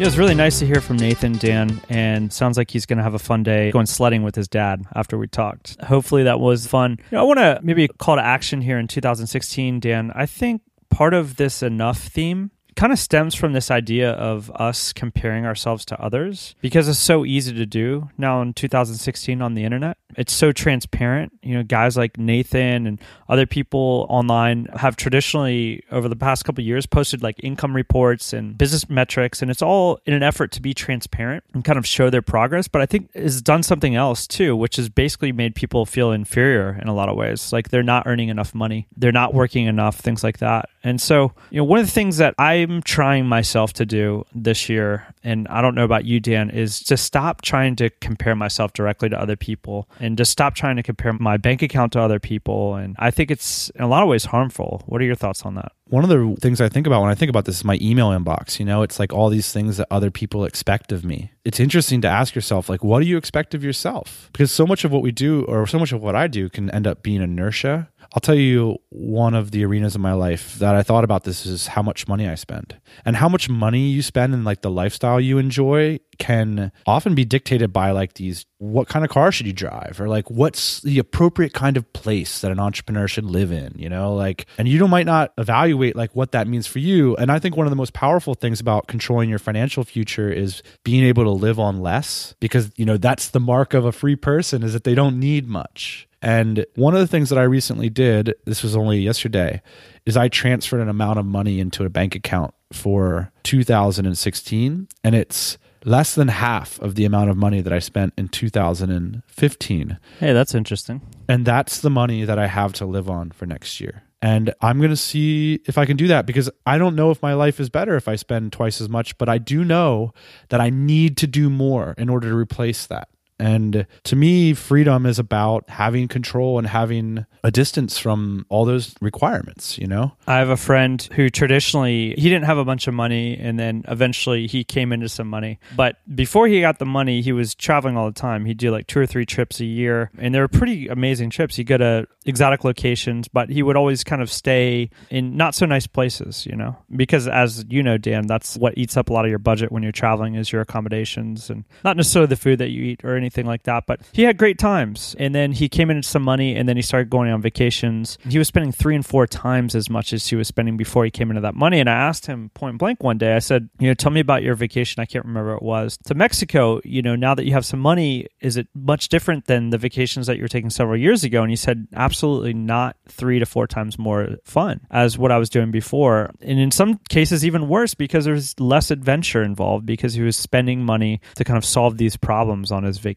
It 0.04 0.08
was 0.08 0.18
really 0.18 0.36
nice 0.36 0.60
to 0.60 0.66
hear 0.66 0.82
from 0.82 0.98
Nathan, 0.98 1.38
Dan, 1.38 1.82
and 1.88 2.32
sounds 2.34 2.58
like 2.58 2.70
he's 2.70 2.86
going 2.86 2.98
to 2.98 3.04
have 3.04 3.14
a 3.14 3.20
fun 3.20 3.42
day 3.42 3.72
going 3.72 3.86
sledding 3.86 4.22
with 4.22 4.36
his 4.36 4.50
dad 4.50 4.84
after 4.94 5.18
we 5.18 5.28
talked. 5.28 5.82
Hopefully 5.82 6.24
that 6.24 6.42
was 6.42 6.68
fun. 6.68 6.98
You 7.00 7.16
know, 7.16 7.22
I 7.22 7.24
want 7.24 7.40
to 7.40 7.62
maybe 7.64 7.88
call 7.88 8.18
to 8.18 8.22
action 8.22 8.60
here 8.60 8.78
in 8.78 8.90
2016, 8.90 9.80
Dan. 9.80 10.12
I 10.14 10.26
think 10.26 10.62
part 10.90 11.14
of 11.14 11.38
this 11.38 11.64
enough 11.64 12.00
theme 12.00 12.52
kind 12.76 12.94
of 12.94 13.00
stems 13.00 13.36
from 13.36 13.54
this 13.54 13.72
idea 13.72 14.12
of 14.12 14.52
us 14.52 14.94
comparing 14.94 15.46
ourselves 15.46 15.86
to 15.86 16.02
others 16.02 16.56
because 16.62 16.88
it's 16.88 17.00
so 17.00 17.26
easy 17.26 17.54
to 17.54 17.66
do 17.66 18.10
now 18.18 18.42
in 18.42 18.54
2016 18.54 19.42
on 19.42 19.54
the 19.54 19.64
internet. 19.64 19.98
It's 20.16 20.34
so 20.34 20.52
transparent. 20.52 21.34
You 21.42 21.56
know, 21.56 21.64
guys 21.64 21.98
like 21.98 22.18
Nathan 22.18 22.86
and 22.86 23.00
other 23.28 23.46
people 23.46 24.06
online 24.10 24.68
have 24.76 24.96
traditionally 24.96 25.84
over 25.92 26.08
the 26.08 26.16
past 26.16 26.46
couple 26.46 26.64
years 26.64 26.86
posted 26.86 27.24
like 27.24 27.44
income 27.44 27.76
reports 27.76 28.34
and 28.34 28.58
business 28.58 28.90
metrics 28.90 29.42
and 29.42 29.50
it's 29.50 29.62
all 29.62 30.00
in 30.06 30.14
an 30.14 30.24
effort 30.24 30.52
to 30.54 30.62
be 30.62 30.74
transparent 30.74 31.44
and 31.54 31.64
kind 31.64 31.78
of 31.78 31.86
show 31.86 32.10
their 32.10 32.22
progress, 32.22 32.68
but 32.68 32.82
I 32.82 32.86
think 32.86 33.10
it's 33.14 33.42
done 33.42 33.64
something 33.64 33.96
else 33.96 34.28
too, 34.28 34.56
which 34.56 34.76
has 34.76 34.90
basically 34.90 35.32
made 35.32 35.56
people 35.56 35.86
feel 35.86 36.12
inferior 36.12 36.80
in 36.82 36.88
a 36.88 36.94
lot 36.94 37.10
of 37.10 37.16
ways. 37.16 37.52
Like 37.52 37.70
they're 37.70 37.84
not 37.84 38.06
earning 38.06 38.30
enough 38.30 38.54
money, 38.54 38.88
they're 38.96 39.12
not 39.12 39.34
working 39.34 39.66
enough, 39.66 39.98
things 39.98 40.24
like 40.24 40.40
that. 40.40 40.70
And 40.84 41.02
so, 41.02 41.34
you 41.50 41.58
know, 41.58 41.64
one 41.64 41.80
of 41.80 41.86
the 41.86 41.92
things 41.92 42.18
that 42.18 42.36
I'm 42.64 42.82
trying 42.82 43.28
myself 43.28 43.74
to 43.74 43.86
do 43.86 44.26
this 44.34 44.70
year, 44.70 45.06
and 45.24 45.48
I 45.48 45.62
don't 45.62 45.76
know 45.76 45.84
about 45.84 46.06
you, 46.06 46.20
Dan, 46.20 46.50
is 46.50 46.80
to 46.84 46.98
stop 46.98 47.42
trying 47.42 47.76
to 47.78 47.90
compare 47.90 48.36
myself 48.36 48.74
directly 48.74 49.10
to 49.10 49.20
other 49.20 49.36
people 49.36 49.90
and 50.00 50.18
just 50.18 50.32
stop 50.32 50.56
trying 50.56 50.76
to 50.78 50.84
compare 50.84 51.14
my 51.14 51.38
bank 51.38 51.62
account 51.62 51.94
to 51.94 52.00
other 52.00 52.20
people. 52.20 52.76
And 52.76 52.96
I 53.00 53.12
think 53.12 53.32
it's 53.32 53.70
in 53.72 53.84
a 53.84 53.88
lot 53.88 54.04
of 54.04 54.10
ways 54.10 54.26
harmful. 54.26 54.84
What 54.86 55.02
are 55.02 55.06
your 55.06 55.16
thoughts 55.16 55.44
on 55.44 55.56
that? 55.56 55.72
One 55.90 56.04
of 56.04 56.10
the 56.10 56.36
things 56.40 56.62
I 56.62 56.70
think 56.70 56.88
about 56.88 57.02
when 57.02 57.12
I 57.12 57.16
think 57.16 57.30
about 57.30 57.46
this 57.46 57.58
is 57.58 57.64
my 57.64 57.78
email 57.82 58.10
inbox. 58.10 58.58
You 58.58 58.66
know, 58.66 58.84
it's 58.84 59.00
like 59.00 59.12
all 59.12 59.30
these 59.30 59.52
things 59.52 59.78
that 59.78 59.88
other 59.92 60.10
people 60.10 60.46
expect 60.46 60.92
of 60.92 61.04
me. 61.04 61.32
It's 61.44 61.60
interesting 61.60 62.02
to 62.02 62.08
ask 62.08 62.36
yourself, 62.36 62.70
like, 62.70 62.84
what 62.84 63.02
do 63.02 63.06
you 63.06 63.18
expect 63.18 63.54
of 63.54 63.64
yourself? 63.64 64.30
Because 64.32 64.52
so 64.52 64.66
much 64.66 64.86
of 64.86 64.92
what 64.92 65.02
we 65.02 65.12
do, 65.12 65.44
or 65.44 65.68
so 65.68 65.78
much 65.78 65.92
of 65.92 66.02
what 66.02 66.16
I 66.16 66.28
do, 66.28 66.50
can 66.50 66.70
end 66.72 66.88
up 66.88 67.04
being 67.04 67.22
inertia. 67.22 67.90
I'll 68.14 68.22
tell 68.22 68.36
you 68.36 68.78
one 68.90 69.34
of 69.34 69.52
the 69.52 69.66
arenas 69.66 69.96
of 69.96 70.02
my 70.02 70.14
life 70.14 70.56
that 70.60 70.76
I 70.76 70.84
thought 70.84 71.04
about 71.04 71.24
this 71.24 71.46
is 71.46 71.68
how 71.68 71.82
much 71.82 72.08
money 72.08 72.28
I 72.28 72.36
spend. 72.36 72.80
And 73.06 73.16
how 73.16 73.28
much 73.28 73.50
money 73.50 73.90
you 73.90 74.02
spend 74.02 74.34
and 74.34 74.46
like 74.46 74.62
the 74.62 74.70
lifestyle 74.70 75.20
you 75.20 75.38
enjoy 75.40 76.00
can 76.20 76.72
often 76.86 77.16
be 77.16 77.26
dictated 77.26 77.74
by 77.74 77.90
like 77.90 78.14
these 78.14 78.46
what 78.60 78.88
kind 78.88 79.04
of 79.04 79.10
car 79.10 79.32
should 79.32 79.48
you 79.48 79.54
drive 79.54 80.00
or 80.00 80.08
like 80.08 80.30
what's 80.30 80.80
the 80.82 81.00
appropriate 81.00 81.54
kind 81.54 81.76
of 81.76 81.92
place 81.92 82.42
that 82.42 82.52
an 82.52 82.60
entrepreneur 82.60 83.08
should 83.08 83.26
live 83.26 83.52
in, 83.52 83.74
you 83.76 83.90
know? 83.90 84.14
Like 84.14 84.46
and 84.60 84.68
you 84.68 84.78
don't 84.78 84.92
might 84.92 85.08
not 85.08 85.34
evaluate 85.40 85.73
like 85.74 86.16
what 86.16 86.32
that 86.32 86.48
means 86.48 86.68
for 86.68 86.80
you. 86.80 87.16
And 87.18 87.32
I 87.32 87.40
think 87.40 87.58
one 87.58 87.66
of 87.66 87.72
the 87.72 87.76
most 87.76 87.94
powerful 87.94 88.34
things 88.34 88.60
about 88.60 88.88
controlling 88.88 89.30
your 89.30 89.40
financial 89.40 89.84
future 89.84 90.32
is 90.32 90.64
being 90.84 91.04
able 91.04 91.24
to 91.24 91.32
live 91.32 91.60
on 91.60 91.82
less 91.82 92.36
because 92.40 92.72
you 92.76 92.86
know 92.86 92.98
that's 92.98 93.30
the 93.30 93.40
mark 93.40 93.74
of 93.74 93.86
a 93.86 93.92
free 93.92 94.16
person 94.16 94.64
is 94.64 94.74
that 94.74 94.84
they 94.84 94.96
don't 94.96 95.20
need 95.20 95.48
much. 95.48 96.08
And 96.22 96.66
one 96.76 96.94
of 96.94 97.02
the 97.02 97.08
things 97.08 97.30
that 97.30 97.38
I 97.38 97.44
recently 97.44 97.90
did, 97.90 98.34
this 98.46 98.64
was 98.64 98.78
only 98.78 99.00
yesterday, 99.00 99.62
is 100.06 100.16
I 100.16 100.30
transferred 100.30 100.80
an 100.80 100.88
amount 100.88 101.20
of 101.20 101.26
money 101.26 101.60
into 101.60 101.84
a 101.84 101.90
bank 101.90 102.16
account 102.16 102.54
for 102.72 103.32
2016 103.44 104.88
and 105.04 105.16
it's 105.16 105.58
less 105.86 106.16
than 106.16 106.30
half 106.30 106.80
of 106.80 106.96
the 106.96 107.06
amount 107.06 107.30
of 107.30 107.38
money 107.38 107.62
that 107.62 107.74
I 107.74 107.80
spent 107.80 108.14
in 108.18 108.30
2015. 108.30 110.00
Hey, 110.20 110.34
that's 110.34 110.56
interesting. 110.56 111.02
And 111.28 111.46
that's 111.46 111.82
the 111.82 111.90
money 111.90 112.24
that 112.24 112.40
I 112.40 112.48
have 112.48 112.74
to 112.74 112.86
live 112.86 113.10
on 113.10 113.32
for 113.32 113.46
next 113.46 113.80
year. 113.80 114.04
And 114.24 114.54
I'm 114.62 114.78
going 114.78 114.90
to 114.90 114.96
see 114.96 115.60
if 115.66 115.78
I 115.78 115.86
can 115.86 115.98
do 115.98 116.08
that 116.08 116.26
because 116.26 116.50
I 116.66 116.78
don't 116.78 116.96
know 116.96 117.12
if 117.12 117.22
my 117.22 117.34
life 117.34 117.60
is 117.60 117.70
better 117.70 117.98
if 117.98 118.08
I 118.08 118.16
spend 118.16 118.54
twice 118.54 118.80
as 118.80 118.88
much, 118.88 119.18
but 119.18 119.28
I 119.28 119.38
do 119.38 119.66
know 119.66 120.14
that 120.48 120.62
I 120.62 120.70
need 120.70 121.18
to 121.18 121.28
do 121.28 121.50
more 121.50 121.94
in 121.98 122.08
order 122.08 122.30
to 122.30 122.36
replace 122.36 122.86
that. 122.88 123.10
And 123.44 123.86
to 124.06 124.16
me, 124.16 124.54
freedom 124.54 125.06
is 125.06 125.20
about 125.20 125.70
having 125.70 126.08
control 126.08 126.58
and 126.58 126.66
having 126.66 127.26
a 127.44 127.52
distance 127.52 128.00
from 128.00 128.46
all 128.48 128.64
those 128.64 128.96
requirements, 129.02 129.78
you 129.78 129.86
know? 129.86 130.14
I 130.26 130.38
have 130.38 130.48
a 130.48 130.56
friend 130.56 131.02
who 131.12 131.30
traditionally 131.30 132.16
he 132.18 132.30
didn't 132.30 132.46
have 132.46 132.58
a 132.58 132.64
bunch 132.64 132.88
of 132.88 132.94
money 132.94 133.38
and 133.38 133.60
then 133.60 133.84
eventually 133.90 134.48
he 134.48 134.64
came 134.64 134.94
into 134.94 135.10
some 135.10 135.28
money. 135.28 135.60
But 135.76 135.98
before 136.16 136.48
he 136.48 136.62
got 136.62 136.80
the 136.80 136.86
money, 136.86 137.22
he 137.22 137.34
was 137.34 137.54
traveling 137.54 137.98
all 137.98 138.06
the 138.06 138.18
time. 138.18 138.46
He'd 138.46 138.60
do 138.60 138.72
like 138.72 138.88
two 138.88 139.02
or 139.02 139.06
three 139.06 139.26
trips 139.26 139.60
a 139.60 139.66
year 139.66 140.10
and 140.18 140.34
they 140.34 140.40
were 140.40 140.48
pretty 140.48 140.88
amazing 140.88 141.30
trips. 141.30 141.58
He'd 141.58 141.68
go 141.68 141.78
to 141.78 142.08
exotic 142.26 142.64
locations, 142.64 143.28
but 143.28 143.50
he 143.50 143.62
would 143.62 143.76
always 143.76 144.06
kind 144.06 144.22
of 144.22 144.32
stay 144.32 144.90
in 145.10 145.36
not 145.36 145.54
so 145.54 145.66
nice 145.66 145.86
places, 145.86 146.46
you 146.46 146.56
know? 146.56 146.78
Because 146.96 147.28
as 147.28 147.66
you 147.68 147.84
know, 147.84 147.98
Dan, 147.98 148.26
that's 148.26 148.56
what 148.56 148.78
eats 148.78 148.96
up 148.96 149.10
a 149.10 149.14
lot 149.14 149.26
of 149.26 149.30
your 149.30 149.40
budget 149.40 149.70
when 149.70 149.84
you're 149.84 149.92
traveling 149.92 150.36
is 150.36 150.50
your 150.50 150.62
accommodations 150.62 151.50
and 151.50 151.66
not 151.84 151.98
necessarily 151.98 152.28
the 152.28 152.38
food 152.38 152.60
that 152.60 152.70
you 152.70 152.84
eat 152.84 153.02
or 153.04 153.18
anything 153.18 153.33
like 153.46 153.64
that. 153.64 153.86
But 153.86 154.02
he 154.12 154.24
had 154.24 154.38
great 154.38 154.58
times. 154.58 155.16
And 155.20 155.34
then 155.34 155.52
he 155.52 155.70
came 155.70 155.90
into 155.90 156.08
some 156.08 156.24
money 156.24 156.56
and 156.56 156.68
then 156.68 156.76
he 156.76 156.82
started 156.82 157.10
going 157.10 157.32
on 157.32 157.42
vacations. 157.42 158.18
He 158.28 158.38
was 158.38 158.48
spending 158.48 158.72
three 158.72 158.96
and 158.96 159.06
four 159.06 159.28
times 159.28 159.76
as 159.76 159.90
much 159.90 160.14
as 160.14 160.28
he 160.28 160.36
was 160.36 160.48
spending 160.48 160.78
before 160.78 161.06
he 161.06 161.12
came 161.12 161.30
into 161.30 161.42
that 161.42 161.56
money. 161.56 161.80
And 161.80 161.90
I 161.90 161.94
asked 161.94 162.26
him 162.26 162.50
point 162.54 162.78
blank 162.78 163.04
one 163.04 163.18
day, 163.18 163.36
I 163.36 163.40
said, 163.40 163.70
you 163.80 163.88
know, 163.88 163.94
tell 163.94 164.12
me 164.12 164.20
about 164.20 164.44
your 164.44 164.56
vacation. 164.56 165.02
I 165.02 165.06
can't 165.06 165.26
remember 165.26 165.52
what 165.52 165.62
it 165.62 165.64
was 165.64 165.98
to 166.06 166.16
Mexico. 166.16 166.82
You 166.84 167.02
know, 167.02 167.16
now 167.16 167.36
that 167.36 167.46
you 167.46 167.54
have 167.54 167.66
some 167.66 167.80
money, 167.80 168.28
is 168.42 168.58
it 168.58 168.68
much 168.74 169.10
different 169.10 169.46
than 169.46 169.70
the 169.70 169.78
vacations 169.78 170.28
that 170.28 170.38
you 170.38 170.44
were 170.44 170.48
taking 170.48 170.70
several 170.70 170.98
years 170.98 171.24
ago? 171.24 171.42
And 171.42 171.50
he 171.50 171.56
said, 171.56 171.88
absolutely 171.94 172.54
not 172.54 172.98
three 173.08 173.40
to 173.40 173.46
four 173.46 173.68
times 173.68 173.98
more 173.98 174.36
fun 174.44 174.82
as 174.92 175.18
what 175.18 175.32
I 175.32 175.38
was 175.38 175.50
doing 175.50 175.72
before. 175.72 176.32
And 176.42 176.60
in 176.60 176.72
some 176.72 177.00
cases, 177.10 177.46
even 177.46 177.68
worse 177.68 177.94
because 177.94 178.26
there's 178.26 178.60
less 178.60 178.92
adventure 178.92 179.44
involved 179.44 179.86
because 179.86 180.14
he 180.14 180.22
was 180.22 180.38
spending 180.38 180.84
money 180.84 181.22
to 181.36 181.44
kind 181.44 181.58
of 181.58 181.66
solve 181.66 181.98
these 181.98 182.18
problems 182.18 182.72
on 182.72 182.84
his 182.84 182.98
vacation. 182.98 183.13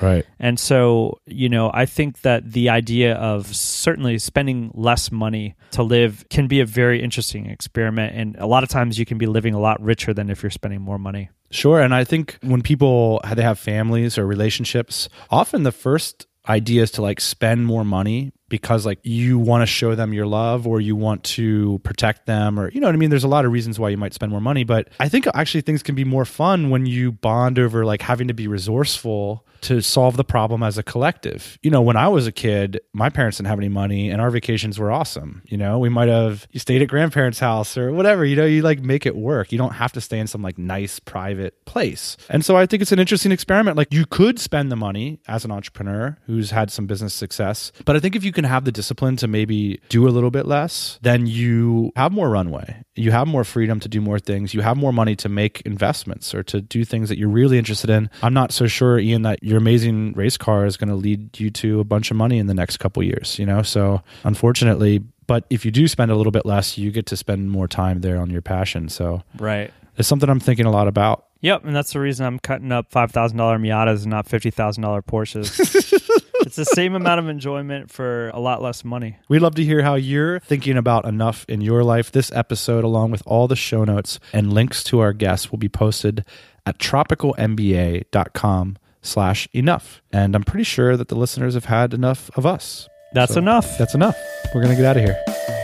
Right. 0.00 0.24
And 0.38 0.58
so, 0.58 1.20
you 1.26 1.48
know, 1.48 1.70
I 1.72 1.86
think 1.86 2.22
that 2.22 2.52
the 2.52 2.68
idea 2.68 3.14
of 3.14 3.54
certainly 3.54 4.18
spending 4.18 4.70
less 4.74 5.10
money 5.10 5.54
to 5.72 5.82
live 5.82 6.24
can 6.30 6.46
be 6.46 6.60
a 6.60 6.66
very 6.66 7.02
interesting 7.02 7.46
experiment. 7.46 8.14
And 8.16 8.36
a 8.36 8.46
lot 8.46 8.62
of 8.62 8.68
times 8.68 8.98
you 8.98 9.06
can 9.06 9.18
be 9.18 9.26
living 9.26 9.54
a 9.54 9.60
lot 9.60 9.80
richer 9.82 10.14
than 10.14 10.30
if 10.30 10.42
you're 10.42 10.50
spending 10.50 10.80
more 10.80 10.98
money. 10.98 11.30
Sure. 11.50 11.80
And 11.80 11.94
I 11.94 12.04
think 12.04 12.38
when 12.42 12.62
people 12.62 13.20
they 13.34 13.42
have 13.42 13.58
families 13.58 14.18
or 14.18 14.26
relationships, 14.26 15.08
often 15.30 15.62
the 15.62 15.72
first 15.72 16.26
idea 16.48 16.82
is 16.82 16.90
to 16.92 17.02
like 17.02 17.20
spend 17.20 17.66
more 17.66 17.84
money 17.84 18.32
because 18.54 18.86
like 18.86 18.98
you 19.02 19.38
want 19.38 19.62
to 19.62 19.66
show 19.66 19.94
them 19.94 20.12
your 20.12 20.26
love 20.26 20.66
or 20.66 20.80
you 20.80 20.94
want 20.94 21.24
to 21.24 21.80
protect 21.80 22.26
them 22.26 22.58
or 22.58 22.70
you 22.70 22.80
know 22.80 22.86
what 22.86 22.94
I 22.94 22.98
mean 22.98 23.10
there's 23.10 23.24
a 23.24 23.28
lot 23.28 23.44
of 23.44 23.52
reasons 23.52 23.78
why 23.78 23.88
you 23.88 23.96
might 23.96 24.14
spend 24.14 24.30
more 24.30 24.40
money 24.40 24.64
but 24.64 24.88
I 25.00 25.08
think 25.08 25.26
actually 25.34 25.62
things 25.62 25.82
can 25.82 25.94
be 25.94 26.04
more 26.04 26.24
fun 26.24 26.70
when 26.70 26.86
you 26.86 27.12
bond 27.12 27.58
over 27.58 27.84
like 27.84 28.02
having 28.02 28.28
to 28.28 28.34
be 28.34 28.46
resourceful 28.46 29.44
to 29.64 29.80
solve 29.80 30.18
the 30.18 30.24
problem 30.24 30.62
as 30.62 30.76
a 30.76 30.82
collective. 30.82 31.58
You 31.62 31.70
know, 31.70 31.80
when 31.80 31.96
I 31.96 32.08
was 32.08 32.26
a 32.26 32.32
kid, 32.32 32.80
my 32.92 33.08
parents 33.08 33.38
didn't 33.38 33.48
have 33.48 33.58
any 33.58 33.70
money 33.70 34.10
and 34.10 34.20
our 34.20 34.30
vacations 34.30 34.78
were 34.78 34.92
awesome. 34.92 35.42
You 35.46 35.56
know, 35.56 35.78
we 35.78 35.88
might 35.88 36.08
have 36.08 36.46
you 36.52 36.60
stayed 36.60 36.82
at 36.82 36.88
grandparents' 36.88 37.38
house 37.38 37.78
or 37.78 37.90
whatever, 37.90 38.26
you 38.26 38.36
know, 38.36 38.44
you 38.44 38.60
like 38.60 38.80
make 38.80 39.06
it 39.06 39.16
work. 39.16 39.52
You 39.52 39.58
don't 39.58 39.72
have 39.72 39.92
to 39.92 40.02
stay 40.02 40.18
in 40.18 40.26
some 40.26 40.42
like 40.42 40.58
nice 40.58 41.00
private 41.00 41.64
place. 41.64 42.18
And 42.28 42.44
so 42.44 42.58
I 42.58 42.66
think 42.66 42.82
it's 42.82 42.92
an 42.92 42.98
interesting 42.98 43.32
experiment. 43.32 43.78
Like 43.78 43.90
you 43.90 44.04
could 44.04 44.38
spend 44.38 44.70
the 44.70 44.76
money 44.76 45.20
as 45.26 45.46
an 45.46 45.50
entrepreneur 45.50 46.18
who's 46.26 46.50
had 46.50 46.70
some 46.70 46.86
business 46.86 47.14
success, 47.14 47.72
but 47.86 47.96
I 47.96 48.00
think 48.00 48.16
if 48.16 48.22
you 48.24 48.32
can 48.32 48.43
can 48.44 48.50
have 48.50 48.64
the 48.64 48.72
discipline 48.72 49.16
to 49.16 49.26
maybe 49.26 49.80
do 49.88 50.06
a 50.06 50.10
little 50.10 50.30
bit 50.30 50.46
less, 50.46 50.98
then 51.02 51.26
you 51.26 51.92
have 51.96 52.12
more 52.12 52.28
runway. 52.28 52.76
You 52.94 53.10
have 53.10 53.26
more 53.26 53.42
freedom 53.44 53.80
to 53.80 53.88
do 53.88 54.00
more 54.00 54.18
things. 54.18 54.52
You 54.54 54.60
have 54.60 54.76
more 54.76 54.92
money 54.92 55.16
to 55.16 55.28
make 55.28 55.62
investments 55.62 56.34
or 56.34 56.42
to 56.44 56.60
do 56.60 56.84
things 56.84 57.08
that 57.08 57.18
you're 57.18 57.28
really 57.30 57.58
interested 57.58 57.88
in. 57.90 58.10
I'm 58.22 58.34
not 58.34 58.52
so 58.52 58.66
sure, 58.66 58.98
Ian, 58.98 59.22
that 59.22 59.42
your 59.42 59.56
amazing 59.58 60.12
race 60.12 60.36
car 60.36 60.66
is 60.66 60.76
going 60.76 60.90
to 60.90 60.94
lead 60.94 61.40
you 61.40 61.50
to 61.50 61.80
a 61.80 61.84
bunch 61.84 62.10
of 62.10 62.16
money 62.16 62.38
in 62.38 62.46
the 62.46 62.54
next 62.54 62.76
couple 62.76 63.02
years, 63.02 63.38
you 63.38 63.46
know? 63.46 63.62
So 63.62 64.02
unfortunately, 64.24 65.00
but 65.26 65.44
if 65.48 65.64
you 65.64 65.70
do 65.70 65.88
spend 65.88 66.10
a 66.10 66.16
little 66.16 66.32
bit 66.32 66.44
less, 66.44 66.76
you 66.76 66.90
get 66.90 67.06
to 67.06 67.16
spend 67.16 67.50
more 67.50 67.66
time 67.66 68.00
there 68.02 68.18
on 68.20 68.28
your 68.28 68.42
passion. 68.42 68.88
So 68.90 69.22
Right. 69.38 69.72
it's 69.96 70.06
something 70.06 70.28
I'm 70.28 70.40
thinking 70.40 70.66
a 70.66 70.70
lot 70.70 70.86
about. 70.86 71.24
Yep, 71.44 71.66
and 71.66 71.76
that's 71.76 71.92
the 71.92 72.00
reason 72.00 72.24
I'm 72.24 72.38
cutting 72.38 72.72
up 72.72 72.90
five 72.90 73.10
thousand 73.10 73.36
dollar 73.36 73.58
Miatas 73.58 74.04
and 74.04 74.10
not 74.10 74.26
fifty 74.26 74.50
thousand 74.50 74.82
dollar 74.82 75.02
Porsches. 75.02 75.60
it's 76.40 76.56
the 76.56 76.64
same 76.64 76.94
amount 76.94 77.20
of 77.20 77.28
enjoyment 77.28 77.90
for 77.90 78.30
a 78.30 78.40
lot 78.40 78.62
less 78.62 78.82
money. 78.82 79.18
We'd 79.28 79.40
love 79.40 79.54
to 79.56 79.62
hear 79.62 79.82
how 79.82 79.96
you're 79.96 80.40
thinking 80.40 80.78
about 80.78 81.04
enough 81.04 81.44
in 81.46 81.60
your 81.60 81.84
life. 81.84 82.10
This 82.10 82.32
episode, 82.32 82.82
along 82.82 83.10
with 83.10 83.22
all 83.26 83.46
the 83.46 83.56
show 83.56 83.84
notes 83.84 84.18
and 84.32 84.54
links 84.54 84.82
to 84.84 85.00
our 85.00 85.12
guests, 85.12 85.50
will 85.50 85.58
be 85.58 85.68
posted 85.68 86.24
at 86.64 86.78
tropicalmba.com 86.78 88.78
slash 89.02 89.46
enough. 89.52 90.00
And 90.10 90.34
I'm 90.34 90.44
pretty 90.44 90.64
sure 90.64 90.96
that 90.96 91.08
the 91.08 91.14
listeners 91.14 91.52
have 91.52 91.66
had 91.66 91.92
enough 91.92 92.30
of 92.38 92.46
us. 92.46 92.88
That's 93.12 93.34
So 93.34 93.40
enough. 93.40 93.76
That's 93.76 93.94
enough. 93.94 94.16
We're 94.54 94.62
going 94.62 94.74
to 94.74 94.82
get 94.82 94.86
out 94.86 94.96
of 94.96 95.04
here. 95.04 95.63